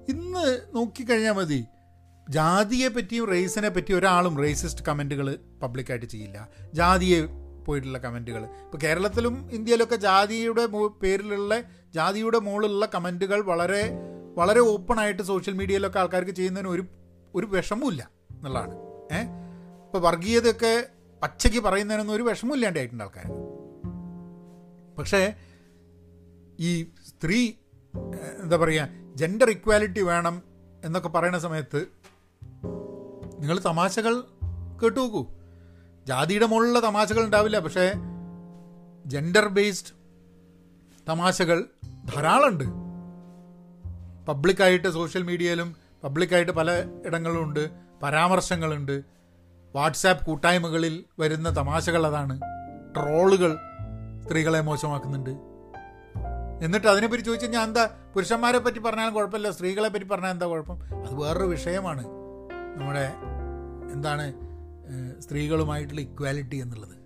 ഇന്ന് 0.09 0.63
നോക്കിക്കഴിഞ്ഞാൽ 0.75 1.33
മതി. 1.33 1.65
ജാതിയെ 2.29 2.89
പറ്റിയും 2.89 3.31
റേസിനെ 3.31 3.69
പറ്റിയും 3.69 3.99
ഒരാളും 3.99 4.43
റേസിസ്റ്റ് 4.43 4.85
കമന്റുകൾ 4.89 5.39
പബ്ലിക്കായിട്ട് 5.63 6.07
ചെയ്യില്ല. 6.07 6.49
ജാതിയെ 6.75 7.21
പോയിട്ടുള്ള 7.65 7.99
കമന്റുകൾ 7.99 8.43
ഇപ്പോൾ 8.65 8.79
കേരളത്തിലും 8.85 9.51
ഇന്ത്യയിലൊക്കെ 9.53 9.97
ജാതിയുടെ 9.97 10.67
പേരിലുള്ള 11.03 11.55
ജാതിയുടെ 11.95 12.39
മുകളിലുള്ള 12.39 12.87
കമന്റുകൾ 12.95 13.41
വളരെ 13.41 13.83
വളരെ 14.37 14.61
ഓപ്പണായിട്ട് 14.61 15.23
സോഷ്യൽ 15.23 15.53
മീഡിയയിലൊക്കെ 15.53 15.99
ആൾക്കാർക്ക് 15.99 16.31
ചെയ്യുന്നതിന് 16.31 16.69
ഒരു 16.69 16.85
ഒരു 17.35 17.47
വിഷമമില്ല 17.47 18.11
എന്നുള്ളതാണ്. 18.31 18.75
ഏ? 19.13 19.21
ഇപ്പോൾ 19.85 19.99
വർഗീയതയൊക്കെ 19.99 20.73
പച്ചയ്ക്ക് 21.23 21.59
പറയുന്നതിനൊന്നും 21.59 22.15
ഒരു 22.15 22.23
വിഷമമില്ലാണ്ടായിട്ടുണ്ട് 22.23 23.05
ആൾക്കാർ 23.05 23.27
പക്ഷേ 24.99 25.35
ഈ 26.61 26.71
സ്ത്രീ 27.07 27.53
എന്താ 28.43 28.57
പറയുക 28.57 28.89
ജെൻഡർ 29.15 29.51
ഇക്വാലിറ്റി 29.51 30.01
വേണം 30.01 30.43
എന്നൊക്കെ 30.85 31.09
പറയുന്ന 31.09 31.39
സമയത്ത് 31.39 31.81
നിങ്ങൾ 33.39 33.59
തമാശകൾ 33.59 34.25
കേട്ടു 34.83 35.01
നോക്കൂ. 35.01 35.27
ജാതിയുടെ 36.07 36.47
മുകളിലുള്ള 36.47 36.81
തമാശകൾ 36.81 37.25
ഉണ്ടാവില്ല 37.25 37.59
പക്ഷേ 37.59 37.93
ജെൻഡർ 39.07 39.49
ബേസ്ഡ് 39.49 39.89
തമാശകൾ 41.09 41.65
ധാരാളമുണ്ട്. 42.15 42.65
പബ്ലിക്കായിട്ട് 44.27 44.89
സോഷ്യൽ 44.89 45.23
മീഡിയയിലും 45.23 45.77
പബ്ലിക്കായിട്ട് 46.05 46.53
പല 46.53 46.85
ഇടങ്ങളിലും 47.07 47.43
ഉണ്ട് 47.43 47.71
പരാമർശങ്ങളുണ്ട്. 48.03 49.03
വാട്സാപ്പ് 49.75 50.27
കൂട്ടായ്മകളിൽ 50.27 51.05
വരുന്ന 51.19 51.57
തമാശകൾ 51.57 52.07
അതാണ്. 52.07 52.41
ട്രോളുകൾ 52.95 53.59
സ്ത്രീകളെ 54.25 54.61
മോശമാക്കുന്നുണ്ട്. 54.61 55.31
എന്നിട്ട് 56.65 56.87
അതിനെപ്പറ്റി 56.87 57.23
ചോദിച്ചാൽ 57.23 57.49
ഞാൻ 57.49 57.63
എന്താ 57.63 57.91
പുരുഷന്മാരെ 58.15 58.59
പറ്റി 58.59 58.79
പറഞ്ഞാലും 58.79 59.15
കുഴപ്പമില്ല 59.15 59.51
സ്ത്രീകളെ 59.51 59.89
പറ്റി 59.89 60.05
പറഞ്ഞാൽ 60.05 60.31
എന്താ 60.31 60.47
കുഴപ്പം? 60.47 61.07
അത് 61.07 61.15
വേറൊരു 61.15 61.45
വിഷയമാണ്. 61.45 62.05
നമ്മുടെ 62.77 63.13
എന്താണ് 63.93 64.27
സ്ത്രീകളുമായിട്ടുള്ള 65.21 66.01
ഇക്വാലിറ്റി 66.01 66.57
എന്നുള്ളത്. 66.57 66.97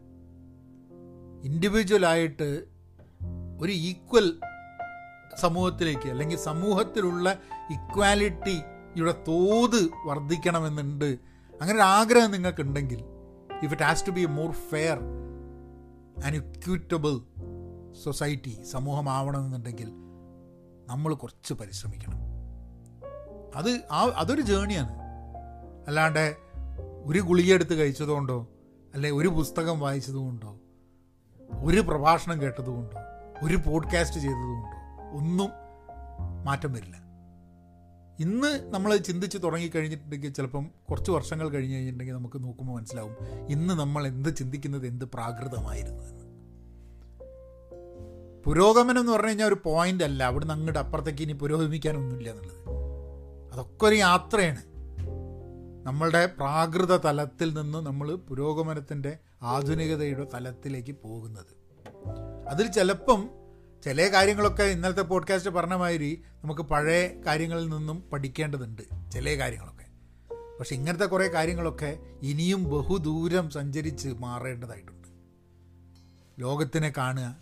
ഇൻഡിവിജ്വലായിട്ട് 1.45 2.67
ഒരു 3.61 3.73
ഈക്വൽ 3.73 4.41
സമൂഹത്തിലേക്ക് 5.41 6.09
അല്ലെങ്കിൽ 6.09 6.39
സമൂഹത്തിലുള്ള 6.39 7.39
ഇക്വാലിറ്റിയുടെ 7.71 9.13
തോത് 9.29 9.81
വർദ്ധിക്കണമെന്നുണ്ട്. 10.07 11.11
അങ്ങനെ 11.61 11.75
ഒരു 11.75 11.87
ആഗ്രഹം 11.99 12.31
നിങ്ങൾക്കുണ്ടെങ്കിൽ 12.31 13.01
if 13.63 13.73
it 13.73 13.83
has 13.83 14.07
to 14.07 14.11
be 14.11 14.25
more 14.25 14.53
fair 14.53 14.99
and 16.25 16.37
equitable 16.37 17.15
society 18.05 18.55
സമൂഹമാവണമെന്നുണ്ടെങ്കിൽ 18.63 19.89
നമ്മൾ 20.87 21.15
കുറച്ച് 21.15 21.55
പരിശ്രമിക്കണം. 21.55 22.21
അത് 23.55 23.71
ആ 23.91 24.13
അതൊരു 24.17 24.41
ജേണിയാണ് 24.41 24.95
അല്ലാണ്ട് 25.87 26.25
ഒരു 27.05 27.19
ഗുളിക 27.19 27.55
എടുത്ത് 27.55 27.75
കഴിച്ചതുകൊണ്ടോ? 27.75 28.49
അല്ലെ 28.95 29.11
ഒരു 29.11 29.29
പുസ്തകം 29.29 29.81
വായിച്ചതുകൊണ്ടോ? 29.81 30.59
ഒരു 31.65 31.81
പ്രഭാഷണം 31.81 32.43
കേട്ടതുകൊണ്ടോ? 32.43 32.99
ഒരു 33.47 33.57
പോഡ്കാസ്റ്റ് 33.57 34.21
ചെയ്തതുകൊണ്ടോ? 34.21 34.69
ഒന്നും 35.19 35.49
മാറ്റം 36.45 36.73
വരില്ല. 36.73 36.97
ഇന്ന് 38.21 38.75
നമ്മൾ 38.75 38.97
ചിന്തിച്ച് 38.97 39.39
തുടങ്ങിക്കഴിഞ്ഞിട്ടുണ്ടെങ്കിൽ 39.43 40.33
ചിലപ്പം 40.33 40.71
കുറച്ച് 40.91 41.11
വർഷങ്ങൾ 41.11 41.49
കഴിഞ്ഞ് 41.49 41.75
കഴിഞ്ഞിട്ടുണ്ടെങ്കിൽ 41.75 42.15
നമുക്ക് 42.15 42.43
നോക്കുമ്പോൾ 42.43 42.73
മനസ്സിലാവും 42.73 43.17
ഇന്ന് 43.49 43.75
നമ്മൾ 43.75 44.07
എന്ത് 44.07 44.37
ചിന്തിക്കുന്നത് 44.37 44.87
എന്ത് 44.87 45.05
പ്രാകൃതമായിരുന്നു 45.05 46.05
എന്ന്. 46.05 46.23
പുരോഗമനം 48.45 49.01
എന്ന് 49.01 49.13
പറഞ്ഞു 49.13 49.29
കഴിഞ്ഞാൽ 49.29 49.47
ഒരു 49.47 49.57
പോയിന്റ് 49.65 50.05
അല്ല. 50.05 50.25
അവിടുന്ന് 50.25 50.55
അങ്ങോട്ട് 50.55 50.79
അപ്പുറത്തേക്ക് 50.79 51.23
ഇനി 51.23 51.33
പുരോഗമിക്കാനൊന്നുമില്ല 51.33 52.31
എന്നുള്ളത്. 52.31 52.63
അതൊക്കെ 53.53 53.87
ഒരു 53.87 53.95
യാത്രയാണ്. 53.95 54.72
നമ്മളുടെ 55.83 56.27
പ്രാകൃത 56.27 56.97
തലത്തിൽ 56.97 57.61
നിന്ന് 57.61 57.79
നമ്മൾ 57.79 58.15
പുരോഗമനത്തിന്റെ 58.15 59.19
ആധുനികതയുടെ 59.43 60.27
തലത്തിലേക്ക് 60.35 60.97
പോകുന്നത്. 61.03 61.63
അതിൽ 62.49 62.67
ചിലപ്പം 62.67 63.31
ചില 63.85 64.13
കാര്യങ്ങളൊക്കെ 64.13 64.63
ഇന്നലത്തെ 64.63 65.01
പോഡ്കാസ്റ്റ് 65.01 65.51
പറഞ്ഞ 65.51 65.75
മാതിരി 65.75 66.23
നമുക്ക് 66.45 66.61
പഴയ 66.61 67.09
കാര്യങ്ങളിൽ 67.27 67.69
നിന്നും 67.69 68.11
പഠിക്കേണ്ടതുണ്ട് 68.13 68.83
ചില 69.13 69.39
കാര്യങ്ങളൊക്കെ. 69.39 69.85
പക്ഷെ 70.59 70.75
ഇങ്ങനത്തെ 70.75 71.05
കുറേ 71.05 71.29
കാര്യങ്ങളൊക്കെ 71.29 71.99
ഇനിയും 72.23 72.65
ബഹുദൂരം 72.65 73.51
സഞ്ചരിച്ച് 73.51 74.09
മാറേണ്ടതായിട്ടുണ്ട്. 74.09 75.09
ലോകത്തിനെ 76.43 76.93
കാണുക 76.97 77.37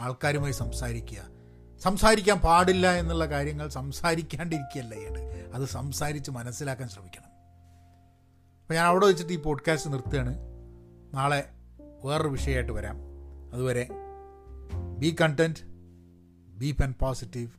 ആൾക്കാരുമായി 0.00 0.52
സംസാരിക്കുക. 0.52 1.22
സംസാരിക്കാൻ 1.80 2.38
പാടില്ല 2.38 2.92
എന്നുള്ള 2.92 3.26
കാര്യങ്ങൾ 3.26 3.68
സംസാരിക്കാണ്ടിരിക്കുകയല്ല 3.68 4.94
ചെയ്യേണ്ടത്. 4.94 5.54
അത് 5.54 5.64
സംസാരിച്ച് 5.64 6.30
മനസ്സിലാക്കാൻ 6.30 6.88
ശ്രമിക്കണം. 6.88 7.27
അപ്പോൾ 8.68 8.76
ഞാൻ 8.76 8.86
അവിടെ 8.86 9.06
വെച്ചിട്ട് 9.06 9.32
ഈ 9.32 9.36
പോഡ്കാസ്റ്റ് 9.36 9.92
നിർത്തുകയാണ്. 9.92 10.38
നാളെ 11.14 11.48
വേറൊരു 12.04 12.28
വിഷയമായിട്ട് 12.28 12.72
വരാം. 12.72 12.96
അതുവരെ 13.52 13.88
be 14.98 15.16
content 15.20 15.56
be 16.48 16.70
pen 16.70 16.94
positive 17.00 17.50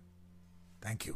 thank 0.86 1.07
you 1.07 1.14